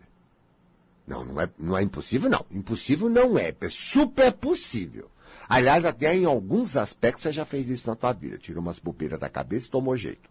Não, 1.07 1.25
não 1.25 1.41
é, 1.41 1.49
não 1.57 1.77
é 1.77 1.81
impossível, 1.81 2.29
não. 2.29 2.45
Impossível 2.51 3.09
não 3.09 3.37
é. 3.37 3.55
É 3.59 3.69
super 3.69 4.31
possível. 4.31 5.09
Aliás, 5.47 5.85
até 5.85 6.15
em 6.15 6.25
alguns 6.25 6.77
aspectos 6.77 7.23
você 7.23 7.31
já 7.31 7.45
fez 7.45 7.67
isso 7.67 7.87
na 7.87 7.95
tua 7.95 8.13
vida. 8.13 8.37
Tirou 8.37 8.61
umas 8.61 8.77
bobeiras 8.77 9.19
da 9.19 9.29
cabeça 9.29 9.67
e 9.67 9.71
tomou 9.71 9.97
jeito. 9.97 10.29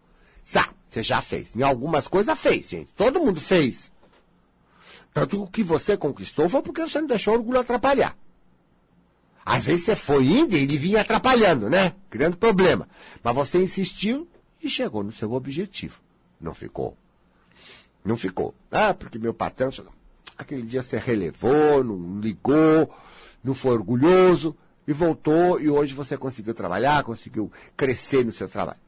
Sá, 0.48 0.70
você 0.88 1.02
já 1.02 1.20
fez. 1.20 1.54
Em 1.54 1.62
algumas 1.62 2.08
coisas 2.08 2.38
fez, 2.40 2.70
gente. 2.70 2.88
Todo 2.96 3.20
mundo 3.20 3.38
fez. 3.38 3.92
Tanto 5.12 5.36
que 5.36 5.42
o 5.42 5.46
que 5.46 5.62
você 5.62 5.94
conquistou 5.94 6.48
foi 6.48 6.62
porque 6.62 6.80
você 6.80 7.02
não 7.02 7.06
deixou 7.06 7.34
o 7.34 7.36
orgulho 7.36 7.60
atrapalhar. 7.60 8.16
Às 9.44 9.64
vezes 9.64 9.84
você 9.84 9.94
foi 9.94 10.24
indo 10.24 10.56
e 10.56 10.62
ele 10.62 10.78
vinha 10.78 11.02
atrapalhando, 11.02 11.68
né? 11.68 11.94
Criando 12.08 12.38
problema. 12.38 12.88
Mas 13.22 13.34
você 13.34 13.62
insistiu 13.62 14.26
e 14.62 14.70
chegou 14.70 15.02
no 15.02 15.12
seu 15.12 15.30
objetivo. 15.34 16.00
Não 16.40 16.54
ficou. 16.54 16.96
Não 18.02 18.16
ficou. 18.16 18.54
Ah, 18.70 18.94
porque 18.94 19.18
meu 19.18 19.34
patrão. 19.34 19.68
Aquele 20.38 20.62
dia 20.62 20.82
você 20.82 20.96
relevou, 20.96 21.84
não 21.84 22.20
ligou, 22.20 22.90
não 23.44 23.52
foi 23.52 23.72
orgulhoso 23.72 24.56
e 24.86 24.94
voltou 24.94 25.60
e 25.60 25.68
hoje 25.68 25.92
você 25.92 26.16
conseguiu 26.16 26.54
trabalhar, 26.54 27.04
conseguiu 27.04 27.52
crescer 27.76 28.24
no 28.24 28.32
seu 28.32 28.48
trabalho. 28.48 28.87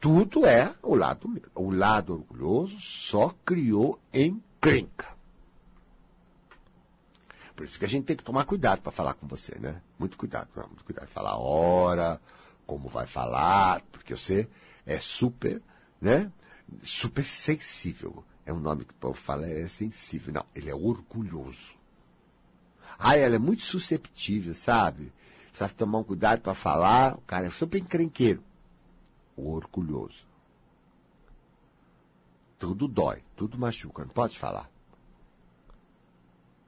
Tudo 0.00 0.46
é 0.46 0.74
o 0.82 0.94
lado, 0.94 1.42
o 1.54 1.70
lado 1.70 2.12
orgulhoso 2.12 2.78
só 2.80 3.30
criou 3.44 3.98
encrenca. 4.12 5.14
Por 7.56 7.64
isso 7.64 7.78
que 7.78 7.84
a 7.84 7.88
gente 7.88 8.04
tem 8.04 8.16
que 8.16 8.24
tomar 8.24 8.44
cuidado 8.44 8.82
para 8.82 8.92
falar 8.92 9.14
com 9.14 9.26
você, 9.26 9.56
né? 9.58 9.80
Muito 9.98 10.16
cuidado, 10.16 10.48
muito 10.54 10.84
cuidado. 10.84 11.06
Falar 11.08 11.30
a 11.30 11.38
hora, 11.38 12.20
como 12.66 12.88
vai 12.88 13.06
falar, 13.06 13.80
porque 13.92 14.16
você 14.16 14.48
é 14.84 14.98
super, 14.98 15.62
né? 16.00 16.30
Super 16.82 17.24
sensível. 17.24 18.24
É 18.44 18.52
um 18.52 18.58
nome 18.58 18.84
que 18.84 18.92
o 18.92 18.96
povo 18.96 19.14
fala, 19.14 19.46
é 19.46 19.66
sensível. 19.68 20.34
Não, 20.34 20.44
ele 20.54 20.68
é 20.68 20.74
orgulhoso. 20.74 21.74
Ah, 22.98 23.16
ela 23.16 23.36
é 23.36 23.38
muito 23.38 23.62
susceptível, 23.62 24.54
sabe? 24.54 25.12
Precisa 25.48 25.68
tomar 25.70 25.98
um 25.98 26.04
cuidado 26.04 26.40
para 26.40 26.54
falar. 26.54 27.14
O 27.14 27.20
cara 27.22 27.46
é 27.46 27.50
super 27.50 27.78
encrenqueiro. 27.78 28.42
O 29.36 29.52
orgulhoso. 29.52 30.26
Tudo 32.58 32.86
dói, 32.88 33.22
tudo 33.36 33.58
machuca, 33.58 34.04
não 34.04 34.10
pode 34.10 34.38
falar. 34.38 34.70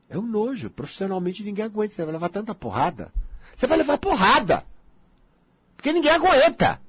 É 0.08 0.18
um 0.18 0.22
nojo. 0.22 0.70
Profissionalmente 0.70 1.42
ninguém 1.42 1.64
aguenta. 1.64 1.94
Você 1.94 2.04
vai 2.04 2.12
levar 2.12 2.28
tanta 2.28 2.54
porrada. 2.54 3.12
Você 3.56 3.66
vai 3.66 3.78
levar 3.78 3.98
porrada. 3.98 4.64
Porque 5.76 5.92
ninguém 5.92 6.12
aguenta. 6.12 6.80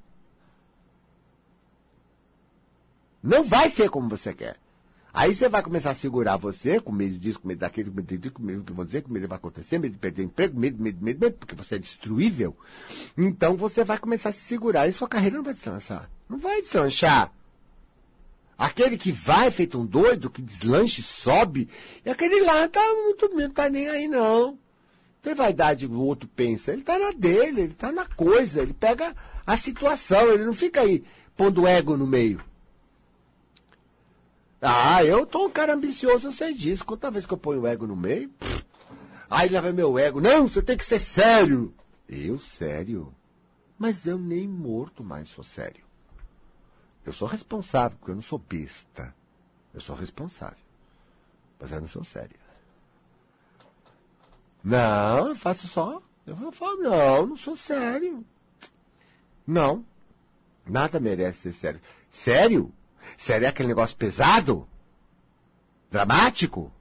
Não 3.22 3.44
vai 3.44 3.70
ser 3.70 3.90
como 3.90 4.08
você 4.10 4.34
quer. 4.34 4.58
Aí 5.18 5.34
você 5.34 5.50
vai 5.50 5.64
começar 5.64 5.90
a 5.90 5.96
segurar 5.96 6.38
você, 6.38 6.80
com 6.80 6.92
medo 6.92 7.18
disso, 7.18 7.40
com 7.40 7.48
medo 7.48 7.58
daquilo, 7.58 7.90
com 7.90 7.98
medo 7.98 8.18
disso, 8.20 8.34
com 8.36 8.44
medo 8.44 8.60
do 8.60 8.66
que 8.66 8.72
vão 8.72 8.86
dizer, 8.86 9.02
com 9.02 9.12
medo 9.12 9.28
vai 9.28 9.38
acontecer, 9.38 9.80
medo 9.80 9.94
de 9.94 9.98
perder 9.98 10.22
emprego, 10.22 10.60
medo, 10.60 10.80
medo, 10.80 11.04
medo, 11.04 11.20
medo, 11.20 11.36
porque 11.40 11.56
você 11.56 11.74
é 11.74 11.80
destruível. 11.80 12.56
Então 13.18 13.58
você 13.58 13.84
vai 13.84 13.98
começar 13.98 14.30
a 14.30 14.32
se 14.32 14.42
segurar 14.42 14.88
e 14.88 14.94
sua 14.94 15.08
carreira 15.08 15.38
não 15.38 15.44
vai 15.44 15.56
deslanchar. 15.56 16.08
Não 16.30 16.38
vai 16.38 16.62
deslanchar. 16.62 17.34
Aquele 18.56 18.96
que 18.96 19.12
vai 19.12 19.50
feito 19.50 19.80
um 19.80 19.88
doido, 19.88 20.30
que 20.30 20.40
deslanche, 20.40 21.02
sobe, 21.02 21.68
e 22.06 22.12
aquele 22.12 22.42
lá 22.42 22.68
tá 22.68 22.80
muito 23.04 23.28
não 23.30 23.50
tá 23.50 23.70
nem 23.70 23.90
aí 23.90 24.08
não. 24.08 24.60
Tem 25.24 25.34
vaidade, 25.34 25.88
o 25.88 26.00
outro 26.00 26.30
pensa. 26.36 26.72
Ele 26.72 26.84
tá 26.84 27.00
na 27.00 27.10
dele, 27.10 27.62
ele 27.62 27.74
tá 27.74 27.92
na 27.92 28.06
coisa, 28.06 28.62
ele 28.62 28.74
pega 28.74 29.16
a 29.48 29.58
situação, 29.58 30.32
ele 30.32 30.46
não 30.46 30.54
fica 30.54 30.82
aí 30.82 31.04
pondo 31.36 31.66
ego 31.66 31.98
no 31.98 32.06
meio. 32.06 32.40
Ah, 34.62 35.04
eu 35.04 35.26
tô 35.26 35.46
um 35.46 35.52
cara 35.52 35.74
ambicioso, 35.74 36.28
eu 36.28 36.32
sei 36.32 36.54
disso. 36.54 36.86
Quanta 36.86 37.12
vez 37.12 37.26
que 37.26 37.34
eu 37.34 37.38
ponho 37.38 37.62
o 37.62 37.68
ego 37.68 37.86
no 37.86 37.96
meio, 37.96 38.30
pff, 38.30 38.66
aí 39.30 39.50
lá 39.50 39.62
vai 39.62 39.72
meu 39.72 39.98
ego. 39.98 40.20
Não, 40.20 40.48
você 40.48 40.62
tem 40.62 40.78
que 40.78 40.86
ser 40.86 41.00
sério. 41.00 41.74
Eu, 42.10 42.40
sério? 42.40 43.14
Mas 43.78 44.06
eu 44.06 44.18
nem 44.18 44.48
morto 44.48 45.04
mais 45.04 45.30
sou 45.30 45.44
sério. 45.44 45.86
Eu 47.06 47.14
sou 47.14 47.28
responsável, 47.28 47.98
porque 47.98 48.12
eu 48.12 48.16
não 48.16 48.22
sou 48.22 48.40
besta. 48.40 49.14
Eu 49.74 49.80
sou 49.80 49.96
responsável. 49.96 50.58
Mas 51.60 51.72
eu 51.72 51.80
não 51.80 51.88
sou 51.88 52.04
sério. 52.04 52.36
Não, 54.64 55.30
eu 55.30 55.36
faço 55.36 55.68
só. 55.68 56.02
Eu 56.26 56.52
falo, 56.52 56.78
não, 56.82 57.28
não 57.28 57.38
sou 57.38 57.56
sério. 57.56 58.26
Não. 59.46 59.86
Nada 60.66 61.00
merece 61.00 61.44
ser 61.44 61.54
sério. 61.54 61.82
Sério? 62.12 62.74
Sério 63.16 63.46
é 63.46 63.50
aquele 63.50 63.70
negócio 63.70 63.96
pesado? 63.96 64.68
Dramático? 65.90 66.72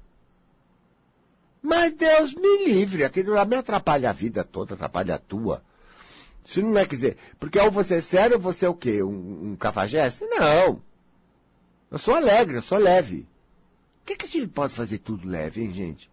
Mas 1.62 1.92
Deus 1.94 2.34
me 2.34 2.64
livre, 2.64 3.04
aquilo 3.04 3.34
lá 3.34 3.44
me 3.44 3.56
atrapalha 3.56 4.10
a 4.10 4.12
vida 4.12 4.44
toda, 4.44 4.74
atrapalha 4.74 5.16
a 5.16 5.18
tua. 5.18 5.62
Isso 6.44 6.62
não 6.62 6.78
é 6.78 6.86
dizer, 6.86 7.16
porque 7.40 7.58
ou 7.58 7.72
você 7.72 7.96
é 7.96 8.00
sério 8.00 8.36
ou 8.36 8.40
você 8.40 8.66
é 8.66 8.68
o 8.68 8.74
quê? 8.74 9.02
Um, 9.02 9.50
um 9.50 9.56
cafajeste? 9.56 10.24
Não. 10.24 10.80
Eu 11.90 11.98
sou 11.98 12.14
alegre, 12.14 12.56
eu 12.56 12.62
sou 12.62 12.78
leve. 12.78 13.26
Por 13.98 14.06
que, 14.06 14.16
que 14.16 14.26
a 14.26 14.28
gente 14.28 14.52
pode 14.52 14.74
fazer 14.74 14.98
tudo 14.98 15.28
leve, 15.28 15.60
hein, 15.60 15.72
gente? 15.72 16.08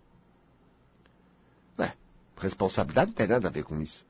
Ué, 1.78 1.94
responsabilidade 2.38 3.12
não 3.12 3.16
tem 3.16 3.28
nada 3.28 3.48
a 3.48 3.52
ver 3.52 3.64
com 3.64 3.80
isso. 3.80 4.04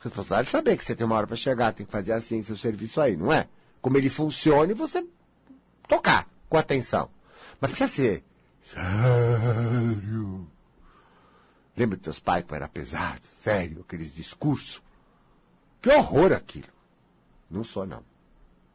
Responsabilidade 0.00 0.48
é 0.48 0.50
saber 0.50 0.76
que 0.78 0.84
você 0.86 0.96
tem 0.96 1.04
uma 1.04 1.16
hora 1.16 1.26
para 1.26 1.36
chegar, 1.36 1.74
tem 1.74 1.84
que 1.84 1.92
fazer 1.92 2.12
assim 2.12 2.42
seu 2.42 2.56
serviço 2.56 2.98
aí, 2.98 3.14
não 3.14 3.30
é? 3.30 3.46
Como 3.82 3.98
ele 3.98 4.08
funciona 4.08 4.72
e 4.72 4.74
você 4.74 5.04
tocar 5.88 6.28
com 6.48 6.56
atenção. 6.56 7.10
Mas 7.60 7.70
precisa 7.70 7.92
ser 7.92 8.24
sério. 8.62 10.46
Lembra 11.76 11.96
dos 11.96 12.04
teus 12.04 12.20
pais 12.20 12.44
que 12.44 12.54
era 12.54 12.68
pesado, 12.68 13.22
sério, 13.42 13.80
aqueles 13.80 14.14
discursos? 14.14 14.82
Que 15.80 15.90
horror 15.90 16.32
aquilo. 16.32 16.68
Não 17.50 17.64
sou, 17.64 17.86
não. 17.86 18.04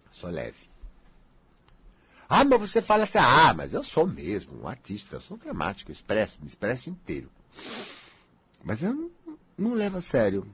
Sou 0.09 0.29
leve. 0.29 0.67
Ah, 2.29 2.43
mas 2.43 2.59
você 2.59 2.81
fala 2.81 3.03
assim, 3.03 3.19
ah, 3.19 3.53
mas 3.53 3.73
eu 3.73 3.83
sou 3.83 4.05
mesmo 4.05 4.61
um 4.61 4.67
artista, 4.67 5.15
eu 5.15 5.21
sou 5.21 5.37
dramático, 5.37 5.91
eu 5.91 5.93
expresso, 5.93 6.39
me 6.41 6.47
expresso 6.47 6.89
inteiro. 6.89 7.31
Mas 8.63 8.83
eu 8.83 8.93
não, 8.93 9.11
não 9.57 9.73
levo 9.73 9.99
a 9.99 10.01
sério 10.01 10.45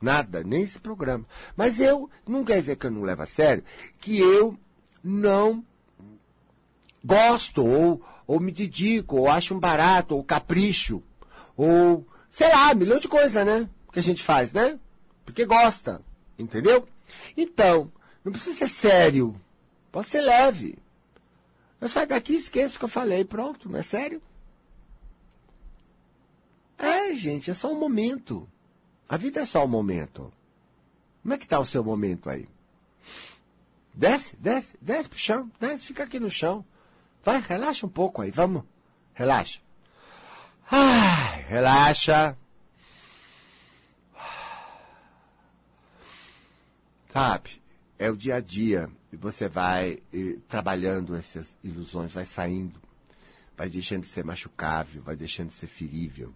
nada, 0.00 0.42
nem 0.42 0.62
esse 0.62 0.78
programa. 0.78 1.26
Mas 1.56 1.80
eu, 1.80 2.08
não 2.26 2.44
quer 2.44 2.60
dizer 2.60 2.76
que 2.76 2.86
eu 2.86 2.90
não 2.90 3.02
levo 3.02 3.22
a 3.22 3.26
sério, 3.26 3.64
que 3.98 4.18
eu 4.18 4.58
não 5.02 5.64
gosto, 7.04 7.64
ou, 7.64 8.02
ou 8.26 8.40
me 8.40 8.52
dedico, 8.52 9.16
ou 9.16 9.30
acho 9.30 9.54
um 9.54 9.60
barato, 9.60 10.14
ou 10.16 10.24
capricho, 10.24 11.02
ou, 11.56 12.06
sei 12.30 12.48
lá, 12.48 12.74
milhão 12.74 12.98
de 12.98 13.08
coisas, 13.08 13.44
né? 13.44 13.68
Que 13.92 13.98
a 13.98 14.02
gente 14.02 14.22
faz, 14.22 14.52
né? 14.52 14.78
porque 15.30 15.46
gosta, 15.46 16.02
entendeu? 16.36 16.88
Então, 17.36 17.90
não 18.24 18.32
precisa 18.32 18.58
ser 18.58 18.68
sério, 18.68 19.40
pode 19.92 20.08
ser 20.08 20.20
leve. 20.20 20.76
Eu 21.80 21.88
saio 21.88 22.08
daqui 22.08 22.32
e 22.32 22.36
esqueço 22.36 22.76
o 22.76 22.78
que 22.80 22.84
eu 22.84 22.88
falei, 22.88 23.24
pronto, 23.24 23.68
não 23.68 23.78
é 23.78 23.82
sério? 23.82 24.20
É, 26.76 27.14
gente, 27.14 27.50
é 27.50 27.54
só 27.54 27.72
um 27.72 27.78
momento. 27.78 28.48
A 29.08 29.16
vida 29.16 29.40
é 29.40 29.46
só 29.46 29.64
um 29.64 29.68
momento. 29.68 30.32
Como 31.22 31.34
é 31.34 31.38
que 31.38 31.44
está 31.44 31.60
o 31.60 31.64
seu 31.64 31.84
momento 31.84 32.28
aí? 32.28 32.48
Desce, 33.94 34.36
desce, 34.36 34.76
desce 34.80 35.08
pro 35.08 35.18
chão, 35.18 35.50
desce, 35.60 35.84
fica 35.84 36.04
aqui 36.04 36.18
no 36.18 36.30
chão. 36.30 36.64
Vai, 37.22 37.40
relaxa 37.40 37.86
um 37.86 37.90
pouco 37.90 38.22
aí, 38.22 38.30
vamos. 38.30 38.64
Relaxa. 39.14 39.60
Ai, 40.70 41.42
relaxa. 41.48 42.36
Sabe? 47.12 47.60
É 47.98 48.10
o 48.10 48.16
dia 48.16 48.36
a 48.36 48.40
dia. 48.40 48.88
E 49.12 49.16
você 49.16 49.48
vai 49.48 50.00
e, 50.12 50.38
trabalhando 50.48 51.16
essas 51.16 51.56
ilusões, 51.64 52.12
vai 52.12 52.24
saindo, 52.24 52.80
vai 53.56 53.68
deixando 53.68 54.02
de 54.02 54.08
ser 54.08 54.24
machucável, 54.24 55.02
vai 55.02 55.16
deixando 55.16 55.48
de 55.48 55.56
ser 55.56 55.66
ferível, 55.66 56.32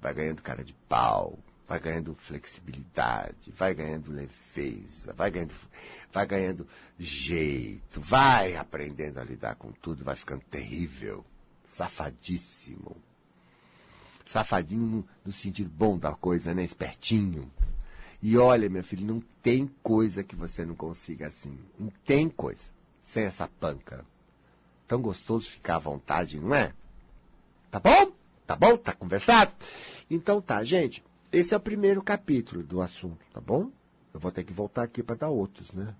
vai 0.00 0.14
ganhando 0.14 0.40
cara 0.40 0.64
de 0.64 0.72
pau, 0.88 1.38
vai 1.70 1.78
ganhando 1.78 2.16
flexibilidade, 2.16 3.52
vai 3.52 3.72
ganhando 3.72 4.10
leveza, 4.10 5.12
vai 5.12 5.30
ganhando, 5.30 5.54
vai 6.12 6.26
ganhando 6.26 6.66
jeito, 6.98 8.00
vai 8.00 8.56
aprendendo 8.56 9.20
a 9.20 9.22
lidar 9.22 9.54
com 9.54 9.70
tudo, 9.70 10.02
vai 10.02 10.16
ficando 10.16 10.42
terrível, 10.50 11.24
safadíssimo. 11.68 12.96
Safadinho 14.26 14.82
no, 14.82 15.08
no 15.24 15.30
sentido 15.30 15.70
bom 15.70 15.96
da 15.96 16.12
coisa, 16.12 16.52
né? 16.52 16.64
Espertinho. 16.64 17.48
E 18.20 18.36
olha, 18.36 18.68
meu 18.68 18.82
filho, 18.82 19.06
não 19.06 19.22
tem 19.40 19.70
coisa 19.80 20.24
que 20.24 20.34
você 20.34 20.64
não 20.64 20.74
consiga 20.74 21.28
assim. 21.28 21.56
Não 21.78 21.92
tem 22.04 22.28
coisa 22.28 22.64
sem 23.12 23.26
essa 23.26 23.46
panca. 23.46 24.04
tão 24.88 25.00
gostoso 25.00 25.48
ficar 25.48 25.76
à 25.76 25.78
vontade, 25.78 26.40
não 26.40 26.52
é? 26.52 26.72
Tá 27.70 27.78
bom? 27.78 28.10
Tá 28.44 28.56
bom? 28.56 28.76
Tá 28.76 28.92
conversado? 28.92 29.52
Então 30.10 30.42
tá, 30.42 30.64
gente. 30.64 31.00
Esse 31.32 31.54
é 31.54 31.56
o 31.56 31.60
primeiro 31.60 32.02
capítulo 32.02 32.62
do 32.62 32.80
assunto, 32.80 33.24
tá 33.32 33.40
bom? 33.40 33.70
Eu 34.12 34.18
vou 34.18 34.32
ter 34.32 34.42
que 34.42 34.52
voltar 34.52 34.82
aqui 34.82 35.02
para 35.02 35.16
dar 35.16 35.28
outros, 35.28 35.72
né? 35.72 35.94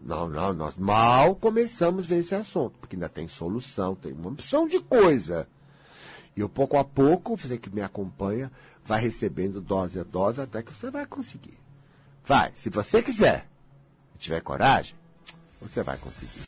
Não, 0.00 0.28
não, 0.28 0.52
nós 0.52 0.76
mal 0.76 1.36
começamos 1.36 2.06
a 2.06 2.08
ver 2.08 2.20
esse 2.20 2.34
assunto, 2.34 2.74
porque 2.80 2.96
ainda 2.96 3.08
tem 3.08 3.28
solução, 3.28 3.94
tem 3.94 4.12
uma 4.12 4.30
opção 4.30 4.66
de 4.66 4.80
coisa. 4.80 5.46
E 6.36 6.40
eu, 6.40 6.48
pouco 6.48 6.76
a 6.76 6.84
pouco, 6.84 7.36
você 7.36 7.58
que 7.58 7.70
me 7.70 7.82
acompanha, 7.82 8.50
vai 8.84 9.00
recebendo 9.00 9.60
dose 9.60 10.00
a 10.00 10.04
dose 10.04 10.40
até 10.40 10.62
que 10.62 10.74
você 10.74 10.90
vai 10.90 11.06
conseguir. 11.06 11.58
Vai, 12.24 12.52
se 12.56 12.70
você 12.70 13.02
quiser, 13.02 13.46
tiver 14.18 14.40
coragem, 14.40 14.96
você 15.60 15.82
vai 15.82 15.98
conseguir. 15.98 16.38